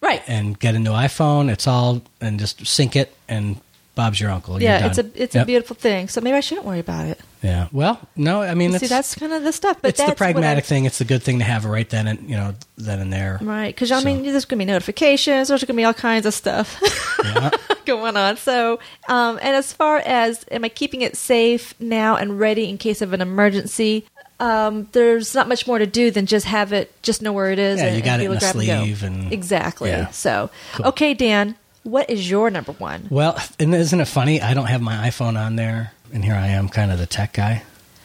right. 0.00 0.22
and 0.26 0.58
get 0.58 0.74
a 0.74 0.78
new 0.78 0.92
iPhone. 0.92 1.50
It's 1.50 1.66
all 1.66 2.02
and 2.20 2.38
just 2.38 2.66
sync 2.66 2.96
it, 2.96 3.14
and 3.28 3.60
Bob's 3.94 4.20
your 4.20 4.30
uncle. 4.30 4.60
Yeah, 4.62 4.86
it's 4.86 4.98
a 4.98 5.10
it's 5.14 5.34
Yep. 5.34 5.42
a 5.42 5.46
beautiful 5.46 5.76
thing. 5.76 6.08
So 6.08 6.20
maybe 6.20 6.36
I 6.36 6.40
shouldn't 6.40 6.66
worry 6.66 6.80
about 6.80 7.06
it. 7.06 7.18
Yeah. 7.42 7.68
Well, 7.70 8.00
no, 8.16 8.42
I 8.42 8.54
mean, 8.54 8.76
See, 8.78 8.88
that's 8.88 9.14
kind 9.14 9.32
of 9.32 9.44
the 9.44 9.52
stuff. 9.52 9.78
But 9.80 9.90
it's 9.90 10.04
the 10.04 10.14
pragmatic 10.16 10.64
thing. 10.64 10.84
It's 10.84 10.98
the 10.98 11.04
good 11.04 11.22
thing 11.22 11.38
to 11.38 11.44
have 11.44 11.64
right 11.64 11.88
then 11.88 12.06
and 12.08 12.28
you 12.28 12.36
know 12.36 12.54
then 12.76 12.98
and 13.00 13.12
there. 13.12 13.38
Right, 13.40 13.74
because 13.74 13.92
I 13.92 14.00
So- 14.00 14.04
mean, 14.04 14.22
there's 14.22 14.44
going 14.44 14.58
to 14.58 14.64
be 14.66 14.70
notifications. 14.70 15.48
There's 15.48 15.62
going 15.62 15.76
to 15.76 15.80
be 15.80 15.84
all 15.84 15.94
kinds 15.94 16.26
of 16.26 16.34
stuff 16.34 16.78
Yeah. 17.24 17.50
going 17.86 18.16
on. 18.16 18.36
So, 18.36 18.80
um, 19.08 19.38
and 19.40 19.54
as 19.56 19.72
far 19.72 19.98
as 19.98 20.44
am 20.50 20.64
I 20.64 20.68
keeping 20.68 21.02
it 21.02 21.16
safe 21.16 21.72
now 21.80 22.16
and 22.16 22.38
ready 22.40 22.68
in 22.68 22.78
case 22.78 23.00
of 23.00 23.12
an 23.12 23.20
emergency? 23.22 24.04
Um, 24.38 24.88
there's 24.92 25.34
not 25.34 25.48
much 25.48 25.66
more 25.66 25.78
to 25.78 25.86
do 25.86 26.10
than 26.10 26.26
just 26.26 26.44
have 26.46 26.72
it, 26.72 26.92
just 27.02 27.22
know 27.22 27.32
where 27.32 27.50
it 27.50 27.58
is. 27.58 27.80
Yeah, 27.80 27.86
and, 27.86 27.96
you 27.96 28.02
got 28.02 28.20
and 28.20 28.22
it 28.22 28.26
in 28.26 28.32
a 28.36 28.38
grab 28.38 28.54
and 28.56 28.62
sleeve 28.64 29.02
and- 29.02 29.32
exactly. 29.32 29.90
Yeah. 29.90 30.10
So, 30.10 30.50
Cool. 30.74 30.86
okay, 30.88 31.14
Dan, 31.14 31.54
what 31.84 32.10
is 32.10 32.28
your 32.28 32.50
number 32.50 32.72
one? 32.72 33.06
Well, 33.10 33.38
and 33.58 33.74
isn't 33.74 33.98
it 34.00 34.08
funny? 34.08 34.42
I 34.42 34.52
don't 34.54 34.66
have 34.66 34.82
my 34.82 35.08
iPhone 35.08 35.38
on 35.38 35.56
there, 35.56 35.92
And 36.12 36.24
here 36.24 36.34
I 36.34 36.48
am, 36.48 36.68
kind 36.68 36.92
of 36.92 36.98
the 36.98 37.06
tech 37.06 37.32
guy. 37.32 37.62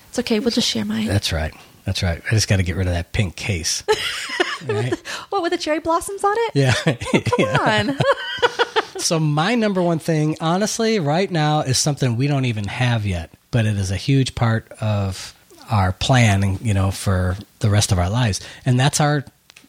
It's 0.10 0.20
okay. 0.20 0.40
We'll 0.40 0.52
just 0.52 0.68
share 0.68 0.86
mine. 0.86 1.08
That's 1.08 1.32
right. 1.34 1.54
That's 1.86 2.04
right. 2.04 2.22
I 2.26 2.30
just 2.32 2.48
got 2.48 2.58
to 2.58 2.64
get 2.64 2.76
rid 2.76 2.88
of 2.88 2.94
that 2.94 3.12
pink 3.12 3.36
case. 3.36 3.84
right? 4.68 4.98
What 5.30 5.42
with 5.42 5.52
the 5.52 5.58
cherry 5.58 5.80
blossoms 5.80 6.24
on 6.24 6.34
it? 6.38 6.52
Yeah. 6.56 6.74
Come 6.74 7.92
on. 7.92 7.98
So 8.98 9.20
my 9.20 9.56
number 9.56 9.82
one 9.82 9.98
thing, 9.98 10.38
honestly, 10.42 11.00
right 11.00 11.30
now 11.32 11.62
is 11.62 11.80
something 11.80 12.18
we 12.18 12.28
don't 12.28 12.46
even 12.46 12.66
have 12.66 13.04
yet, 13.04 13.32
but 13.50 13.66
it 13.66 13.76
is 13.76 13.90
a 13.90 13.96
huge 13.96 14.36
part 14.36 14.72
of 14.80 15.34
our 15.72 15.94
plan, 15.94 16.60
you 16.62 16.74
know, 16.74 16.92
for 16.92 17.38
the 17.60 17.70
rest 17.70 17.92
of 17.92 17.98
our 17.98 18.10
lives, 18.10 18.42
and 18.66 18.80
that's 18.80 19.00
our 19.00 19.24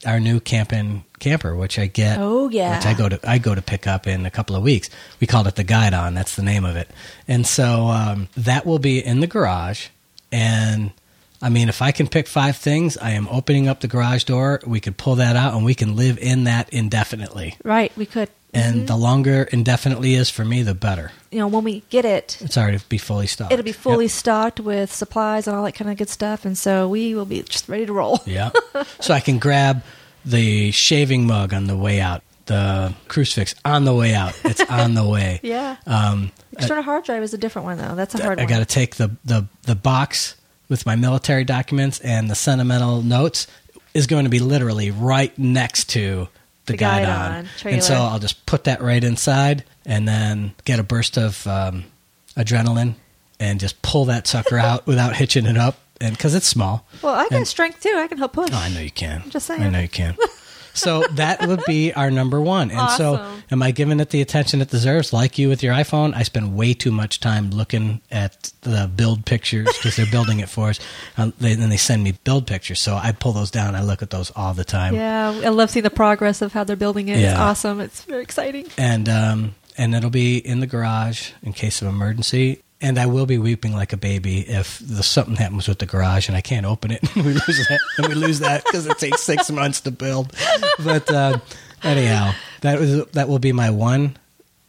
our 0.04 0.18
new 0.18 0.40
camping 0.40 1.04
camper, 1.20 1.54
which 1.54 1.78
I 1.78 1.86
get. 1.86 2.18
Oh, 2.18 2.48
yeah. 2.48 2.76
which 2.76 2.86
I 2.86 2.94
go 2.94 3.08
to 3.08 3.20
I 3.28 3.38
go 3.38 3.54
to 3.54 3.62
pick 3.62 3.86
up 3.86 4.06
in 4.06 4.26
a 4.26 4.30
couple 4.30 4.56
of 4.56 4.62
weeks. 4.62 4.90
We 5.20 5.26
called 5.26 5.46
it 5.46 5.54
the 5.54 5.64
Guide 5.64 5.94
On. 5.94 6.14
That's 6.14 6.34
the 6.36 6.42
name 6.42 6.64
of 6.64 6.76
it, 6.76 6.90
and 7.28 7.46
so 7.46 7.86
um, 7.86 8.28
that 8.36 8.66
will 8.66 8.80
be 8.80 9.04
in 9.04 9.20
the 9.20 9.26
garage, 9.26 9.88
and. 10.30 10.92
I 11.44 11.48
mean, 11.48 11.68
if 11.68 11.82
I 11.82 11.90
can 11.90 12.06
pick 12.06 12.28
five 12.28 12.56
things, 12.56 12.96
I 12.96 13.10
am 13.10 13.26
opening 13.26 13.66
up 13.66 13.80
the 13.80 13.88
garage 13.88 14.22
door. 14.22 14.60
We 14.64 14.78
could 14.78 14.96
pull 14.96 15.16
that 15.16 15.34
out 15.34 15.54
and 15.54 15.64
we 15.64 15.74
can 15.74 15.96
live 15.96 16.16
in 16.18 16.44
that 16.44 16.68
indefinitely. 16.72 17.56
right. 17.64 17.90
We 17.96 18.06
could. 18.06 18.28
And 18.54 18.86
the 18.86 18.96
longer 18.96 19.44
indefinitely 19.50 20.14
is 20.14 20.28
for 20.28 20.44
me, 20.44 20.62
the 20.62 20.74
better. 20.74 21.10
You 21.30 21.38
know, 21.38 21.48
when 21.48 21.64
we 21.64 21.82
get 21.88 22.04
it, 22.04 22.36
It's 22.42 22.58
already 22.58 22.78
be 22.90 22.98
fully 22.98 23.26
stocked. 23.26 23.50
it'll 23.52 23.64
be 23.64 23.72
fully 23.72 24.04
Yep. 24.04 24.12
stocked 24.12 24.60
with 24.60 24.92
supplies 24.92 25.46
and 25.46 25.56
all 25.56 25.64
that 25.64 25.72
kind 25.72 25.90
of 25.90 25.96
good 25.96 26.10
stuff, 26.10 26.44
and 26.44 26.56
so 26.58 26.86
we 26.86 27.14
will 27.14 27.24
be 27.24 27.42
just 27.42 27.66
ready 27.68 27.86
to 27.86 27.92
roll. 27.94 28.20
Yeah. 28.26 28.50
so 29.00 29.14
I 29.14 29.20
can 29.20 29.38
grab 29.38 29.82
the 30.26 30.70
shaving 30.70 31.26
mug 31.26 31.54
on 31.54 31.66
the 31.66 31.76
way 31.76 31.98
out, 32.00 32.22
the 32.44 32.92
crucifix 33.08 33.54
on 33.64 33.84
the 33.86 33.94
way 33.94 34.14
out. 34.14 34.38
It's 34.44 34.60
on 34.70 34.92
the 34.94 35.06
way. 35.08 35.40
Yeah. 35.42 35.76
Um, 35.86 36.30
External 36.52 36.82
hard 36.82 37.04
drive 37.04 37.22
is 37.22 37.32
a 37.32 37.38
different 37.38 37.64
one 37.64 37.78
though. 37.78 37.94
That's 37.94 38.14
a 38.14 38.22
hard 38.22 38.38
I 38.38 38.42
one. 38.42 38.50
got 38.50 38.58
to 38.58 38.66
take 38.66 38.96
the, 38.96 39.16
the, 39.24 39.46
the 39.62 39.74
box 39.74 40.36
with 40.68 40.84
my 40.84 40.94
military 40.96 41.44
documents 41.44 42.00
and 42.00 42.28
the 42.30 42.34
sentimental 42.34 43.00
notes 43.02 43.46
is 43.94 44.06
going 44.06 44.24
to 44.24 44.30
be 44.30 44.38
literally 44.40 44.90
right 44.90 45.36
next 45.38 45.88
to 45.90 46.28
the, 46.66 46.72
The 46.74 46.76
guide, 46.78 47.06
guide 47.06 47.08
on. 47.08 47.48
on 47.66 47.72
and 47.72 47.82
so. 47.82 47.94
I'll 47.94 48.18
just 48.18 48.44
put 48.46 48.64
that 48.64 48.80
right 48.82 49.02
inside 49.02 49.64
and 49.84 50.06
then 50.06 50.54
get 50.64 50.78
a 50.78 50.82
burst 50.82 51.16
of 51.18 51.46
um, 51.46 51.84
adrenaline 52.36 52.94
and 53.40 53.58
just 53.60 53.80
pull 53.82 54.04
that 54.06 54.26
sucker 54.26 54.58
out 54.68 54.86
without 54.86 55.16
hitching 55.16 55.46
it 55.46 55.56
up. 55.56 55.78
And 56.00 56.16
because 56.16 56.34
it's 56.34 56.48
small. 56.48 56.84
Well, 57.00 57.14
I 57.14 57.24
got 57.28 57.32
And- 57.32 57.48
strength 57.48 57.80
too. 57.80 57.94
I 57.96 58.08
can 58.08 58.18
help 58.18 58.32
push. 58.32 58.48
Oh, 58.52 58.56
I 58.56 58.68
know 58.70 58.80
you 58.80 58.90
can. 58.90 59.22
just 59.30 59.46
saying. 59.46 59.62
I 59.62 59.70
know 59.70 59.80
you 59.80 59.88
can. 59.88 60.16
So 60.74 61.04
that 61.12 61.46
would 61.46 61.62
be 61.66 61.92
our 61.92 62.10
number 62.10 62.40
one. 62.40 62.70
And 62.70 62.90
so, 62.92 63.36
am 63.50 63.62
I 63.62 63.70
giving 63.70 64.00
it 64.00 64.10
the 64.10 64.20
attention 64.22 64.60
it 64.60 64.70
deserves? 64.70 65.12
Like 65.12 65.38
you 65.38 65.48
with 65.48 65.62
your 65.62 65.74
iPhone, 65.74 66.14
I 66.14 66.22
spend 66.22 66.56
way 66.56 66.74
too 66.74 66.90
much 66.90 67.20
time 67.20 67.50
looking 67.50 68.00
at 68.10 68.52
the 68.62 68.90
build 68.94 69.24
pictures 69.26 69.68
because 69.76 69.96
they're 69.96 70.06
building 70.10 70.40
it 70.40 70.48
for 70.48 70.70
us. 70.70 70.80
Um, 71.16 71.32
they, 71.38 71.54
then 71.54 71.68
they 71.68 71.76
send 71.76 72.02
me 72.02 72.12
build 72.24 72.46
pictures, 72.46 72.80
so 72.80 72.96
I 72.96 73.12
pull 73.12 73.32
those 73.32 73.50
down. 73.50 73.74
I 73.74 73.82
look 73.82 74.02
at 74.02 74.10
those 74.10 74.30
all 74.34 74.54
the 74.54 74.64
time. 74.64 74.94
Yeah, 74.94 75.40
I 75.44 75.48
love 75.48 75.70
seeing 75.70 75.82
the 75.84 75.90
progress 75.90 76.42
of 76.42 76.52
how 76.52 76.64
they're 76.64 76.76
building 76.76 77.08
it. 77.08 77.18
It's 77.18 77.38
awesome. 77.38 77.80
It's 77.80 78.04
very 78.04 78.22
exciting. 78.22 78.66
And 78.78 79.08
um, 79.08 79.54
and 79.76 79.94
it'll 79.94 80.10
be 80.10 80.38
in 80.38 80.60
the 80.60 80.66
garage 80.66 81.32
in 81.42 81.52
case 81.52 81.82
of 81.82 81.88
emergency. 81.88 82.62
And 82.82 82.98
I 82.98 83.06
will 83.06 83.26
be 83.26 83.38
weeping 83.38 83.72
like 83.72 83.92
a 83.92 83.96
baby 83.96 84.40
if 84.40 84.78
the, 84.80 85.02
something 85.04 85.36
happens 85.36 85.68
with 85.68 85.78
the 85.78 85.86
garage 85.86 86.26
and 86.28 86.36
I 86.36 86.40
can't 86.40 86.66
open 86.66 86.90
it. 86.90 87.00
and 87.16 87.24
we 87.24 87.32
lose 87.32 87.66
that. 87.68 87.80
And 87.98 88.08
we 88.08 88.14
lose 88.14 88.40
that 88.40 88.64
because 88.64 88.86
it 88.86 88.98
takes 88.98 89.20
six 89.22 89.50
months 89.50 89.80
to 89.82 89.90
build. 89.92 90.34
But 90.82 91.08
uh, 91.10 91.38
anyhow, 91.84 92.32
that 92.62 92.80
was 92.80 93.06
that 93.12 93.28
will 93.28 93.38
be 93.38 93.52
my 93.52 93.70
one. 93.70 94.16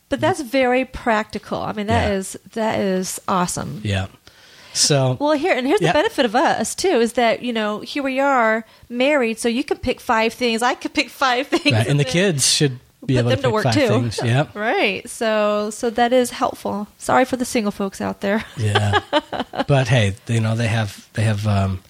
But 0.10 0.22
that's 0.22 0.42
very 0.42 0.86
practical. 0.86 1.60
I 1.60 1.74
mean, 1.74 1.88
that 1.88 2.10
Yeah. 2.10 2.18
is 2.18 2.38
that 2.54 2.80
is 2.80 3.20
awesome. 3.28 3.82
Yeah. 3.84 4.08
So 4.76 5.18
Well, 5.20 5.34
here 5.34 5.56
and 5.56 5.66
here's 5.68 5.80
the 5.80 5.92
benefit 5.94 6.26
of 6.26 6.36
us 6.36 6.76
too 6.76 7.00
is 7.00 7.14
that 7.14 7.42
you 7.42 7.54
know 7.54 7.80
here 7.82 8.04
we 8.04 8.20
are 8.20 8.64
married, 8.90 9.40
so 9.40 9.48
you 9.50 9.64
can 9.64 9.78
pick 9.78 10.00
five 10.00 10.34
things. 10.34 10.62
I 10.62 10.76
could 10.76 10.94
pick 10.94 11.10
five 11.10 11.48
things, 11.48 11.74
right, 11.74 11.88
and 11.88 12.00
the 12.00 12.04
then 12.04 12.14
kids 12.14 12.48
should 12.48 12.80
be 13.06 13.16
put 13.16 13.24
them 13.26 13.36
to 13.38 13.42
to 13.44 13.50
work 13.52 13.66
too. 13.72 13.88
things. 13.88 14.20
Yep. 14.24 14.56
Right. 14.56 15.08
So 15.10 15.70
so 15.70 15.90
that 15.92 16.14
is 16.14 16.32
helpful. 16.32 16.88
Sorry 16.98 17.26
for 17.26 17.38
the 17.38 17.46
single 17.46 17.72
folks 17.72 18.02
out 18.02 18.22
there. 18.22 18.46
Yeah. 18.58 19.02
but 19.68 19.88
hey, 19.88 20.16
you 20.28 20.40
know 20.40 20.56
they 20.56 20.68
have 20.68 21.08
they 21.14 21.24
have 21.24 21.46
um, 21.48 21.82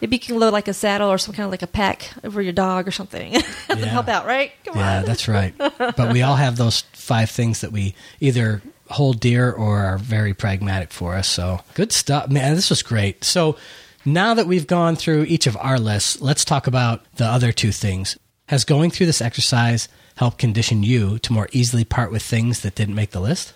Maybe 0.00 0.16
you 0.16 0.20
can 0.20 0.38
load 0.40 0.52
like 0.52 0.66
a 0.66 0.74
saddle 0.74 1.08
or 1.12 1.16
some 1.18 1.32
kind 1.32 1.44
of 1.44 1.52
like 1.52 1.62
a 1.62 1.66
pack 1.68 2.10
over 2.24 2.42
your 2.42 2.52
dog 2.52 2.88
or 2.88 2.90
something. 2.90 3.32
Yeah. 3.68 3.86
help 3.86 4.08
out, 4.08 4.26
right? 4.26 4.52
Come 4.64 4.76
Yeah, 4.76 4.98
on. 4.98 5.04
that's 5.04 5.28
right. 5.28 5.54
But 5.56 6.12
we 6.12 6.20
all 6.22 6.36
have 6.36 6.56
those 6.56 6.80
five 6.92 7.30
things 7.30 7.60
that 7.62 7.72
we 7.72 7.94
either 8.20 8.60
hold 8.90 9.18
dear 9.20 9.50
or 9.50 9.78
are 9.78 9.98
very 9.98 10.34
pragmatic 10.34 10.92
for 10.92 11.14
us. 11.14 11.26
So 11.28 11.60
good 11.74 11.90
stuff. 11.92 12.28
Man, 12.30 12.54
this 12.54 12.68
was 12.68 12.82
great. 12.82 13.24
So 13.24 13.56
now 14.04 14.34
that 14.34 14.46
we've 14.46 14.66
gone 14.66 14.96
through 14.96 15.22
each 15.24 15.46
of 15.46 15.56
our 15.56 15.78
lists, 15.78 16.20
let's 16.20 16.44
talk 16.44 16.66
about 16.66 17.02
the 17.14 17.24
other 17.24 17.50
two 17.52 17.72
things. 17.72 18.18
Has 18.48 18.64
going 18.64 18.90
through 18.90 19.06
this 19.06 19.22
exercise 19.22 19.88
helped 20.16 20.38
condition 20.38 20.82
you 20.82 21.18
to 21.20 21.32
more 21.32 21.48
easily 21.52 21.84
part 21.84 22.10
with 22.12 22.22
things 22.22 22.60
that 22.60 22.74
didn't 22.74 22.94
make 22.94 23.10
the 23.10 23.20
list? 23.20 23.54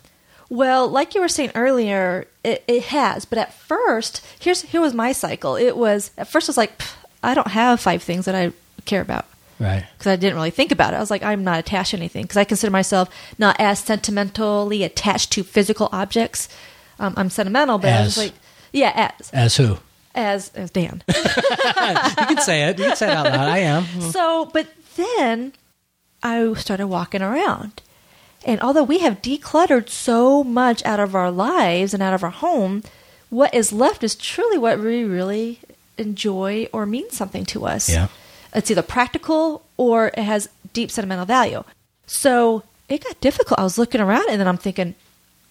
Well, 0.48 0.88
like 0.88 1.14
you 1.14 1.20
were 1.20 1.28
saying 1.28 1.50
earlier, 1.54 2.26
it, 2.44 2.62
it 2.68 2.84
has. 2.84 3.24
But 3.24 3.38
at 3.38 3.52
first, 3.52 4.24
here's 4.38 4.62
here 4.62 4.80
was 4.80 4.94
my 4.94 5.12
cycle. 5.12 5.56
It 5.56 5.76
was 5.76 6.12
at 6.16 6.28
first 6.28 6.48
I 6.48 6.50
was 6.50 6.56
like, 6.56 6.80
I 7.22 7.34
don't 7.34 7.48
have 7.48 7.80
five 7.80 8.02
things 8.02 8.26
that 8.26 8.34
I 8.34 8.52
care 8.84 9.00
about 9.00 9.26
Right. 9.58 9.84
because 9.98 10.06
I 10.12 10.16
didn't 10.16 10.36
really 10.36 10.50
think 10.50 10.70
about 10.70 10.92
it. 10.92 10.96
I 10.96 11.00
was 11.00 11.10
like, 11.10 11.22
I'm 11.24 11.42
not 11.42 11.58
attached 11.58 11.90
to 11.92 11.96
anything 11.96 12.22
because 12.22 12.36
I 12.36 12.44
consider 12.44 12.70
myself 12.70 13.08
not 13.38 13.56
as 13.58 13.80
sentimentally 13.80 14.84
attached 14.84 15.32
to 15.32 15.42
physical 15.42 15.88
objects. 15.92 16.48
Um, 17.00 17.14
I'm 17.16 17.30
sentimental, 17.30 17.78
but 17.78 17.92
I 17.92 18.02
was 18.02 18.16
like, 18.16 18.32
yeah, 18.72 19.10
as 19.18 19.30
As 19.30 19.56
who? 19.56 19.78
as 20.14 20.50
as 20.54 20.70
Dan. 20.70 21.02
You 21.08 22.26
can 22.26 22.38
say 22.40 22.68
it. 22.68 22.78
You 22.78 22.84
can 22.86 22.96
say 22.96 23.08
it 23.10 23.16
out 23.16 23.26
loud. 23.26 23.48
I 23.48 23.58
am. 23.58 23.84
So, 24.12 24.46
but 24.52 24.66
then 24.96 25.52
I 26.26 26.52
started 26.54 26.86
walking 26.88 27.22
around. 27.22 27.82
And 28.44 28.60
although 28.60 28.82
we 28.84 28.98
have 29.00 29.22
decluttered 29.22 29.88
so 29.88 30.44
much 30.44 30.84
out 30.84 31.00
of 31.00 31.14
our 31.14 31.30
lives 31.30 31.92
and 31.94 32.02
out 32.02 32.14
of 32.14 32.22
our 32.22 32.30
home, 32.30 32.82
what 33.30 33.52
is 33.54 33.72
left 33.72 34.04
is 34.04 34.14
truly 34.14 34.58
what 34.58 34.78
we 34.78 35.02
really 35.04 35.60
enjoy 35.98 36.68
or 36.72 36.86
means 36.86 37.16
something 37.16 37.44
to 37.46 37.66
us. 37.66 37.88
Yeah. 37.88 38.08
It's 38.54 38.70
either 38.70 38.82
practical 38.82 39.62
or 39.76 40.08
it 40.08 40.18
has 40.18 40.48
deep 40.72 40.90
sentimental 40.90 41.24
value. 41.26 41.64
So 42.06 42.62
it 42.88 43.02
got 43.02 43.20
difficult. 43.20 43.58
I 43.58 43.64
was 43.64 43.78
looking 43.78 44.00
around 44.00 44.26
and 44.30 44.40
then 44.40 44.46
I'm 44.48 44.56
thinking, 44.58 44.94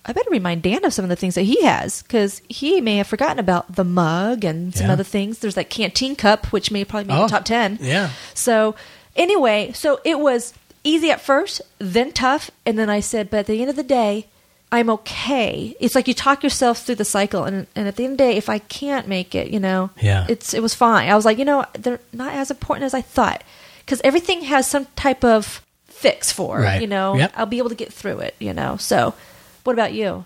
I 0.05 0.13
better 0.13 0.29
remind 0.29 0.61
Dan 0.61 0.85
of 0.85 0.93
some 0.93 1.03
of 1.03 1.09
the 1.09 1.15
things 1.15 1.35
that 1.35 1.41
he 1.43 1.63
has 1.63 2.01
because 2.03 2.41
he 2.47 2.79
may 2.79 2.97
have 2.97 3.07
forgotten 3.07 3.39
about 3.39 3.75
the 3.75 3.83
mug 3.83 4.45
and 4.45 4.73
some 4.73 4.87
Yeah. 4.87 4.93
other 4.93 5.03
things. 5.03 5.39
There's 5.39 5.55
that 5.55 5.69
canteen 5.69 6.15
cup, 6.15 6.47
which 6.53 6.71
may 6.71 6.85
probably 6.85 7.07
make 7.07 7.17
Oh, 7.17 7.23
the 7.23 7.29
top 7.29 7.43
10. 7.45 7.79
yeah. 7.81 8.11
So 8.35 8.75
anyway, 9.15 9.71
so 9.73 9.99
it 10.05 10.19
was 10.19 10.53
easy 10.85 11.11
at 11.11 11.19
first, 11.19 11.61
then 11.79 12.13
tough, 12.13 12.49
and 12.65 12.79
then 12.79 12.89
I 12.89 13.01
said, 13.01 13.29
but 13.29 13.39
at 13.39 13.45
the 13.47 13.59
end 13.59 13.69
of 13.69 13.75
the 13.75 13.83
day, 13.83 14.27
I'm 14.71 14.89
okay. 14.89 15.75
It's 15.79 15.95
like 15.95 16.07
you 16.07 16.13
talk 16.13 16.43
yourself 16.43 16.79
through 16.83 16.95
the 16.95 17.05
cycle, 17.05 17.43
and, 17.43 17.67
and 17.75 17.87
at 17.87 17.95
the 17.97 18.03
end 18.05 18.13
of 18.13 18.17
the 18.17 18.23
day, 18.23 18.37
if 18.37 18.49
I 18.49 18.59
can't 18.59 19.07
make 19.07 19.35
it, 19.35 19.49
you 19.49 19.59
know, 19.59 19.89
Yeah. 20.01 20.25
it's 20.29 20.53
it 20.53 20.61
was 20.61 20.73
fine. 20.73 21.09
I 21.09 21.15
was 21.15 21.25
like, 21.25 21.37
you 21.37 21.45
know, 21.45 21.65
they're 21.73 21.99
not 22.13 22.33
as 22.33 22.49
important 22.51 22.85
as 22.85 22.93
I 22.93 23.01
thought 23.01 23.43
because 23.79 24.01
everything 24.03 24.41
has 24.43 24.67
some 24.67 24.85
type 24.95 25.23
of 25.23 25.61
fix 25.87 26.31
for, 26.31 26.59
Right. 26.59 26.81
you 26.81 26.87
know. 26.87 27.15
Yep. 27.15 27.33
I'll 27.35 27.45
be 27.45 27.57
able 27.59 27.69
to 27.69 27.75
get 27.75 27.93
through 27.93 28.19
it, 28.19 28.35
you 28.39 28.53
know. 28.53 28.77
So, 28.77 29.13
what 29.63 29.73
about 29.73 29.93
you? 29.93 30.25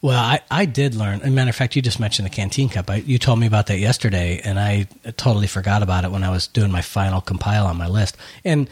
Well, 0.00 0.18
I, 0.18 0.40
I 0.48 0.64
did 0.64 0.94
learn. 0.94 1.22
As 1.22 1.26
a 1.26 1.30
matter 1.30 1.50
of 1.50 1.56
fact, 1.56 1.74
you 1.74 1.82
just 1.82 1.98
mentioned 1.98 2.24
the 2.26 2.30
canteen 2.30 2.68
cup. 2.68 2.88
I, 2.88 2.96
you 2.96 3.18
told 3.18 3.40
me 3.40 3.46
about 3.48 3.66
that 3.66 3.78
yesterday, 3.80 4.40
and 4.44 4.60
I 4.60 4.86
totally 5.16 5.48
forgot 5.48 5.82
about 5.82 6.04
it 6.04 6.12
when 6.12 6.22
I 6.22 6.30
was 6.30 6.46
doing 6.46 6.70
my 6.70 6.82
final 6.82 7.20
compile 7.20 7.66
on 7.66 7.76
my 7.76 7.88
list. 7.88 8.16
And 8.44 8.68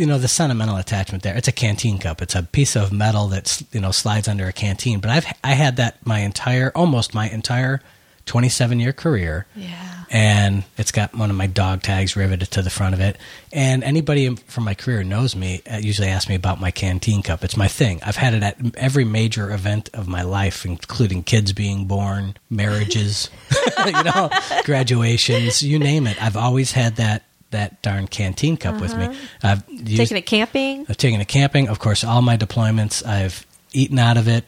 you 0.00 0.06
know 0.06 0.18
the 0.18 0.28
sentimental 0.28 0.76
attachment 0.76 1.22
there. 1.22 1.36
It's 1.36 1.48
a 1.48 1.52
canteen 1.52 1.98
cup. 1.98 2.22
It's 2.22 2.34
a 2.34 2.42
piece 2.42 2.74
of 2.74 2.90
metal 2.90 3.28
that's 3.28 3.62
you 3.72 3.80
know 3.80 3.90
slides 3.90 4.28
under 4.28 4.48
a 4.48 4.52
canteen. 4.52 4.98
But 5.00 5.10
I've 5.10 5.26
I 5.44 5.52
had 5.52 5.76
that 5.76 6.04
my 6.06 6.20
entire 6.20 6.72
almost 6.74 7.12
my 7.14 7.28
entire 7.28 7.80
twenty 8.24 8.48
seven 8.48 8.80
year 8.80 8.92
career. 8.94 9.46
Yeah. 9.54 10.04
and 10.10 10.64
it's 10.76 10.90
got 10.90 11.14
one 11.14 11.30
of 11.30 11.36
my 11.36 11.46
dog 11.46 11.82
tags 11.82 12.16
riveted 12.16 12.50
to 12.52 12.62
the 12.62 12.70
front 12.70 12.94
of 12.94 13.00
it. 13.00 13.16
And 13.52 13.84
anybody 13.84 14.34
from 14.34 14.64
my 14.64 14.74
career 14.74 15.04
knows 15.04 15.36
me 15.36 15.62
uh, 15.70 15.76
usually 15.76 16.08
asks 16.08 16.28
me 16.28 16.34
about 16.34 16.60
my 16.60 16.70
canteen 16.72 17.22
cup. 17.22 17.44
It's 17.44 17.56
my 17.56 17.68
thing. 17.68 18.00
I've 18.04 18.16
had 18.16 18.34
it 18.34 18.42
at 18.42 18.56
every 18.76 19.04
major 19.04 19.52
event 19.52 19.90
of 19.94 20.08
my 20.08 20.22
life, 20.22 20.64
including 20.64 21.22
kids 21.22 21.52
being 21.52 21.84
born, 21.84 22.34
marriages, 22.48 23.30
you 23.86 23.92
know, 24.02 24.30
graduations, 24.64 25.62
you 25.62 25.78
name 25.78 26.06
it. 26.08 26.20
I've 26.20 26.36
always 26.36 26.72
had 26.72 26.96
that 26.96 27.22
that 27.50 27.82
darn 27.82 28.06
canteen 28.06 28.56
cup 28.56 28.80
with 28.80 28.96
me. 28.96 29.16
I've 29.42 29.68
used, 29.68 29.96
Taking 29.96 30.16
it 30.16 30.26
camping? 30.26 30.86
I've 30.88 30.96
taken 30.96 31.20
it 31.20 31.28
camping. 31.28 31.68
Of 31.68 31.78
course, 31.78 32.04
all 32.04 32.22
my 32.22 32.36
deployments, 32.36 33.04
I've 33.04 33.46
eaten 33.72 33.98
out 33.98 34.16
of 34.16 34.28
it. 34.28 34.44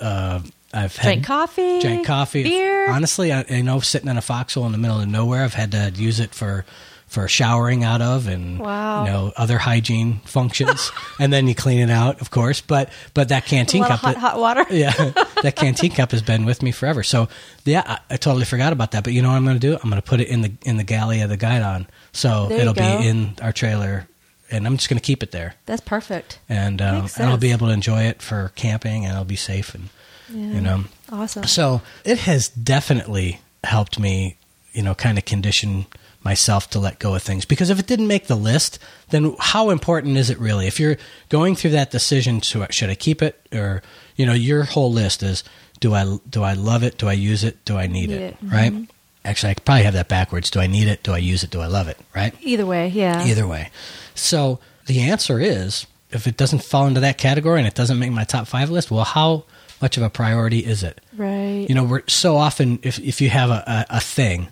Uh, 0.00 0.40
I've 0.74 0.96
had 0.96 1.04
Drank 1.04 1.26
coffee? 1.26 1.80
Drank 1.80 2.06
coffee. 2.06 2.42
Beer? 2.44 2.90
Honestly, 2.90 3.32
I, 3.32 3.44
I 3.50 3.60
know 3.60 3.80
sitting 3.80 4.08
in 4.08 4.16
a 4.16 4.22
foxhole 4.22 4.64
in 4.66 4.72
the 4.72 4.78
middle 4.78 5.00
of 5.00 5.08
nowhere, 5.08 5.44
I've 5.44 5.54
had 5.54 5.72
to 5.72 5.90
use 5.94 6.18
it 6.18 6.34
for 6.34 6.64
for 7.12 7.28
showering 7.28 7.84
out 7.84 8.00
of 8.00 8.26
and 8.26 8.58
Wow. 8.58 9.04
you 9.04 9.10
know 9.10 9.32
other 9.36 9.58
hygiene 9.58 10.20
functions 10.24 10.90
and 11.20 11.30
then 11.30 11.46
you 11.46 11.54
clean 11.54 11.78
it 11.78 11.90
out 11.90 12.20
of 12.22 12.30
course 12.30 12.62
but 12.62 12.88
but 13.12 13.28
that 13.28 13.44
canteen 13.44 13.84
cup 13.84 14.00
hot, 14.00 14.16
hot 14.16 14.38
water. 14.38 14.64
yeah 14.70 14.92
that 15.42 15.54
canteen 15.56 15.90
cup 15.92 16.10
has 16.12 16.22
been 16.22 16.46
with 16.46 16.62
me 16.62 16.72
forever 16.72 17.02
so 17.02 17.28
yeah 17.66 17.82
I, 17.86 18.14
I 18.14 18.16
totally 18.16 18.46
forgot 18.46 18.72
about 18.72 18.92
that 18.92 19.04
but 19.04 19.12
you 19.12 19.20
know 19.20 19.28
what 19.28 19.36
i'm 19.36 19.44
going 19.44 19.60
to 19.60 19.66
do 19.70 19.74
i'm 19.74 19.90
going 19.90 20.00
to 20.00 20.08
put 20.08 20.20
it 20.22 20.28
in 20.28 20.40
the 20.40 20.52
in 20.64 20.78
the 20.78 20.84
galley 20.84 21.20
of 21.20 21.28
the 21.28 21.36
guidon 21.36 21.86
so 22.12 22.46
There 22.48 22.60
it'll 22.62 22.72
be 22.74 23.06
in 23.06 23.34
our 23.42 23.52
trailer 23.52 24.08
and 24.50 24.66
i'm 24.66 24.78
just 24.78 24.88
going 24.88 24.98
to 24.98 25.04
keep 25.06 25.22
it 25.22 25.32
there 25.32 25.54
That's 25.66 25.82
perfect. 25.82 26.38
and 26.48 26.80
um, 26.80 27.08
and 27.18 27.28
I'll 27.28 27.36
be 27.36 27.52
able 27.52 27.66
to 27.68 27.72
enjoy 27.74 28.04
it 28.04 28.22
for 28.22 28.52
camping, 28.54 29.04
and 29.04 29.14
I'll 29.16 29.24
be 29.24 29.36
safe, 29.36 29.74
and 29.74 29.88
Yeah. 30.30 30.54
you 30.54 30.60
know. 30.62 30.84
Awesome. 31.10 31.44
So 31.44 31.82
it 32.06 32.18
has 32.20 32.48
definitely 32.48 33.40
helped 33.64 33.98
me, 33.98 34.36
you 34.72 34.82
know, 34.82 34.94
kind 34.94 35.18
of 35.18 35.24
condition 35.26 35.84
myself 36.24 36.70
to 36.70 36.78
let 36.78 36.98
go 36.98 37.14
of 37.14 37.22
things 37.22 37.44
because 37.44 37.70
if 37.70 37.78
it 37.78 37.86
didn't 37.86 38.06
make 38.06 38.26
the 38.26 38.36
list, 38.36 38.78
then 39.10 39.34
how 39.38 39.70
important 39.70 40.16
is 40.16 40.30
it 40.30 40.38
really? 40.38 40.66
If 40.66 40.78
you're 40.78 40.96
going 41.28 41.56
through 41.56 41.70
that 41.70 41.90
decision 41.90 42.40
to 42.42 42.66
should 42.70 42.90
I 42.90 42.94
keep 42.94 43.22
it 43.22 43.40
or 43.52 43.82
you 44.16 44.26
know, 44.26 44.32
your 44.32 44.64
whole 44.64 44.92
list 44.92 45.22
is 45.22 45.44
do 45.80 45.94
I 45.94 46.18
do 46.28 46.42
I 46.42 46.54
love 46.54 46.82
it? 46.82 46.98
Do 46.98 47.08
I 47.08 47.12
use 47.14 47.44
it? 47.44 47.64
Do 47.64 47.76
I 47.76 47.86
need, 47.86 48.10
Need 48.10 48.16
it? 48.16 48.22
it. 48.22 48.36
Mm-hmm. 48.36 48.54
Right? 48.54 48.88
Actually, 49.24 49.50
I 49.50 49.54
could 49.54 49.64
probably 49.64 49.84
have 49.84 49.94
that 49.94 50.08
backwards. 50.08 50.50
Do 50.50 50.60
I 50.60 50.66
need 50.66 50.88
it? 50.88 51.02
Do 51.02 51.12
I 51.12 51.18
use 51.18 51.44
it? 51.44 51.50
Do 51.50 51.60
I 51.60 51.66
love 51.66 51.88
it? 51.88 51.98
Right? 52.14 52.34
Either 52.40 52.66
way, 52.66 52.88
yeah. 52.88 53.24
Either 53.24 53.46
way. 53.46 53.70
So 54.14 54.58
the 54.86 55.00
answer 55.00 55.38
is 55.38 55.86
if 56.10 56.26
it 56.26 56.36
doesn't 56.36 56.62
fall 56.62 56.86
into 56.86 57.00
that 57.00 57.18
category 57.18 57.58
and 57.58 57.66
it 57.66 57.74
doesn't 57.74 57.98
make 57.98 58.12
my 58.12 58.24
top 58.24 58.46
five 58.46 58.70
list, 58.70 58.90
well, 58.90 59.04
how 59.04 59.44
much 59.80 59.96
of 59.96 60.02
a 60.02 60.10
priority 60.10 60.60
is 60.60 60.82
it? 60.82 61.00
Right. 61.16 61.66
You 61.68 61.74
know, 61.74 61.84
we're 61.84 62.02
so 62.06 62.36
often 62.36 62.78
if 62.82 62.98
if 62.98 63.20
you 63.20 63.30
have 63.30 63.50
a, 63.50 63.86
a, 63.90 63.96
a 63.96 64.00
thing 64.00 64.48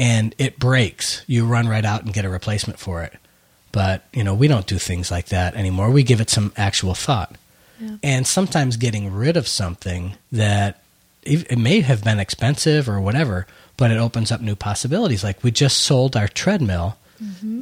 and 0.00 0.34
it 0.38 0.58
breaks, 0.58 1.22
you 1.26 1.44
run 1.44 1.68
right 1.68 1.84
out 1.84 2.04
and 2.04 2.14
get 2.14 2.24
a 2.24 2.30
replacement 2.30 2.78
for 2.78 3.02
it. 3.02 3.12
But 3.70 4.02
you 4.14 4.24
know, 4.24 4.34
we 4.34 4.48
don't 4.48 4.66
do 4.66 4.78
things 4.78 5.10
like 5.10 5.26
that 5.26 5.54
anymore. 5.54 5.90
We 5.90 6.02
give 6.02 6.22
it 6.22 6.30
some 6.30 6.54
actual 6.56 6.94
thought. 6.94 7.36
Yeah. 7.78 7.96
And 8.02 8.26
sometimes 8.26 8.78
getting 8.78 9.12
rid 9.12 9.36
of 9.36 9.46
something 9.46 10.14
that 10.32 10.82
it 11.22 11.46
it 11.52 11.58
may 11.58 11.80
have 11.80 12.02
been 12.02 12.18
expensive 12.18 12.88
or 12.88 12.98
whatever, 12.98 13.46
but 13.76 13.90
it 13.90 13.98
opens 13.98 14.32
up 14.32 14.40
new 14.40 14.56
possibilities. 14.56 15.22
Like 15.22 15.44
we 15.44 15.50
just 15.50 15.78
sold 15.78 16.16
our 16.16 16.28
treadmill. 16.28 16.96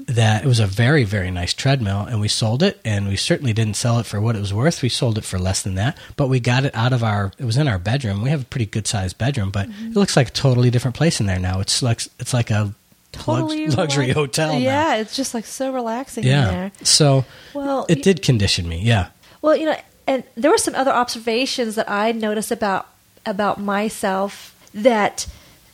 That 0.07 0.45
it 0.45 0.47
was 0.47 0.61
a 0.61 0.67
very 0.67 1.03
very 1.05 1.31
nice 1.31 1.53
treadmill, 1.53 2.03
and 2.03 2.21
we 2.21 2.29
sold 2.29 2.63
it, 2.63 2.81
and 2.85 3.09
we 3.09 3.17
certainly 3.17 3.53
didn't 3.53 3.75
sell 3.75 3.99
it 3.99 4.07
for 4.07 4.21
what 4.21 4.37
it 4.37 4.41
was 4.41 4.55
worth. 4.55 4.83
We 4.83 4.89
sold 4.89 5.19
it 5.19 5.25
for 5.25 5.39
less 5.39 5.63
than 5.63 5.75
that, 5.75 5.99
but 6.17 6.29
we 6.29 6.39
got 6.39 6.65
it 6.65 6.75
out 6.77 6.93
of 6.93 7.03
our. 7.03 7.33
It 7.39 7.45
was 7.45 7.57
in 7.57 7.67
our 7.67 7.79
bedroom. 7.79 8.23
We 8.23 8.31
have 8.31 8.43
a 8.43 8.45
pretty 8.47 8.67
good 8.67 8.87
sized 8.87 9.19
bedroom, 9.19 9.51
but 9.51 9.69
it 9.69 9.97
looks 9.97 10.17
like 10.17 10.29
a 10.29 10.31
totally 10.33 10.71
different 10.71 10.97
place 10.97 11.19
in 11.21 11.27
there 11.27 11.41
now. 11.41 11.59
It's 11.61 11.83
like 11.83 12.03
it's 12.21 12.33
like 12.33 12.51
a 12.53 12.73
totally 13.11 13.65
lux- 13.67 13.77
luxury 13.77 14.07
relax- 14.07 14.17
hotel. 14.19 14.53
now. 14.53 14.59
Yeah, 14.59 14.97
it's 14.97 15.17
just 15.17 15.35
like 15.35 15.45
so 15.47 15.73
relaxing 15.73 16.23
in 16.25 16.31
yeah. 16.31 16.51
there. 16.51 16.73
So 16.85 17.25
Well, 17.53 17.85
it 17.89 17.99
y- 17.99 18.03
did 18.03 18.23
condition 18.23 18.69
me. 18.69 18.79
Yeah, 18.83 19.09
Well, 19.43 19.57
you 19.57 19.67
know, 19.67 19.77
and 20.07 20.23
there 20.37 20.51
were 20.53 20.59
some 20.59 20.75
other 20.77 20.93
observations 20.93 21.75
that 21.75 21.91
I 21.91 22.13
noticed 22.13 22.53
about 22.53 22.87
about 23.27 23.61
myself 23.61 24.55
that 24.73 25.27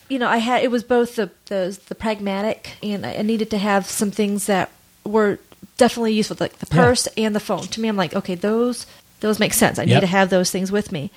you 0.08 0.18
know 0.18 0.28
I 0.28 0.38
had. 0.38 0.62
It 0.62 0.70
was 0.70 0.82
both 0.84 1.16
the 1.16 1.30
the, 1.46 1.78
the 1.88 1.94
pragmatic, 1.94 2.72
and 2.82 3.04
I 3.06 3.22
needed 3.22 3.50
to 3.50 3.58
have 3.58 3.86
some 3.86 4.10
things 4.10 4.46
that 4.46 4.70
were 5.04 5.38
definitely 5.76 6.12
useful, 6.14 6.36
like 6.40 6.58
the 6.58 6.66
Yeah. 6.70 6.82
purse 6.82 7.06
and 7.16 7.34
the 7.34 7.40
phone. 7.40 7.66
To 7.68 7.80
me, 7.80 7.88
I'm 7.88 7.96
like, 7.96 8.14
okay, 8.14 8.34
those 8.34 8.86
those 9.20 9.38
make 9.38 9.54
sense. 9.54 9.78
I 9.78 9.82
Yep. 9.82 9.94
need 9.94 10.00
to 10.00 10.06
have 10.18 10.30
those 10.30 10.50
things 10.50 10.70
with 10.70 10.92
me. 10.92 11.10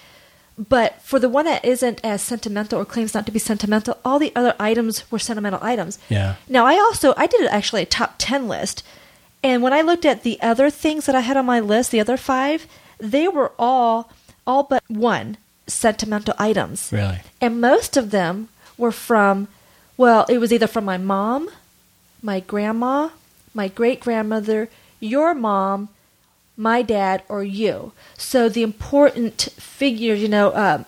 But 0.70 1.00
for 1.04 1.20
the 1.20 1.30
one 1.30 1.46
that 1.46 1.64
isn't 1.64 2.00
as 2.04 2.22
sentimental 2.24 2.80
or 2.82 2.86
claims 2.86 3.14
not 3.14 3.26
to 3.28 3.32
be 3.32 3.38
sentimental, 3.40 3.98
all 4.04 4.18
the 4.18 4.32
other 4.36 4.56
items 4.60 5.04
were 5.12 5.20
sentimental 5.20 5.60
items. 5.62 6.00
Yeah. 6.10 6.36
Now 6.50 6.66
I 6.66 6.76
also 6.80 7.14
I 7.18 7.28
did 7.28 7.46
actually 7.48 7.84
a 7.84 7.86
top 7.86 8.16
ten 8.18 8.48
list, 8.48 8.82
and 9.44 9.62
when 9.62 9.74
I 9.74 9.82
looked 9.82 10.06
at 10.06 10.24
the 10.24 10.42
other 10.42 10.70
things 10.72 11.06
that 11.06 11.16
I 11.16 11.20
had 11.22 11.38
on 11.38 11.46
my 11.46 11.60
list, 11.60 11.92
the 11.92 12.00
other 12.00 12.18
five, 12.18 12.66
they 12.98 13.28
were 13.28 13.52
all 13.60 14.10
all 14.48 14.64
but 14.64 14.82
one 14.88 15.38
sentimental 15.68 16.34
items, 16.40 16.90
really. 16.92 17.20
and 17.42 17.60
most 17.62 17.98
of 17.98 18.10
them 18.12 18.48
were 18.78 18.92
from, 18.92 19.48
well, 19.98 20.26
it 20.30 20.38
was 20.40 20.52
either 20.54 20.68
from 20.68 20.86
my 20.86 20.98
mom, 20.98 21.50
my 22.22 22.40
grandma, 22.40 23.10
my 23.54 23.68
great 23.68 24.00
grandmother, 24.00 24.70
your 25.00 25.34
mom, 25.34 25.90
my 26.56 26.82
dad, 26.82 27.24
or 27.30 27.44
you. 27.44 27.92
So 28.18 28.50
the 28.50 28.64
important 28.64 29.42
figures, 29.58 30.22
you 30.22 30.28
know, 30.28 30.50
uh, 30.50 30.84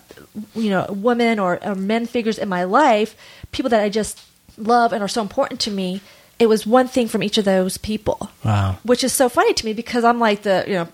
you 0.55 0.69
know, 0.69 0.85
women 0.89 1.39
or, 1.39 1.59
or 1.63 1.75
men 1.75 2.05
figures 2.05 2.37
in 2.37 2.49
my 2.49 2.63
life, 2.63 3.15
people 3.51 3.69
that 3.69 3.81
I 3.81 3.89
just 3.89 4.21
love 4.57 4.93
and 4.93 5.01
are 5.03 5.07
so 5.07 5.21
important 5.21 5.59
to 5.61 5.71
me. 5.71 6.01
It 6.39 6.47
was 6.47 6.65
one 6.65 6.87
thing 6.87 7.07
from 7.07 7.21
each 7.21 7.37
of 7.37 7.45
those 7.45 7.77
people, 7.77 8.29
Wow. 8.45 8.77
which 8.83 9.03
is 9.03 9.11
so 9.13 9.29
funny 9.29 9.53
to 9.53 9.65
me 9.65 9.73
because 9.73 10.03
I'm 10.03 10.19
like 10.19 10.43
the, 10.43 10.63
you 10.67 10.73
know, 10.73 10.87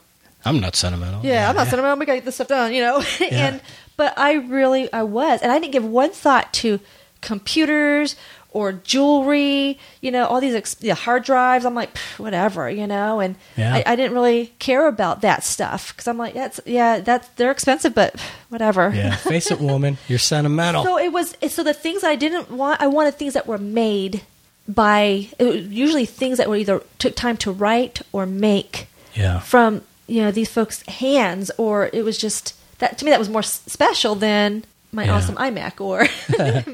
I'm 0.44 0.60
not 0.60 0.76
sentimental. 0.76 1.22
yeah, 1.24 1.50
I'm 1.50 1.56
not 1.56 1.68
saying 1.68 1.84
I'm 1.84 1.96
gonna 1.98 2.06
get 2.06 2.26
this 2.26 2.36
stuff 2.36 2.48
done, 2.48 2.74
you 2.74 2.82
know. 2.82 3.02
Yeah. 3.20 3.48
and 3.48 3.62
but 3.98 4.18
I 4.18 4.34
really 4.34 4.92
I 4.92 5.04
was, 5.04 5.42
and 5.42 5.52
I 5.52 5.60
didn't 5.60 5.74
give 5.74 5.86
one 5.86 6.12
thought 6.12 6.54
to 6.56 6.80
computers 7.22 8.16
or 8.56 8.72
jewelry, 8.72 9.78
you 10.00 10.12
know, 10.12 10.26
all 10.28 10.40
these 10.40 10.56
ex- 10.56 10.82
hard 11.00 11.26
drives. 11.26 11.66
I'm 11.66 11.76
like, 11.76 11.96
whatever, 12.18 12.70
you 12.70 12.88
know, 12.88 13.20
and 13.20 13.36
Yeah. 13.58 13.76
I, 13.76 13.84
I 13.86 13.96
didn't 13.98 14.14
really 14.14 14.54
care 14.60 14.88
about 14.88 15.20
that 15.22 15.44
stuff 15.44 15.92
because 15.92 16.08
I'm 16.08 16.18
like, 16.18 16.34
that's 16.34 16.62
yeah, 16.66 17.02
that's 17.02 17.28
they're 17.36 17.52
expensive, 17.52 17.94
but 17.94 18.16
whatever. 18.48 18.94
Yeah. 18.96 19.16
Face 19.18 19.52
it, 19.52 19.60
woman. 19.60 19.98
You're 20.08 20.20
sentimental. 20.20 20.86
So 20.86 20.98
it 20.98 21.12
was 21.12 21.36
so 21.50 21.64
the 21.64 21.74
things 21.74 22.06
I 22.06 22.16
didn't 22.16 22.50
want, 22.50 22.82
I 22.82 22.88
wanted 22.88 23.16
things 23.16 23.34
that 23.34 23.46
were 23.46 23.58
made 23.58 24.22
by 24.68 25.28
usually 25.38 26.06
things 26.06 26.38
that 26.38 26.50
were 26.50 26.56
either 26.56 26.82
took 26.98 27.16
time 27.16 27.38
to 27.38 27.52
write 27.52 28.02
or 28.14 28.26
make 28.26 28.88
yeah. 29.14 29.40
from 29.40 29.82
you 30.08 30.22
know 30.22 30.32
these 30.32 30.50
folks' 30.50 30.82
hands, 30.88 31.52
or 31.58 31.90
it 31.92 32.04
was 32.06 32.18
just 32.18 32.54
that 32.80 32.98
to 32.98 33.06
me 33.06 33.12
that 33.12 33.20
was 33.20 33.30
more 33.30 33.42
s- 33.42 33.62
special 33.68 34.16
than 34.16 34.64
my 34.92 35.06
Yeah. 35.06 35.16
awesome 35.16 35.36
iMac 35.36 35.82
or 35.82 36.00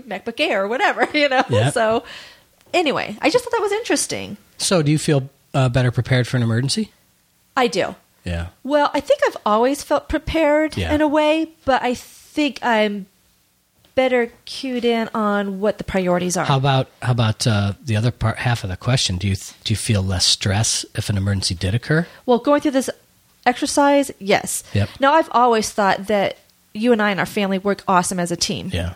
MacBook 0.08 0.40
Air 0.40 0.64
or 0.64 0.68
whatever, 0.68 1.08
you 1.18 1.30
know. 1.30 1.44
Yep. 1.50 1.74
So 1.74 2.04
anyway, 2.74 3.18
I 3.22 3.30
just 3.30 3.44
thought 3.44 3.52
that 3.52 3.62
was 3.62 3.72
interesting. 3.72 4.38
So, 4.58 4.82
do 4.84 4.92
you 4.92 4.98
feel 5.00 5.30
uh, 5.54 5.70
better 5.70 5.92
prepared 5.92 6.28
for 6.28 6.38
an 6.38 6.44
emergency? 6.44 6.92
I 7.58 7.68
do. 7.68 7.96
Yeah. 8.24 8.48
Well, 8.64 8.92
I 8.94 9.00
think 9.00 9.22
I've 9.26 9.38
always 9.46 9.82
felt 9.84 10.08
prepared 10.08 10.78
Yeah. 10.78 10.94
in 10.94 11.02
a 11.02 11.08
way, 11.08 11.50
but 11.66 11.82
I 11.82 11.96
think 11.96 12.60
I'm 12.62 13.08
better 13.96 14.32
cued 14.46 14.86
in 14.86 15.10
on 15.14 15.60
what 15.60 15.78
the 15.78 15.84
priorities 15.84 16.38
are. 16.38 16.46
How 16.46 16.58
about 16.58 16.88
how 17.02 17.12
about 17.12 17.46
uh, 17.46 17.74
the 17.84 17.96
other 17.98 18.12
part 18.12 18.38
half 18.38 18.64
of 18.64 18.70
the 18.70 18.78
question? 18.78 19.18
Do 19.18 19.28
you 19.28 19.36
do 19.36 19.74
you 19.74 19.76
feel 19.76 20.02
less 20.04 20.26
stress 20.26 20.86
if 20.96 21.10
an 21.10 21.18
emergency 21.18 21.56
did 21.56 21.74
occur? 21.76 22.08
Well, 22.26 22.38
going 22.38 22.62
through 22.62 22.72
this 22.72 22.90
exercise, 23.46 24.12
yes. 24.20 24.64
Yep. 24.74 24.90
Now, 25.00 25.14
I've 25.14 25.30
always 25.32 25.70
thought 25.72 26.08
that 26.08 26.38
you 26.74 26.92
and 26.92 27.02
I 27.02 27.12
and 27.12 27.20
our 27.20 27.26
family 27.26 27.58
work 27.58 27.84
awesome 27.88 28.20
as 28.20 28.32
a 28.32 28.36
team. 28.38 28.70
Yeah. 28.74 28.94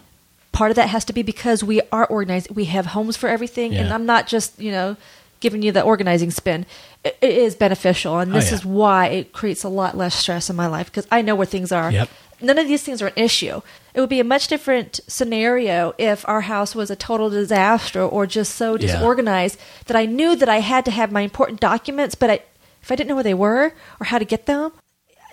Part 0.51 0.71
of 0.71 0.75
that 0.75 0.89
has 0.89 1.03
to 1.05 1.13
be 1.13 1.21
because 1.23 1.63
we 1.63 1.81
are 1.91 2.05
organized. 2.05 2.49
We 2.51 2.65
have 2.65 2.87
homes 2.87 3.17
for 3.17 3.27
everything, 3.27 3.75
and 3.75 3.91
I'm 3.93 4.05
not 4.05 4.27
just 4.27 4.57
you 4.59 4.71
know 4.71 4.95
giving 5.41 5.61
you 5.61 5.71
the 5.73 5.81
organizing 5.81 6.31
spin. 6.31 6.65
It, 7.03 7.17
it 7.21 7.37
is 7.37 7.55
beneficial, 7.55 8.19
and 8.19 8.31
Oh, 8.31 8.35
this 8.35 8.49
yeah. 8.51 8.55
is 8.55 8.65
why 8.65 9.07
it 9.07 9.33
creates 9.33 9.63
a 9.65 9.69
lot 9.69 9.97
less 9.97 10.15
stress 10.15 10.49
in 10.49 10.55
my 10.55 10.67
life 10.67 10.85
because 10.87 11.07
I 11.11 11.21
know 11.21 11.35
where 11.35 11.45
things 11.45 11.73
are. 11.73 11.91
Yep. 11.91 12.09
None 12.41 12.57
of 12.57 12.67
these 12.67 12.83
things 12.83 13.01
are 13.01 13.07
an 13.07 13.13
issue. 13.17 13.61
It 13.93 13.99
would 13.99 14.09
be 14.09 14.19
a 14.21 14.23
much 14.25 14.47
different 14.47 14.99
scenario 15.07 15.93
if 15.97 16.27
our 16.27 16.41
house 16.41 16.73
was 16.75 16.89
a 16.89 16.95
total 16.95 17.29
disaster 17.29 18.01
or 18.01 18.25
just 18.25 18.55
so 18.55 18.71
Yeah. 18.75 18.87
disorganized 18.87 19.57
that 19.87 19.97
I 19.97 20.05
knew 20.05 20.35
that 20.37 20.47
I 20.49 20.59
had 20.59 20.85
to 20.85 20.91
have 20.91 21.11
my 21.11 21.21
important 21.21 21.59
documents, 21.59 22.15
but 22.15 22.29
I, 22.29 22.39
if 22.85 22.91
I 22.91 22.95
didn't 22.95 23.09
know 23.09 23.15
where 23.15 23.23
they 23.23 23.33
were 23.33 23.73
or 23.99 24.05
how 24.05 24.19
to 24.19 24.25
get 24.25 24.45
them, 24.45 24.71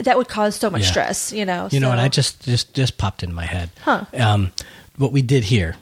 that 0.00 0.16
would 0.16 0.28
cause 0.28 0.56
so 0.56 0.70
much 0.70 0.82
Yeah. 0.82 0.90
stress. 0.90 1.32
You 1.32 1.44
know. 1.44 1.68
You 1.70 1.78
know, 1.80 1.88
so- 1.88 1.92
and 1.92 2.00
I 2.00 2.08
just 2.08 2.40
just 2.44 2.72
just 2.74 2.96
popped 2.98 3.22
in 3.22 3.32
my 3.32 3.44
head. 3.46 3.68
Huh. 3.84 4.06
Um, 4.18 4.52
what 4.96 5.12
we 5.12 5.22
did 5.22 5.44
here, 5.44 5.76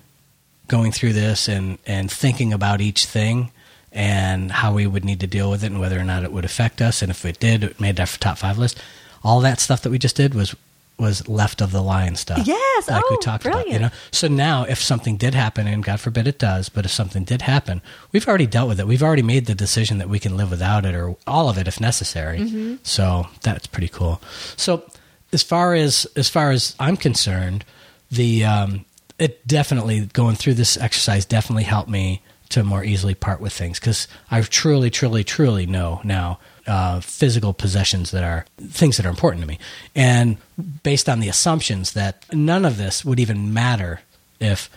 going 0.69 0.93
through 0.93 1.13
this 1.15 1.49
and 1.49 1.79
and 1.87 2.11
thinking 2.11 2.53
about 2.53 2.81
each 2.81 3.07
thing 3.07 3.51
and 3.93 4.53
how 4.53 4.73
we 4.73 4.87
would 4.87 5.05
need 5.05 5.21
to 5.21 5.27
deal 5.27 5.51
with 5.51 5.63
it 5.65 5.67
and 5.69 5.81
whether 5.81 5.99
or 5.99 6.05
not 6.05 6.23
it 6.25 6.33
would 6.33 6.45
affect 6.45 6.81
us, 6.83 7.03
and 7.03 7.11
if 7.11 7.25
it 7.25 7.41
did, 7.41 7.65
it 7.65 7.81
made 7.81 7.99
our 8.01 8.07
top 8.07 8.39
five 8.39 8.59
list. 8.59 8.79
All 9.25 9.41
that 9.41 9.61
stuff 9.61 9.83
that 9.83 9.91
we 9.91 9.99
just 9.99 10.17
did 10.17 10.35
was 10.35 10.55
was 11.01 11.27
left 11.29 11.61
of 11.61 11.73
the 11.73 11.83
line 11.83 12.15
stuff. 12.17 12.47
Yes. 12.47 12.89
like 12.89 13.09
we 13.11 13.17
Oh, 13.17 13.21
talked 13.21 13.47
about. 13.47 13.69
You 13.69 13.79
know, 13.79 13.91
so 14.11 14.29
now 14.29 14.65
if 14.65 14.81
something 14.81 15.17
did 15.17 15.35
happen, 15.35 15.67
and 15.67 15.83
God 15.83 15.99
forbid 16.01 16.27
it 16.29 16.39
does, 16.39 16.69
but 16.69 16.85
if 16.85 16.91
something 16.91 17.25
did 17.25 17.43
happen, 17.43 17.83
we've 18.13 18.29
already 18.29 18.47
dealt 18.47 18.69
with 18.69 18.79
it. 18.81 18.87
We've 18.87 19.03
already 19.03 19.23
made 19.23 19.47
the 19.47 19.55
decision 19.55 19.99
that 19.99 20.09
we 20.09 20.19
can 20.19 20.37
live 20.37 20.51
without 20.51 20.85
it 20.85 20.95
or 20.95 21.17
all 21.27 21.49
of 21.49 21.59
it 21.59 21.67
if 21.67 21.81
necessary. 21.81 22.39
Mm-hmm. 22.41 22.77
So 22.83 23.27
that's 23.43 23.67
pretty 23.67 23.89
cool. 23.89 24.21
So 24.57 24.85
as 25.33 25.43
far 25.43 25.75
as 25.75 26.07
as 26.17 26.29
far 26.29 26.51
as 26.51 26.75
I'm 26.79 26.97
concerned, 26.97 27.65
the 28.11 28.45
um, 28.45 28.85
it 29.19 29.47
definitely 29.47 30.07
going 30.07 30.37
through 30.37 30.55
this 30.55 30.77
exercise 30.77 31.25
definitely 31.25 31.65
helped 31.65 31.89
me 31.91 32.23
to 32.51 32.63
more 32.65 32.85
easily 32.85 33.15
part 33.15 33.41
with 33.41 33.53
things 33.53 33.81
because 33.81 34.07
I 34.31 34.41
truly, 34.43 34.91
truly, 34.91 35.25
truly 35.25 35.67
know 35.67 36.01
now 36.05 36.39
uh, 36.67 37.01
physical 37.01 37.53
possessions 37.53 38.11
that 38.11 38.23
are 38.23 38.45
things 38.61 38.97
that 38.97 39.07
are 39.07 39.11
important 39.11 39.43
to 39.43 39.49
me, 39.49 39.59
and 39.95 40.37
based 40.83 41.09
on 41.09 41.21
the 41.21 41.29
assumptions 41.29 41.93
that 41.95 42.25
none 42.33 42.65
of 42.65 42.77
this 42.77 43.05
would 43.05 43.19
even 43.19 43.53
matter 43.53 44.01
if 44.39 44.71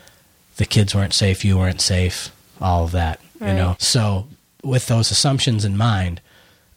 the 0.57 0.65
kids 0.65 0.95
weren't 0.95 1.13
safe, 1.13 1.43
you 1.43 1.57
weren't 1.57 1.82
safe, 1.82 2.32
all 2.61 2.86
of 2.86 2.91
that. 2.91 3.19
You 3.41 3.53
know, 3.55 3.76
so 3.78 4.28
with 4.63 4.88
those 4.88 5.11
assumptions 5.11 5.65
in 5.65 5.76
mind, 5.76 6.21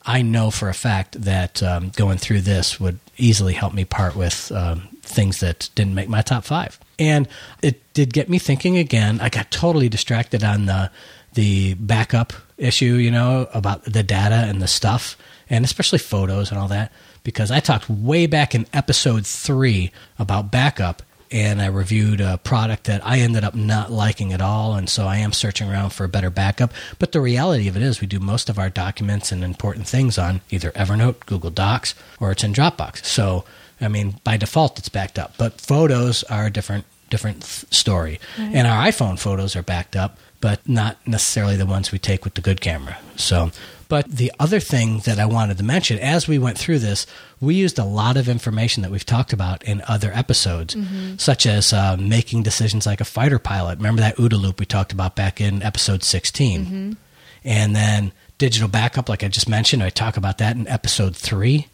I 0.05 0.23
know 0.23 0.51
for 0.51 0.69
a 0.69 0.75
fact 0.75 1.21
that 1.23 1.63
um, 1.63 1.91
going 1.91 2.19
through 2.19 2.41
this 2.41 2.81
would 2.81 2.99
easily 3.17 3.55
help 3.55 3.73
me 3.73 3.85
part 3.85 4.17
with 4.17 4.51
um, 4.53 4.89
things 5.03 5.41
that 5.41 5.71
didn't 5.75 5.95
make 5.95 6.09
my 6.09 6.23
top 6.23 6.45
five. 6.45 6.79
And 6.99 7.29
it 7.63 7.93
did 7.93 8.13
get 8.13 8.29
me 8.29 8.39
thinking 8.39 8.79
again. 8.79 9.21
I 9.21 9.29
got 9.29 9.51
totally 9.51 9.89
distracted 9.89 10.43
on 10.43 10.67
the 10.67 10.91
the 11.35 11.75
backup 11.75 12.33
issue, 12.57 12.95
you 12.95 13.11
know, 13.11 13.47
about 13.53 13.85
the 13.85 14.03
data 14.03 14.47
and 14.49 14.63
the 14.63 14.67
stuff, 14.67 15.19
and 15.51 15.65
especially 15.67 15.99
photos 15.99 16.51
and 16.51 16.59
all 16.59 16.69
that, 16.69 16.91
because 17.25 17.51
I 17.51 17.61
talked 17.61 17.91
way 17.91 18.27
back 18.27 18.55
in 18.55 18.67
episode 18.73 19.27
three 19.27 19.93
about 20.19 20.51
backup 20.51 21.03
and 21.31 21.61
I 21.61 21.67
reviewed 21.67 22.21
a 22.21 22.39
product 22.39 22.85
that 22.85 23.05
I 23.05 23.19
ended 23.19 23.45
up 23.45 23.55
not 23.55 23.91
liking 23.91 24.33
at 24.33 24.41
all, 24.41 24.75
and 24.75 24.89
so 24.89 25.07
I 25.07 25.17
am 25.17 25.33
searching 25.33 25.69
around 25.69 25.91
for 25.91 26.05
a 26.05 26.09
better 26.09 26.31
backup. 26.31 26.73
But 26.99 27.13
the 27.13 27.21
reality 27.21 27.69
of 27.69 27.77
it 27.77 27.83
is, 27.83 28.01
we 28.01 28.07
do 28.07 28.21
most 28.21 28.49
of 28.49 28.59
our 28.59 28.71
documents 28.71 29.33
and 29.33 29.43
important 29.43 29.89
things 29.89 30.19
on 30.19 30.41
either 30.51 30.71
Evernote, 30.73 31.27
Google 31.27 31.51
Docs, 31.51 31.95
or 32.21 32.31
it's 32.31 32.45
in 32.45 32.53
Dropbox. 32.53 33.05
So, 33.05 33.45
I 33.81 33.89
mean, 33.89 34.17
by 34.25 34.37
default, 34.37 34.79
it's 34.79 34.89
backed 34.89 35.19
up. 35.19 35.35
But 35.39 35.61
photos 35.61 36.23
are 36.25 36.47
a 36.47 36.51
different 36.51 36.85
different 37.09 37.43
th- 37.43 37.73
story, 37.73 38.19
and 38.37 38.67
our 38.67 38.85
iPhone 38.87 39.19
photos 39.19 39.55
are 39.55 39.63
backed 39.63 39.95
up, 39.95 40.19
but 40.41 40.69
not 40.69 40.97
necessarily 41.07 41.57
the 41.57 41.67
ones 41.67 41.93
we 41.93 41.99
take 41.99 42.25
with 42.25 42.35
the 42.35 42.41
good 42.41 42.61
camera. 42.61 42.99
So. 43.17 43.51
But 43.89 44.11
the 44.11 44.33
other 44.41 44.59
thing 44.59 44.99
that 45.05 45.21
I 45.21 45.27
wanted 45.27 45.59
to 45.59 45.63
mention 45.63 46.01
as 46.01 46.27
we 46.27 46.41
went 46.41 46.59
through 46.59 46.81
this, 46.81 47.07
we 47.41 47.55
used 47.55 47.79
a 47.79 47.85
lot 47.85 48.17
of 48.17 48.29
information 48.29 48.83
that 48.83 48.91
we've 48.91 49.07
talked 49.07 49.33
about 49.33 49.63
in 49.63 49.81
other 49.87 50.11
episodes, 50.13 50.75
such 51.19 51.47
as 51.47 51.73
uh, 51.73 51.97
making 51.97 52.43
decisions 52.43 52.85
like 52.85 53.01
a 53.01 53.05
fighter 53.05 53.39
pilot. 53.39 53.77
Remember 53.79 54.01
that 54.01 54.17
OODA 54.17 54.41
loop 54.43 54.59
we 54.59 54.67
talked 54.67 54.91
about 54.93 55.15
back 55.15 55.41
in 55.41 55.63
episode 55.63 56.03
16? 56.03 56.97
And 57.45 57.77
then 57.77 58.11
digital 58.39 58.67
backup, 58.69 59.09
like 59.09 59.23
I 59.23 59.29
just 59.29 59.49
mentioned, 59.49 59.85
I 59.85 59.91
talk 59.91 60.17
about 60.17 60.39
that 60.39 60.57
in 60.57 60.67
episode 60.67 61.15
three. 61.15 61.69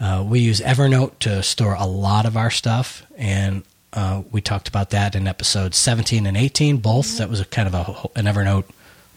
Uh, 0.00 0.24
we 0.26 0.40
use 0.40 0.60
Evernote 0.60 1.18
to 1.20 1.42
store 1.42 1.74
a 1.74 1.86
lot 1.86 2.26
of 2.26 2.36
our 2.36 2.50
stuff, 2.50 3.06
and 3.16 3.62
uh, 3.92 4.22
we 4.32 4.40
talked 4.40 4.68
about 4.68 4.90
that 4.90 5.14
in 5.14 5.28
episodes 5.28 5.78
17 5.78 6.26
and 6.26 6.36
18, 6.36 6.78
both. 6.78 7.18
That 7.18 7.28
was 7.30 7.40
a 7.40 7.44
kind 7.44 7.68
of 7.68 7.74
a, 7.74 8.18
an 8.18 8.26
Evernote, 8.26 8.64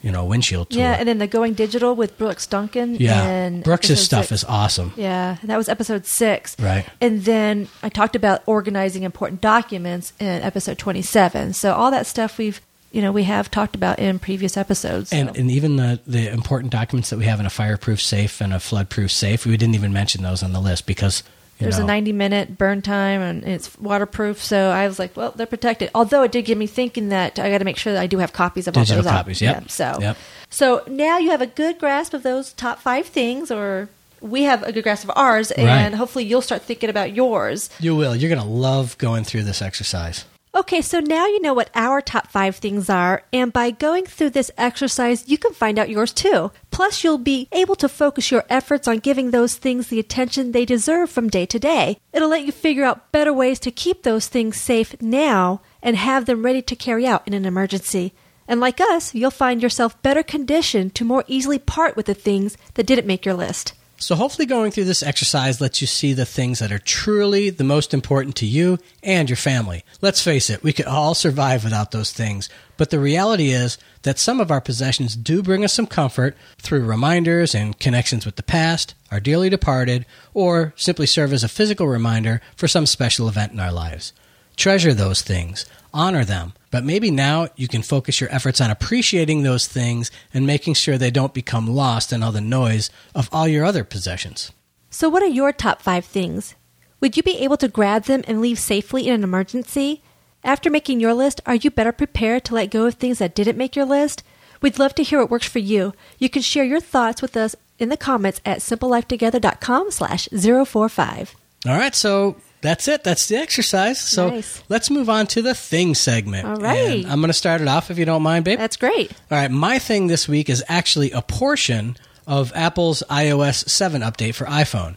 you 0.04 0.12
know, 0.12 0.24
windshield 0.24 0.70
tour. 0.70 0.80
Yeah, 0.80 0.94
and 0.94 1.08
then 1.08 1.18
the 1.18 1.26
Going 1.26 1.56
Digital 1.56 1.96
with 1.96 2.16
Brooks 2.20 2.46
Duncan. 2.46 2.94
Yeah, 2.96 3.28
in 3.48 3.62
Brooks' 3.62 4.00
stuff 4.00 4.28
six. 4.28 4.44
is 4.44 4.48
awesome. 4.48 4.94
Yeah, 4.96 5.38
and 5.42 5.50
that 5.50 5.58
was 5.58 5.68
episode 5.68 6.06
six. 6.06 6.56
Right. 6.60 6.86
And 7.02 7.24
then 7.26 7.70
I 7.82 7.90
talked 7.90 8.16
about 8.16 8.44
organizing 8.46 9.02
important 9.02 9.42
documents 9.42 10.14
in 10.20 10.44
episode 10.44 10.78
27. 10.78 11.54
So 11.54 11.74
all 11.74 11.90
that 11.90 12.06
stuff 12.06 12.38
we've, 12.38 12.62
you 12.92 13.02
know, 13.02 13.12
we 13.12 13.24
have 13.24 13.52
talked 13.52 13.76
about 13.76 14.00
in 14.00 14.20
previous 14.20 14.58
episodes. 14.58 15.12
And, 15.12 15.30
so. 15.30 15.40
and 15.40 15.52
even 15.52 15.76
the, 15.76 16.00
the 16.08 16.30
important 16.32 16.72
documents 16.72 17.10
that 17.10 17.18
we 17.18 17.26
have 17.26 17.40
in 17.40 17.46
a 17.46 17.50
fireproof 17.50 18.02
safe 18.02 18.42
and 18.42 18.54
a 18.54 18.60
flood-proof 18.60 19.12
safe, 19.12 19.46
we 19.46 19.58
didn't 19.58 19.76
even 19.76 19.94
mention 19.94 20.24
those 20.24 20.42
on 20.44 20.54
the 20.54 20.60
list 20.62 20.86
because 20.86 21.24
you 21.60 21.64
There's 21.66 21.80
know, 21.80 21.86
a 21.86 21.88
90 21.88 22.12
minute 22.14 22.58
burn 22.58 22.82
time 22.84 23.20
and 23.22 23.44
it's 23.44 23.78
waterproof. 23.80 24.42
So 24.44 24.70
I 24.70 24.88
was 24.88 25.00
like, 25.00 25.18
well, 25.18 25.32
they're 25.36 25.48
protected. 25.48 25.90
Although 25.96 26.24
it 26.24 26.32
did 26.32 26.46
get 26.46 26.58
me 26.58 26.68
thinking 26.68 27.10
that 27.10 27.40
I 27.40 27.50
got 27.50 27.58
to 27.60 27.66
make 27.66 27.78
sure 27.78 27.94
that 27.94 28.02
I 28.02 28.08
do 28.08 28.20
have 28.20 28.32
copies 28.32 28.68
of 28.68 28.74
Digital 28.76 28.98
all 28.98 29.04
those 29.04 29.12
copies, 29.12 29.42
yep. 29.42 29.62
Yeah, 29.64 29.68
so, 29.68 29.98
Yep. 30.00 30.18
so 30.50 30.84
now 30.88 31.18
you 31.18 31.32
have 31.32 31.42
a 31.42 31.48
good 31.48 31.80
grasp 31.80 32.14
of 32.14 32.22
those 32.24 32.54
top 32.54 32.80
five 32.80 33.08
things, 33.08 33.50
or 33.52 33.90
we 34.22 34.44
have 34.44 34.62
a 34.64 34.72
good 34.72 34.84
grasp 34.84 35.04
of 35.04 35.12
ours, 35.16 35.50
and 35.52 35.66
Right. 35.68 35.94
hopefully 35.98 36.26
you'll 36.26 36.42
start 36.44 36.62
thinking 36.62 36.90
about 36.92 37.14
yours. 37.14 37.70
you 37.80 37.96
will. 37.96 38.16
You're 38.16 38.30
going 38.30 38.42
to 38.42 38.48
love 38.48 38.96
going 39.00 39.24
through 39.24 39.44
this 39.44 39.62
exercise. 39.62 40.26
Okay, 40.58 40.82
so 40.82 41.00
now 41.00 41.28
you 41.28 41.40
know 41.40 41.54
what 41.54 41.70
our 41.76 42.02
top 42.02 42.30
five 42.30 42.56
things 42.56 42.90
are, 42.90 43.22
and 43.32 43.54
by 43.54 43.70
going 43.70 44.08
through 44.08 44.32
this 44.32 44.50
exercise, 44.58 45.30
you 45.30 45.38
can 45.38 45.54
find 45.54 45.78
out 45.78 45.88
yours 45.88 46.12
too. 46.12 46.52
Plus, 46.72 47.04
you'll 47.04 47.20
be 47.20 47.48
able 47.52 47.76
to 47.76 47.88
focus 47.88 48.32
your 48.32 48.44
efforts 48.50 48.88
on 48.88 48.98
giving 48.98 49.30
those 49.30 49.54
things 49.54 49.90
the 49.90 50.00
attention 50.00 50.54
they 50.54 50.66
deserve 50.66 51.12
from 51.12 51.30
day 51.30 51.46
to 51.46 51.60
day. 51.60 52.00
It'll 52.12 52.28
let 52.30 52.44
you 52.44 52.52
figure 52.52 52.86
out 52.86 53.12
better 53.12 53.32
ways 53.32 53.60
to 53.60 53.72
keep 53.72 54.02
those 54.02 54.30
things 54.30 54.60
safe 54.60 55.00
now 55.00 55.62
and 55.84 55.96
have 55.96 56.26
them 56.26 56.44
ready 56.44 56.64
to 56.64 56.76
carry 56.76 57.06
out 57.06 57.28
in 57.28 57.36
an 57.36 57.46
emergency. 57.46 58.16
And 58.48 58.60
like 58.60 58.82
us, 58.82 59.14
you'll 59.14 59.30
find 59.30 59.62
yourself 59.62 60.02
better 60.02 60.24
conditioned 60.24 60.96
to 60.96 61.06
more 61.06 61.24
easily 61.28 61.60
part 61.60 61.96
with 61.96 62.08
the 62.08 62.16
things 62.16 62.58
that 62.74 62.88
didn't 62.88 63.06
make 63.06 63.26
your 63.26 63.36
list. 63.36 63.74
So, 64.00 64.14
hopefully, 64.14 64.46
going 64.46 64.72
through 64.72 64.84
this 64.84 65.02
exercise 65.02 65.60
lets 65.60 65.82
you 65.82 65.88
see 65.88 66.14
the 66.14 66.26
things 66.26 66.60
that 66.60 66.72
are 66.72 66.78
truly 66.78 67.50
the 67.50 67.64
most 67.64 67.96
important 67.96 68.36
to 68.36 68.46
you 68.46 68.78
and 69.02 69.28
your 69.28 69.38
family. 69.38 69.84
Let's 70.02 70.22
face 70.22 70.52
it, 70.52 70.62
we 70.62 70.72
could 70.72 70.86
all 70.86 71.16
survive 71.16 71.64
without 71.64 71.90
those 71.90 72.12
things. 72.12 72.48
But 72.78 72.92
the 72.92 73.00
reality 73.00 73.50
is 73.50 73.80
that 74.04 74.20
some 74.20 74.40
of 74.40 74.52
our 74.52 74.62
possessions 74.62 75.16
do 75.16 75.42
bring 75.42 75.64
us 75.64 75.74
some 75.74 75.88
comfort 75.88 76.38
through 76.60 76.86
reminders 76.86 77.56
and 77.56 77.80
connections 77.80 78.24
with 78.24 78.36
the 78.36 78.44
past, 78.44 78.94
our 79.12 79.20
dearly 79.20 79.50
departed, 79.50 80.06
or 80.36 80.74
simply 80.76 81.08
serve 81.08 81.34
as 81.34 81.44
a 81.44 81.50
physical 81.50 81.88
reminder 81.88 82.40
for 82.56 82.68
some 82.68 82.86
special 82.86 83.28
event 83.28 83.52
in 83.52 83.60
our 83.60 83.72
lives. 83.72 84.14
Treasure 84.56 84.94
those 84.94 85.24
things, 85.24 85.66
honor 85.98 86.24
them, 86.24 86.54
but 86.72 86.86
maybe 86.86 87.10
now 87.10 87.50
you 87.56 87.68
can 87.68 87.82
focus 87.82 88.22
your 88.22 88.34
efforts 88.34 88.62
on 88.62 88.70
appreciating 88.70 89.42
those 89.42 89.68
things 89.68 90.12
and 90.34 90.46
making 90.46 90.76
sure 90.76 90.98
they 90.98 91.12
don't 91.12 91.34
become 91.34 91.68
lost 91.68 92.14
in 92.14 92.22
all 92.22 92.32
the 92.32 92.40
noise 92.40 92.90
of 93.16 93.28
all 93.32 93.48
your 93.48 93.66
other 93.66 93.84
possessions. 93.84 94.52
So, 94.90 95.10
what 95.10 95.24
are 95.24 95.28
your 95.28 95.52
top 95.52 95.82
five 95.82 96.06
things? 96.06 96.56
Would 97.02 97.18
you 97.18 97.24
be 97.24 97.40
able 97.40 97.58
to 97.58 97.68
grab 97.68 98.04
them 98.04 98.24
and 98.28 98.40
leave 98.40 98.60
safely 98.60 99.08
in 99.08 99.16
an 99.16 99.24
emergency? 99.24 100.02
After 100.44 100.70
making 100.70 101.00
your 101.00 101.14
list, 101.14 101.42
are 101.46 101.56
you 101.56 101.72
better 101.72 101.92
prepared 101.92 102.46
to 102.46 102.56
let 102.56 102.72
go 102.72 102.86
of 102.86 102.94
things 102.96 103.20
that 103.20 103.36
didn't 103.36 103.58
make 103.58 103.76
your 103.76 103.86
list? 103.86 104.24
We'd 104.62 104.80
love 104.80 104.96
to 104.96 105.04
hear 105.04 105.20
what 105.20 105.30
works 105.30 105.48
for 105.48 105.60
you. 105.60 105.94
You 106.20 106.30
can 106.30 106.42
share 106.42 106.64
your 106.64 106.80
thoughts 106.80 107.22
with 107.22 107.36
us 107.36 107.56
in 107.80 107.90
the 107.90 107.98
comments 107.98 108.42
at 108.46 108.60
simplelifetogether.com 108.60 109.92
slash 109.92 110.30
045. 110.30 111.36
All 111.66 111.78
right, 111.78 111.94
so 111.94 112.38
that's 112.62 112.88
it. 112.88 113.04
That's 113.04 113.28
the 113.28 113.38
exercise. 113.38 114.00
So 114.00 114.30
Nice. 114.30 114.64
let's 114.70 114.90
move 114.90 115.10
on 115.10 115.28
to 115.28 115.42
the 115.42 115.54
thing 115.54 115.94
segment. 115.96 116.48
All 116.48 116.56
right. 116.56 117.04
And 117.04 117.08
I'm 117.08 117.20
going 117.20 117.30
to 117.30 117.34
start 117.34 117.62
it 117.62 117.68
off 117.68 117.92
if 117.92 117.98
you 117.98 118.06
don't 118.06 118.24
mind, 118.24 118.46
babe. 118.46 118.58
That's 118.60 118.78
great. 118.78 119.12
All 119.32 119.38
right, 119.38 119.52
my 119.52 119.80
thing 119.80 120.08
this 120.08 120.28
week 120.28 120.50
is 120.50 120.64
actually 120.68 121.12
a 121.12 121.22
portion 121.22 121.98
of 122.26 122.52
Apple's 122.56 123.04
iOS 123.10 123.70
7 123.70 124.02
update 124.02 124.36
for 124.36 124.46
iPhone. 124.46 124.96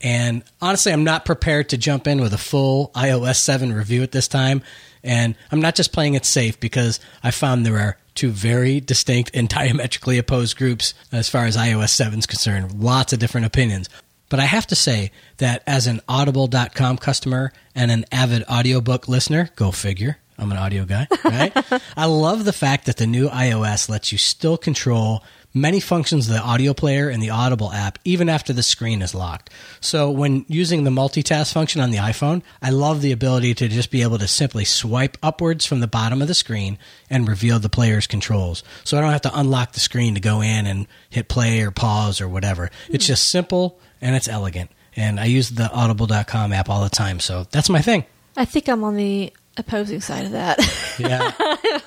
And 0.00 0.44
honestly, 0.60 0.92
I'm 0.92 1.02
not 1.02 1.24
prepared 1.24 1.70
to 1.70 1.76
jump 1.78 2.06
in 2.06 2.20
with 2.20 2.32
a 2.32 2.38
full 2.38 2.90
iOS 2.94 3.36
7 3.36 3.72
review 3.72 4.02
at 4.02 4.12
this 4.12 4.28
time. 4.28 4.62
And 5.02 5.34
I'm 5.50 5.60
not 5.60 5.74
just 5.74 5.92
playing 5.92 6.14
it 6.14 6.24
safe 6.24 6.60
because 6.60 7.00
I 7.22 7.30
found 7.30 7.64
there 7.66 7.78
are 7.78 7.96
two 8.14 8.30
very 8.30 8.80
distinct 8.80 9.30
and 9.34 9.48
diametrically 9.58 10.18
opposed 10.18 10.56
groups 10.56 10.94
as 11.10 11.28
far 11.28 11.46
as 11.46 11.56
iOS 11.56 11.90
7 11.90 12.18
is 12.20 12.26
concerned. 12.26 12.80
Lots 12.82 13.12
of 13.12 13.18
different 13.18 13.46
opinions. 13.46 13.88
But 14.28 14.40
I 14.40 14.44
have 14.44 14.66
to 14.68 14.76
say 14.76 15.10
that 15.38 15.62
as 15.66 15.86
an 15.86 16.00
audible.com 16.08 16.98
customer 16.98 17.52
and 17.74 17.90
an 17.90 18.04
avid 18.12 18.44
audiobook 18.48 19.08
listener, 19.08 19.50
go 19.56 19.70
figure. 19.70 20.18
I'm 20.38 20.52
an 20.52 20.58
audio 20.58 20.84
guy, 20.84 21.08
right? 21.24 21.52
I 21.96 22.04
love 22.04 22.44
the 22.44 22.52
fact 22.52 22.86
that 22.86 22.96
the 22.96 23.06
new 23.06 23.28
iOS 23.28 23.88
lets 23.88 24.12
you 24.12 24.18
still 24.18 24.56
control 24.56 25.24
many 25.54 25.80
functions 25.80 26.28
of 26.28 26.34
the 26.34 26.40
audio 26.40 26.74
player 26.74 27.08
and 27.08 27.22
the 27.22 27.30
Audible 27.30 27.72
app 27.72 27.98
even 28.04 28.28
after 28.28 28.52
the 28.52 28.62
screen 28.62 29.02
is 29.02 29.14
locked. 29.14 29.50
So 29.80 30.10
when 30.10 30.44
using 30.48 30.84
the 30.84 30.90
multitask 30.90 31.52
function 31.52 31.80
on 31.80 31.90
the 31.90 31.98
iPhone, 31.98 32.42
I 32.62 32.70
love 32.70 33.00
the 33.00 33.12
ability 33.12 33.54
to 33.54 33.68
just 33.68 33.90
be 33.90 34.02
able 34.02 34.18
to 34.18 34.28
simply 34.28 34.64
swipe 34.64 35.16
upwards 35.22 35.64
from 35.64 35.80
the 35.80 35.86
bottom 35.86 36.22
of 36.22 36.28
the 36.28 36.34
screen 36.34 36.78
and 37.10 37.26
reveal 37.26 37.58
the 37.58 37.68
player's 37.68 38.06
controls. 38.06 38.62
So 38.84 38.96
I 38.96 39.00
don't 39.00 39.12
have 39.12 39.22
to 39.22 39.38
unlock 39.38 39.72
the 39.72 39.80
screen 39.80 40.14
to 40.14 40.20
go 40.20 40.40
in 40.40 40.66
and 40.66 40.86
hit 41.10 41.28
play 41.28 41.62
or 41.62 41.70
pause 41.70 42.20
or 42.20 42.28
whatever. 42.28 42.70
It's 42.90 43.06
just 43.06 43.30
simple 43.30 43.80
and 44.00 44.14
it's 44.16 44.28
elegant. 44.28 44.70
And 44.96 45.20
I 45.20 45.26
use 45.26 45.50
the 45.50 45.70
audible.com 45.70 46.52
app 46.52 46.68
all 46.68 46.82
the 46.82 46.90
time. 46.90 47.20
So 47.20 47.44
that's 47.50 47.68
my 47.68 47.80
thing. 47.82 48.04
I 48.36 48.44
think 48.44 48.68
I'm 48.68 48.82
on 48.84 48.96
the 48.96 49.32
opposing 49.56 50.00
side 50.00 50.24
of 50.26 50.32
that. 50.32 50.58
Yeah. 50.98 51.32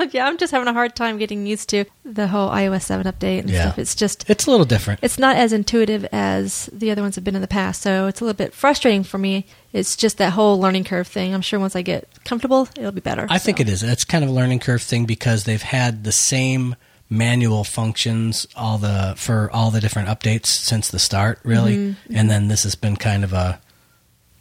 yeah, 0.11 0.27
I'm 0.27 0.37
just 0.37 0.51
having 0.51 0.67
a 0.67 0.73
hard 0.73 0.93
time 0.95 1.17
getting 1.17 1.45
used 1.45 1.69
to 1.69 1.85
the 2.03 2.27
whole 2.27 2.49
iOS 2.49 2.83
7 2.83 3.05
update 3.11 3.39
and 3.41 3.49
Yeah. 3.49 3.61
stuff. 3.63 3.79
It's 3.79 3.95
just 3.95 4.29
it's 4.29 4.45
a 4.45 4.51
little 4.51 4.65
different. 4.65 4.99
it's 5.03 5.17
not 5.17 5.35
as 5.37 5.53
intuitive 5.53 6.05
as 6.11 6.69
the 6.73 6.91
other 6.91 7.01
ones 7.01 7.15
have 7.15 7.23
been 7.23 7.35
in 7.35 7.41
the 7.41 7.47
past. 7.47 7.81
So 7.81 8.07
it's 8.07 8.19
a 8.19 8.25
little 8.25 8.37
bit 8.37 8.53
frustrating 8.53 9.03
for 9.03 9.17
me. 9.17 9.45
It's 9.73 9.95
just 9.95 10.17
that 10.17 10.33
whole 10.33 10.59
learning 10.59 10.83
curve 10.83 11.07
thing. 11.07 11.33
I'm 11.33 11.41
sure 11.41 11.59
once 11.59 11.75
I 11.75 11.81
get 11.81 12.07
comfortable, 12.25 12.67
it'll 12.77 12.91
be 12.91 12.99
better. 13.01 13.25
I 13.29 13.37
think 13.37 13.59
it 13.61 13.69
is. 13.69 13.83
It's 13.83 14.03
kind 14.03 14.23
of 14.23 14.29
a 14.29 14.33
learning 14.33 14.59
curve 14.59 14.81
thing 14.81 15.05
because 15.05 15.45
they've 15.45 15.61
had 15.61 16.03
the 16.03 16.11
same 16.11 16.75
manual 17.11 17.63
functions 17.65 18.47
all 18.55 18.77
the 18.79 19.13
for 19.17 19.51
all 19.51 19.69
the 19.69 19.81
different 19.81 20.07
updates 20.07 20.47
since 20.47 20.89
the 20.89 20.97
start, 20.97 21.39
really. 21.43 21.75
Mm-hmm, 21.77 22.15
And 22.15 22.31
then 22.31 22.47
this 22.47 22.63
has 22.63 22.73
been 22.73 22.95
kind 22.95 23.23
of 23.23 23.33
a 23.33 23.59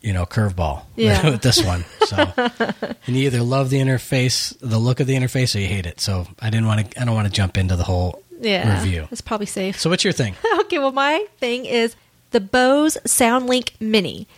you 0.01 0.15
know 0.15 0.25
curveball 0.25 0.85
Yeah. 0.97 1.29
with 1.31 1.43
this 1.43 1.63
one. 1.63 1.85
So 2.07 2.33
and 2.37 3.17
you 3.17 3.25
either 3.27 3.43
love 3.43 3.69
the 3.71 3.79
interface, 3.81 4.57
the 4.61 4.79
look 4.79 5.01
of 5.01 5.07
the 5.07 5.15
interface, 5.17 5.55
or 5.55 5.59
you 5.59 5.67
hate 5.67 5.85
it. 5.85 6.01
So 6.01 6.27
I 6.41 6.49
didn't 6.49 6.67
want 6.67 6.93
to. 6.93 7.03
I 7.03 7.05
don't 7.05 7.15
want 7.15 7.27
to 7.27 7.33
jump 7.33 7.59
into 7.59 7.77
the 7.77 7.85
whole 7.85 8.23
yeah, 8.41 8.81
review. 8.81 9.09
It's 9.11 9.21
probably 9.21 9.47
safe. 9.47 9.79
So 9.79 9.91
what's 9.91 10.05
your 10.05 10.13
thing? 10.15 10.35
okay, 10.61 10.79
well, 10.79 10.93
my 10.93 11.27
thing 11.39 11.67
is 11.67 11.97
the 12.31 12.41
Bose 12.41 12.97
SoundLink 13.05 13.73
Mini, 13.81 14.29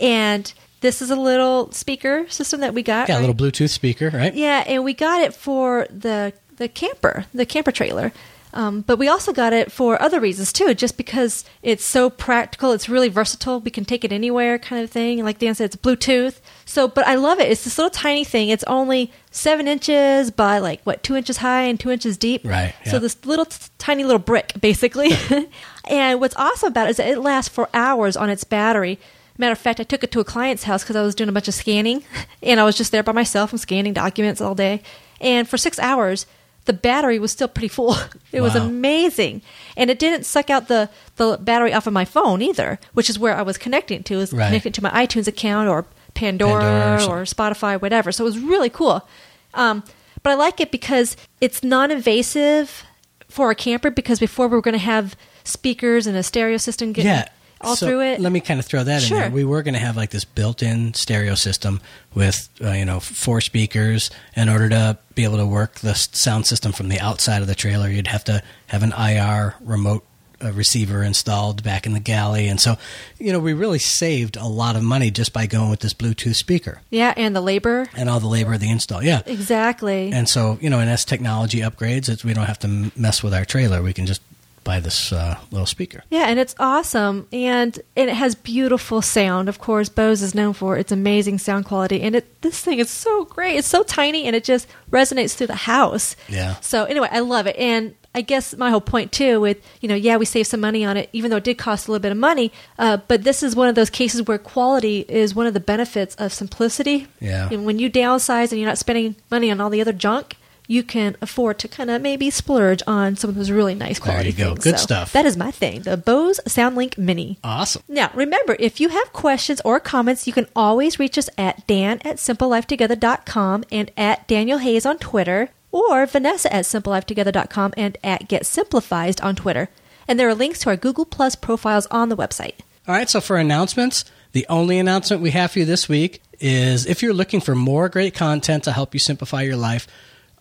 and 0.00 0.52
this 0.80 1.00
is 1.02 1.10
a 1.10 1.16
little 1.16 1.70
speaker 1.72 2.26
system 2.28 2.60
that 2.60 2.74
we 2.74 2.82
got. 2.82 3.08
Yeah, 3.08 3.18
a 3.18 3.20
little 3.20 3.34
Bluetooth 3.34 3.70
speaker, 3.70 4.10
right? 4.10 4.34
Yeah, 4.34 4.64
and 4.66 4.82
we 4.84 4.94
got 4.94 5.20
it 5.20 5.34
for 5.34 5.86
the 5.90 6.32
the 6.56 6.68
camper, 6.68 7.26
the 7.34 7.46
camper 7.46 7.72
trailer. 7.72 8.12
Um, 8.54 8.82
but 8.82 8.98
we 9.00 9.08
also 9.08 9.32
got 9.32 9.52
it 9.52 9.72
for 9.72 10.00
other 10.00 10.20
reasons 10.20 10.52
too, 10.52 10.74
just 10.74 10.96
because 10.96 11.44
it's 11.62 11.84
so 11.84 12.08
practical. 12.08 12.70
It's 12.70 12.88
really 12.88 13.08
versatile. 13.08 13.58
We 13.58 13.72
can 13.72 13.84
take 13.84 14.04
it 14.04 14.12
anywhere, 14.12 14.60
kind 14.60 14.82
of 14.82 14.90
thing. 14.90 15.18
And 15.18 15.26
like 15.26 15.40
Dan 15.40 15.56
said, 15.56 15.64
it's 15.64 15.76
Bluetooth. 15.76 16.38
So, 16.64 16.86
but 16.86 17.04
I 17.04 17.16
love 17.16 17.40
it. 17.40 17.50
It's 17.50 17.64
this 17.64 17.76
little 17.78 17.90
tiny 17.90 18.22
thing. 18.22 18.50
It's 18.50 18.62
only 18.64 19.10
seven 19.32 19.66
inches 19.66 20.30
by 20.30 20.58
like 20.58 20.80
what 20.84 21.02
two 21.02 21.16
inches 21.16 21.38
high 21.38 21.62
and 21.62 21.80
two 21.80 21.90
inches 21.90 22.16
deep. 22.16 22.42
Right, 22.44 22.74
So 22.86 23.00
this 23.00 23.26
little 23.26 23.44
t- 23.46 23.58
tiny 23.78 24.04
little 24.04 24.20
brick, 24.20 24.52
basically. 24.60 25.10
and 25.90 26.20
what's 26.20 26.36
awesome 26.36 26.68
about 26.68 26.86
it 26.86 26.90
is 26.90 26.96
that 26.98 27.08
it 27.08 27.18
lasts 27.18 27.52
for 27.52 27.68
hours 27.74 28.16
on 28.16 28.30
its 28.30 28.44
battery. 28.44 29.00
Matter 29.36 29.50
of 29.52 29.58
fact, 29.58 29.80
I 29.80 29.82
took 29.82 30.04
it 30.04 30.12
to 30.12 30.20
a 30.20 30.24
client's 30.24 30.62
house 30.62 30.84
because 30.84 30.94
I 30.94 31.02
was 31.02 31.16
doing 31.16 31.28
a 31.28 31.32
bunch 31.32 31.48
of 31.48 31.54
scanning, 31.54 32.04
and 32.42 32.60
I 32.60 32.64
was 32.64 32.76
just 32.76 32.92
there 32.92 33.02
by 33.02 33.10
myself. 33.10 33.50
I'm 33.50 33.58
scanning 33.58 33.92
documents 33.92 34.40
all 34.40 34.54
day, 34.54 34.80
and 35.20 35.48
for 35.48 35.58
six 35.58 35.80
hours, 35.80 36.26
the 36.66 36.72
battery 36.72 37.18
was 37.18 37.30
still 37.32 37.48
pretty 37.48 37.68
full. 37.68 37.96
It 38.32 38.40
was 38.40 38.56
amazing, 38.56 39.42
and 39.76 39.90
it 39.90 39.98
didn't 40.00 40.24
suck 40.24 40.50
out 40.50 40.66
the 40.66 40.88
the 41.16 41.38
battery 41.40 41.72
off 41.72 41.86
of 41.86 41.92
my 41.92 42.04
phone 42.04 42.42
either, 42.42 42.80
which 42.94 43.08
is 43.08 43.16
where 43.18 43.36
I 43.36 43.42
was 43.42 43.56
connecting 43.58 44.02
to. 44.04 44.14
It 44.14 44.16
was 44.16 44.32
Right. 44.32 44.46
connecting 44.46 44.72
to 44.72 44.82
my 44.82 44.90
iTunes 44.90 45.28
account 45.28 45.68
or 45.68 45.86
Pandora, 46.14 46.60
Pandora 46.60 47.04
or 47.08 47.20
or. 47.20 47.24
Spotify, 47.24 47.80
whatever. 47.80 48.10
So 48.10 48.24
it 48.24 48.26
was 48.26 48.38
really 48.40 48.70
cool. 48.70 49.06
Um, 49.54 49.84
but 50.24 50.30
I 50.30 50.34
like 50.34 50.58
it 50.60 50.70
because 50.72 51.16
it's 51.40 51.62
non-invasive 51.62 52.84
for 53.28 53.50
a 53.50 53.54
camper. 53.54 53.90
Because 53.90 54.18
before 54.18 54.48
we 54.48 54.56
were 54.56 54.62
going 54.62 54.72
to 54.72 54.78
have 54.78 55.16
speakers 55.44 56.06
and 56.08 56.16
a 56.16 56.22
stereo 56.22 56.56
system 56.56 56.92
getting 56.92 57.10
yeah. 57.12 57.28
All 57.64 57.76
So 57.76 57.86
through 57.86 58.02
it. 58.02 58.20
Let 58.20 58.32
me 58.32 58.40
kind 58.40 58.60
of 58.60 58.66
throw 58.66 58.84
that 58.84 59.02
in 59.02 59.08
Sure. 59.08 59.18
there. 59.20 59.30
We 59.30 59.44
were 59.44 59.62
going 59.62 59.74
to 59.74 59.80
have 59.80 59.96
like 59.96 60.10
this 60.10 60.24
built-in 60.24 60.94
stereo 60.94 61.34
system 61.34 61.80
with 62.14 62.48
uh, 62.62 62.70
you 62.72 62.84
know 62.84 63.00
four 63.00 63.40
speakers. 63.40 64.10
In 64.36 64.48
order 64.48 64.68
to 64.70 64.98
be 65.14 65.24
able 65.24 65.38
to 65.38 65.46
work 65.46 65.76
the 65.80 65.94
sound 65.94 66.46
system 66.46 66.72
from 66.72 66.88
the 66.88 67.00
outside 67.00 67.40
of 67.42 67.48
the 67.48 67.54
trailer, 67.54 67.88
you'd 67.88 68.06
have 68.08 68.24
to 68.24 68.42
have 68.68 68.82
an 68.82 68.92
IR 68.92 69.54
remote 69.60 70.04
uh, 70.42 70.50
receiver 70.52 71.02
installed 71.04 71.62
back 71.62 71.86
in 71.86 71.92
the 71.94 72.00
galley, 72.00 72.48
and 72.48 72.60
so 72.60 72.76
you 73.18 73.32
know 73.32 73.38
we 73.38 73.52
really 73.52 73.78
saved 73.78 74.36
a 74.36 74.46
lot 74.46 74.74
of 74.76 74.82
money 74.82 75.10
just 75.10 75.32
by 75.32 75.46
going 75.46 75.70
with 75.70 75.80
this 75.80 75.94
Bluetooth 75.94 76.34
speaker 76.34 76.80
yeah, 76.90 77.14
and 77.16 77.34
the 77.36 77.40
labor. 77.40 77.88
and 77.96 78.10
all 78.10 78.18
the 78.20 78.26
labor 78.26 78.52
of 78.54 78.60
the 78.60 78.68
install. 78.70 79.02
Yeah. 79.02 79.22
Exactly. 79.26 80.10
And 80.12 80.28
so, 80.28 80.58
you 80.60 80.68
know, 80.70 80.80
and 80.80 80.90
as 80.90 81.04
technology 81.04 81.60
upgrades, 81.60 82.08
it's, 82.08 82.24
we 82.24 82.34
don't 82.34 82.46
have 82.46 82.58
to 82.60 82.90
mess 82.96 83.22
with 83.22 83.32
our 83.32 83.44
trailer. 83.44 83.80
We 83.82 83.92
can 83.92 84.06
just 84.06 84.20
buy 84.64 84.80
this 84.80 85.12
uh, 85.12 85.38
little 85.50 85.66
speaker. 85.66 86.02
Yeah, 86.10 86.26
and 86.28 86.38
it's 86.38 86.54
awesome, 86.58 87.28
and, 87.32 87.78
and 87.96 88.10
it 88.10 88.16
has 88.16 88.34
beautiful 88.34 89.02
sound. 89.02 89.48
Of 89.48 89.58
course, 89.58 89.88
Bose 89.88 90.22
is 90.22 90.34
known 90.34 90.54
for 90.54 90.76
its 90.76 90.90
amazing 90.90 91.38
sound 91.38 91.66
quality, 91.66 92.00
and 92.00 92.16
it 92.16 92.40
this 92.40 92.60
thing 92.60 92.78
is 92.78 92.90
so 92.90 93.24
great. 93.24 93.56
It's 93.56 93.68
so 93.68 93.82
tiny, 93.82 94.24
and 94.24 94.34
it 94.34 94.44
just 94.44 94.66
resonates 94.90 95.34
through 95.34 95.48
the 95.48 95.54
house. 95.54 96.16
Yeah. 96.28 96.56
So 96.60 96.84
anyway, 96.84 97.08
I 97.12 97.20
love 97.20 97.46
it, 97.46 97.56
and 97.56 97.94
I 98.14 98.20
guess 98.20 98.56
my 98.56 98.70
whole 98.70 98.80
point 98.80 99.12
too, 99.12 99.40
with 99.40 99.58
you 99.80 99.88
know, 99.88 99.94
yeah, 99.94 100.16
we 100.16 100.24
saved 100.24 100.48
some 100.48 100.60
money 100.60 100.84
on 100.84 100.96
it, 100.96 101.10
even 101.12 101.30
though 101.30 101.38
it 101.38 101.44
did 101.44 101.58
cost 101.58 101.88
a 101.88 101.90
little 101.90 102.02
bit 102.02 102.12
of 102.12 102.18
money. 102.18 102.52
Uh, 102.78 102.98
but 103.08 103.24
this 103.24 103.42
is 103.42 103.56
one 103.56 103.68
of 103.68 103.74
those 103.74 103.90
cases 103.90 104.22
where 104.22 104.38
quality 104.38 105.04
is 105.08 105.34
one 105.34 105.46
of 105.46 105.54
the 105.54 105.60
benefits 105.60 106.14
of 106.16 106.32
simplicity. 106.32 107.08
Yeah. 107.20 107.48
And 107.50 107.66
when 107.66 107.78
you 107.78 107.90
downsize 107.90 108.50
and 108.50 108.60
you're 108.60 108.68
not 108.68 108.78
spending 108.78 109.16
money 109.30 109.50
on 109.50 109.60
all 109.60 109.70
the 109.70 109.80
other 109.80 109.92
junk. 109.92 110.36
You 110.66 110.82
can 110.82 111.16
afford 111.20 111.58
to 111.58 111.68
kind 111.68 111.90
of 111.90 112.00
maybe 112.00 112.30
splurge 112.30 112.82
on 112.86 113.16
some 113.16 113.28
of 113.30 113.36
those 113.36 113.50
really 113.50 113.74
nice 113.74 113.98
There 113.98 114.12
quality 114.12 114.30
you 114.30 114.36
go. 114.36 114.52
things. 114.52 114.64
Good 114.64 114.78
So 114.78 114.84
stuff. 114.84 115.12
That 115.12 115.26
is 115.26 115.36
my 115.36 115.50
thing. 115.50 115.82
The 115.82 115.96
Bose 115.98 116.40
SoundLink 116.46 116.96
Mini. 116.96 117.38
Awesome. 117.44 117.82
Now, 117.86 118.10
remember, 118.14 118.56
if 118.58 118.80
you 118.80 118.88
have 118.88 119.12
questions 119.12 119.60
or 119.64 119.78
comments, 119.78 120.26
you 120.26 120.32
can 120.32 120.46
always 120.56 120.98
reach 120.98 121.18
us 121.18 121.28
at 121.36 121.66
Dan 121.66 122.00
at 122.04 122.16
simplelifetogether.com 122.16 123.64
and 123.70 123.90
at 123.96 124.26
Daniel 124.26 124.58
Hayes 124.58 124.86
on 124.86 124.98
Twitter, 124.98 125.50
or 125.70 126.06
Vanessa 126.06 126.52
at 126.52 126.64
simplelifetogether.com 126.64 127.74
and 127.76 127.98
at 128.04 128.28
Get 128.28 128.46
Simplified 128.46 129.20
on 129.20 129.34
Twitter. 129.36 129.68
And 130.06 130.18
there 130.20 130.28
are 130.28 130.34
links 130.34 130.60
to 130.60 130.70
our 130.70 130.76
Google 130.76 131.04
Plus 131.04 131.34
profiles 131.34 131.86
on 131.86 132.08
the 132.08 132.16
website. 132.16 132.54
All 132.86 132.94
right, 132.94 133.08
so 133.08 133.20
for 133.20 133.36
announcements, 133.36 134.04
the 134.32 134.46
only 134.48 134.78
announcement 134.78 135.22
we 135.22 135.30
have 135.30 135.52
for 135.52 135.60
you 135.60 135.64
this 135.64 135.88
week 135.88 136.20
is 136.40 136.84
if 136.86 137.02
you're 137.02 137.14
looking 137.14 137.40
for 137.40 137.54
more 137.54 137.88
great 137.88 138.14
content 138.14 138.64
to 138.64 138.72
help 138.72 138.92
you 138.94 139.00
simplify 139.00 139.42
your 139.42 139.56
life, 139.56 139.86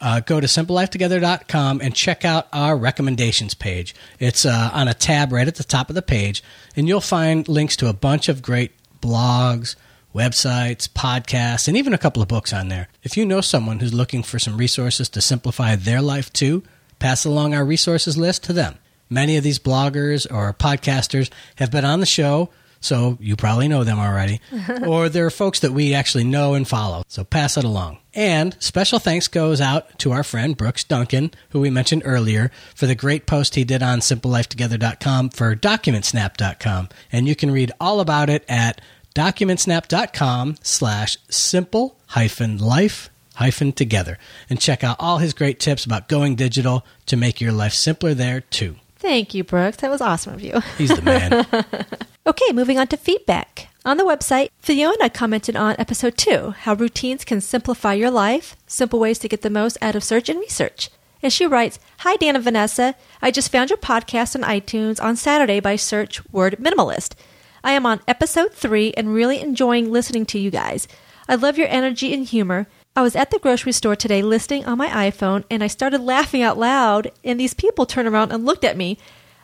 uh, 0.04 0.20
go 0.20 0.42
to 0.42 0.48
simplelifetogether.com 0.48 1.80
and 1.82 1.96
check 1.96 2.26
out 2.26 2.48
our 2.52 2.76
recommendations 2.76 3.54
page. 3.54 3.96
It's 4.20 4.46
uh, 4.46 4.70
on 4.74 4.90
a 4.90 4.94
tab 4.94 5.32
right 5.32 5.48
at 5.48 5.56
the 5.56 5.64
top 5.64 5.88
of 5.88 5.96
the 5.96 6.02
page, 6.02 6.44
and 6.76 6.90
you'll 6.90 7.00
find 7.00 7.48
links 7.48 7.78
to 7.78 7.88
a 7.88 7.94
bunch 7.94 8.28
of 8.28 8.42
great 8.42 8.74
blogs, 9.02 9.78
websites, 10.14 10.90
podcasts, 10.90 11.70
and 11.70 11.78
even 11.78 11.94
a 11.94 11.98
couple 11.98 12.22
of 12.22 12.28
books 12.28 12.52
on 12.52 12.68
there. 12.68 12.90
If 13.02 13.16
you 13.16 13.26
know 13.26 13.40
someone 13.40 13.80
who's 13.80 13.94
looking 13.94 14.24
for 14.24 14.40
some 14.40 14.58
resources 14.58 15.08
to 15.10 15.22
simplify 15.22 15.78
their 15.78 16.02
life 16.02 16.32
too, 16.34 16.64
pass 17.00 17.24
along 17.24 17.54
our 17.54 17.64
resources 17.64 18.18
list 18.18 18.44
to 18.44 18.54
them. 18.54 18.78
Many 19.10 19.38
of 19.38 19.44
these 19.44 19.60
bloggers 19.60 20.30
or 20.30 20.54
podcasters 20.54 21.32
have 21.56 21.72
been 21.72 21.86
on 21.86 22.02
the 22.02 22.06
show, 22.06 22.50
so 22.84 23.18
you 23.22 23.36
probably 23.36 23.68
know 23.68 23.84
them 23.84 24.00
already. 24.00 24.42
or 24.86 25.10
they're 25.10 25.30
folks 25.30 25.60
that 25.62 25.72
we 25.72 25.94
actually 25.94 26.24
know 26.24 26.54
and 26.54 26.68
follow, 26.68 27.04
so 27.08 27.24
pass 27.24 27.58
it 27.58 27.64
along. 27.64 28.00
And 28.14 28.56
special 28.60 29.00
thanks 29.00 29.28
goes 29.28 29.60
out 29.60 29.98
to 30.00 30.12
our 30.12 30.24
friend 30.24 30.56
Brooks 30.56 30.84
Duncan, 30.84 31.32
who 31.50 31.60
we 31.60 31.70
mentioned 31.70 32.04
earlier, 32.06 32.52
for 32.76 32.86
the 32.86 32.96
great 32.96 33.26
post 33.26 33.56
he 33.56 33.64
did 33.64 33.82
on 33.82 34.00
simplelifetogether.com 34.00 35.30
for 35.30 35.56
documentsnap.com. 35.56 36.90
And 37.12 37.28
you 37.28 37.36
can 37.36 37.52
read 37.52 37.72
all 37.80 38.00
about 38.00 38.30
it 38.30 38.46
at 38.48 38.82
documentsnap.com 39.16 40.58
slash 40.62 41.18
simple 41.30 41.98
hyphen 42.08 42.58
life 42.58 43.10
hyphen 43.36 43.72
together 43.72 44.20
and 44.50 44.60
check 44.60 44.84
out 44.84 44.96
all 45.00 45.18
his 45.18 45.34
great 45.34 45.60
tips 45.60 45.86
about 45.86 46.08
going 46.08 46.36
digital 46.36 46.86
to 47.08 47.18
make 47.18 47.42
your 47.42 47.52
life 47.52 47.74
simpler 47.74 48.14
there 48.14 48.42
too. 48.42 48.76
Thank 48.98 49.34
you, 49.34 49.44
Brooks. 49.44 49.78
That 49.78 49.90
was 49.90 50.02
awesome 50.02 50.34
of 50.34 50.42
you. 50.42 50.62
He's 50.78 50.96
the 50.96 51.02
man. 51.02 51.46
Okay, 52.26 52.54
moving 52.54 52.80
on 52.80 52.88
to 52.88 52.96
feedback. 52.96 53.68
On 53.84 53.98
the 53.98 54.06
website, 54.06 54.48
Fiona 54.58 55.10
commented 55.10 55.58
on 55.58 55.76
episode 55.78 56.18
2 56.18 56.52
how 56.52 56.74
routines 56.74 57.26
can 57.26 57.42
simplify 57.42 57.94
your 57.94 58.10
life, 58.10 58.56
simple 58.66 58.98
ways 58.98 59.20
to 59.20 59.28
get 59.28 59.42
the 59.42 59.50
most 59.50 59.78
out 59.82 59.94
of 59.94 60.06
search 60.06 60.30
and 60.30 60.40
research. 60.40 60.90
And 61.22 61.34
she 61.34 61.46
writes 61.46 61.80
Hi, 61.98 62.16
Dan 62.16 62.36
and 62.36 62.44
Vanessa. 62.44 62.96
I 63.22 63.30
just 63.30 63.52
found 63.52 63.70
your 63.70 63.78
podcast 63.78 64.38
on 64.38 64.50
iTunes 64.50 65.04
on 65.04 65.18
Saturday 65.18 65.60
by 65.60 65.76
search 65.76 66.22
word 66.32 66.56
minimalist. 66.62 67.16
I 67.62 67.74
am 67.74 67.86
on 67.86 68.00
episode 68.08 68.54
3 68.54 68.94
and 68.96 69.14
really 69.14 69.42
enjoying 69.42 69.92
listening 69.92 70.26
to 70.28 70.40
you 70.40 70.50
guys. 70.50 70.88
I 71.28 71.36
love 71.36 71.58
your 71.58 71.68
energy 71.68 72.14
and 72.14 72.24
humor. 72.26 72.68
I 72.96 73.02
was 73.02 73.18
at 73.18 73.32
the 73.32 73.40
grocery 73.40 73.74
store 73.74 73.98
today 73.98 74.22
listening 74.22 74.64
on 74.64 74.78
my 74.78 74.88
iPhone 74.88 75.44
and 75.52 75.62
I 75.62 75.68
started 75.68 76.00
laughing 76.00 76.42
out 76.42 76.58
loud, 76.58 77.12
and 77.22 77.38
these 77.38 77.54
people 77.54 77.86
turned 77.86 78.08
around 78.08 78.32
and 78.32 78.46
looked 78.46 78.64
at 78.64 78.78
me. 78.78 78.98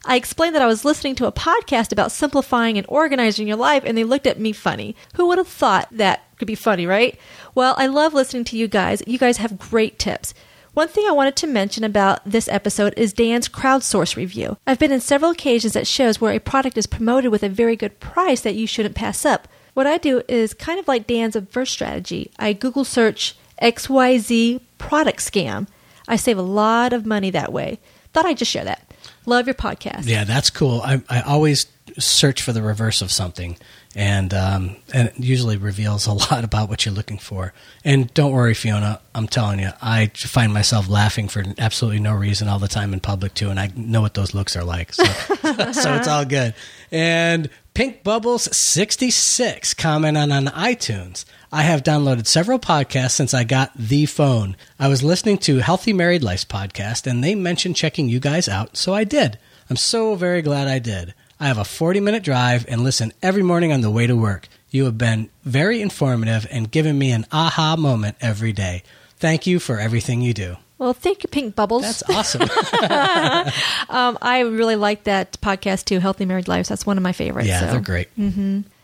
I 0.06 0.16
explained 0.16 0.56
that 0.56 0.62
I 0.62 0.68
was 0.68 0.86
listening 0.86 1.16
to 1.16 1.28
a 1.28 1.32
podcast 1.32 1.92
about 1.92 2.12
simplifying 2.12 2.78
and 2.78 2.88
organizing 2.90 3.48
your 3.48 3.58
life, 3.58 3.84
and 3.86 3.98
they 3.98 4.04
looked 4.04 4.28
at 4.28 4.40
me 4.40 4.54
funny. 4.54 4.96
Who 5.16 5.28
would 5.28 5.38
have 5.38 5.48
thought 5.48 5.88
that 5.92 6.24
could 6.38 6.48
be 6.48 6.56
funny, 6.56 6.86
right? 6.86 7.20
Well, 7.54 7.76
I 7.78 7.88
love 7.88 8.14
listening 8.14 8.46
to 8.46 8.58
you 8.58 8.68
guys. 8.68 9.04
You 9.06 9.18
guys 9.18 9.38
have 9.38 9.60
great 9.60 10.00
tips. 10.00 10.34
One 10.74 10.88
thing 10.88 11.06
I 11.08 11.12
wanted 11.12 11.36
to 11.38 11.48
mention 11.48 11.84
about 11.84 12.22
this 12.26 12.48
episode 12.48 12.94
is 12.96 13.12
Dan's 13.12 13.50
crowdsource 13.50 14.16
review. 14.16 14.58
I've 14.66 14.80
been 14.80 14.92
in 14.92 15.02
several 15.02 15.32
occasions 15.32 15.76
at 15.76 15.88
shows 15.88 16.22
where 16.22 16.34
a 16.34 16.40
product 16.40 16.78
is 16.78 16.88
promoted 16.88 17.32
with 17.32 17.44
a 17.44 17.50
very 17.50 17.76
good 17.76 18.00
price 18.00 18.42
that 18.42 18.56
you 18.56 18.68
shouldn't 18.68 18.96
pass 18.96 19.26
up. 19.26 19.48
What 19.74 19.88
I 19.88 19.98
do 19.98 20.22
is 20.28 20.54
kind 20.54 20.80
of 20.80 20.88
like 20.88 21.08
Dan's 21.08 21.36
first 21.50 21.74
strategy. 21.74 22.32
I 22.40 22.54
Google 22.54 22.86
search 22.86 23.36
XYZ 23.62 24.62
product 24.78 25.20
scam. 25.20 25.68
I 26.08 26.16
save 26.16 26.38
a 26.38 26.44
lot 26.44 26.94
of 26.94 27.06
money 27.06 27.30
that 27.32 27.52
way. 27.52 27.80
Thought 28.14 28.26
I'd 28.26 28.38
just 28.38 28.52
share 28.52 28.64
that. 28.64 28.89
Love 29.30 29.48
your 29.48 29.54
podcast. 29.54 30.08
yeah, 30.08 30.24
that's 30.24 30.50
cool. 30.50 30.82
I, 30.82 31.02
I 31.10 31.22
always 31.22 31.68
search 31.98 32.42
for 32.42 32.52
the 32.52 32.62
reverse 32.62 33.02
of 33.02 33.12
something, 33.12 33.58
and 33.96 34.34
um, 34.34 34.76
and 34.94 35.10
it 35.10 35.20
usually 35.20 35.58
reveals 35.58 36.08
a 36.08 36.14
lot 36.32 36.44
about 36.44 36.68
what 36.70 36.86
you're 36.86 36.94
looking 36.96 37.18
for. 37.20 37.54
And 37.86 38.12
don't 38.14 38.32
worry, 38.32 38.54
Fiona. 38.54 39.02
I'm 39.14 39.28
telling 39.28 39.60
you, 39.60 39.70
I 39.82 40.08
find 40.08 40.52
myself 40.52 40.90
laughing 40.90 41.28
for 41.28 41.44
absolutely 41.58 42.00
no 42.00 42.14
reason 42.14 42.48
all 42.48 42.60
the 42.60 42.68
time 42.68 42.92
in 42.94 43.00
public 43.00 43.34
too, 43.36 43.50
and 43.50 43.60
I 43.60 43.72
know 43.76 44.02
what 44.02 44.16
those 44.16 44.34
looks 44.34 44.56
are 44.56 44.64
like. 44.64 44.94
So, 44.94 45.04
so 45.74 45.94
it's 45.94 46.08
all 46.08 46.26
good. 46.26 46.56
And 46.92 47.50
Pink 47.80 48.04
Bubbles 48.04 48.54
66 48.58 49.74
commented 49.76 50.34
on 50.34 50.48
iTunes. 50.48 51.24
I 51.50 51.62
have 51.62 51.82
downloaded 51.82 52.28
several 52.28 52.60
podcasts 52.60 53.12
since 53.12 53.34
I 53.34 53.46
got 53.46 53.72
the 53.74 54.06
phone. 54.06 54.58
I 54.78 54.90
was 54.90 55.02
listening 55.02 55.38
to 55.38 55.60
Healthy 55.60 55.94
Married 55.94 56.22
Life's 56.22 56.44
podcast, 56.44 57.10
and 57.10 57.24
they 57.24 57.36
mentioned 57.36 57.78
checking 57.78 58.10
you 58.10 58.20
guys 58.20 58.50
out, 58.50 58.76
so 58.76 58.94
I 58.94 59.06
did. 59.06 59.40
I'm 59.70 59.78
so 59.78 60.16
very 60.16 60.42
glad 60.42 60.68
I 60.68 60.80
did. 60.80 61.14
I 61.40 61.48
have 61.48 61.58
a 61.58 61.64
40 61.64 62.02
minute 62.02 62.22
drive 62.22 62.66
and 62.68 62.84
listen 62.84 63.14
every 63.22 63.44
morning 63.44 63.72
on 63.72 63.80
the 63.80 63.90
way 63.90 64.08
to 64.08 64.14
work. 64.14 64.50
You 64.70 64.84
have 64.84 64.98
been 64.98 65.30
very 65.46 65.82
informative 65.82 66.46
and 66.52 66.70
given 66.70 67.00
me 67.00 67.12
an 67.12 67.26
aha 67.32 67.78
moment 67.78 68.18
every 68.20 68.52
day. 68.52 68.84
Thank 69.20 69.48
you 69.48 69.58
for 69.58 69.80
everything 69.80 70.20
you 70.20 70.34
do. 70.34 70.58
Well, 70.80 70.94
thank 70.94 71.24
you, 71.24 71.30
Pink 71.30 71.56
Bubbles. 71.56 71.84
That's 71.84 72.04
awesome. 72.10 72.42
um, 73.90 74.18
I 74.22 74.40
really 74.40 74.78
like 74.78 75.04
that 75.04 75.34
podcast 75.42 75.86
too, 75.86 76.00
Healthy 76.00 76.26
Married 76.26 76.48
Lives. 76.48 76.70
That's 76.70 76.86
one 76.86 76.98
of 76.98 77.04
my 77.04 77.12
favorites. 77.12 77.50
yeah, 77.50 77.60
so. 77.60 77.66
they're 77.68 77.82
great. 77.82 78.08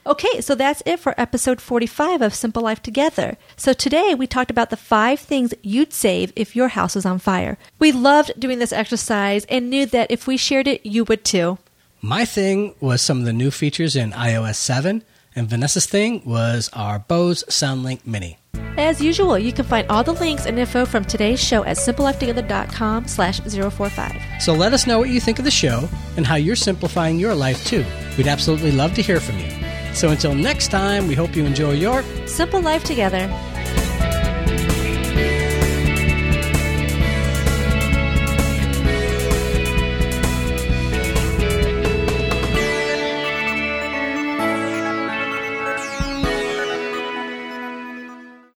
Okay, 0.07 0.39
so 0.39 0.53
that's 0.53 0.83
it 0.85 0.99
for 0.99 1.15
episode 1.19 1.59
45 1.59 2.21
of 2.21 2.35
Simple 2.35 2.61
Life 2.61 2.83
Together. 2.83 3.37
So 3.55 3.73
today 3.73 4.13
we 4.13 4.27
talked 4.27 4.51
about 4.51 4.69
the 4.69 4.77
five 4.77 5.19
things 5.19 5.51
you'd 5.63 5.93
save 5.93 6.31
if 6.35 6.55
your 6.55 6.67
house 6.67 6.93
was 6.93 7.07
on 7.07 7.17
fire. 7.17 7.57
We 7.79 7.91
loved 7.91 8.39
doing 8.39 8.59
this 8.59 8.71
exercise 8.71 9.45
and 9.45 9.71
knew 9.71 9.87
that 9.87 10.11
if 10.11 10.27
we 10.27 10.37
shared 10.37 10.67
it, 10.67 10.85
you 10.85 11.05
would 11.05 11.25
too. 11.25 11.57
My 12.03 12.23
thing 12.23 12.75
was 12.79 13.01
some 13.01 13.19
of 13.19 13.25
the 13.25 13.33
new 13.33 13.49
features 13.49 13.95
in 13.95 14.11
iOS 14.11 14.57
7, 14.57 15.03
and 15.35 15.49
Vanessa's 15.49 15.87
thing 15.87 16.21
was 16.23 16.69
our 16.73 16.99
Bose 16.99 17.43
SoundLink 17.49 18.05
Mini. 18.05 18.37
As 18.77 19.01
usual, 19.01 19.39
you 19.39 19.53
can 19.53 19.65
find 19.65 19.87
all 19.89 20.03
the 20.03 20.13
links 20.13 20.45
and 20.45 20.59
info 20.59 20.85
from 20.85 21.05
today's 21.05 21.41
show 21.41 21.63
at 21.63 21.77
simplelifetogether.com 21.77 23.07
slash 23.07 23.39
045. 23.39 24.41
So 24.41 24.53
let 24.53 24.73
us 24.73 24.85
know 24.85 24.99
what 24.99 25.09
you 25.09 25.19
think 25.19 25.39
of 25.39 25.45
the 25.45 25.51
show 25.51 25.87
and 26.17 26.25
how 26.25 26.35
you're 26.35 26.55
simplifying 26.55 27.19
your 27.19 27.35
life 27.35 27.65
too. 27.65 27.85
We'd 28.17 28.27
absolutely 28.27 28.71
love 28.71 28.93
to 28.95 29.01
hear 29.01 29.19
from 29.19 29.39
you. 29.39 29.49
So 29.93 30.09
until 30.09 30.35
next 30.35 30.69
time, 30.69 31.07
we 31.07 31.15
hope 31.15 31.35
you 31.35 31.45
enjoy 31.45 31.71
your 31.71 32.03
Simple 32.27 32.61
Life 32.61 32.83
Together. 32.83 33.29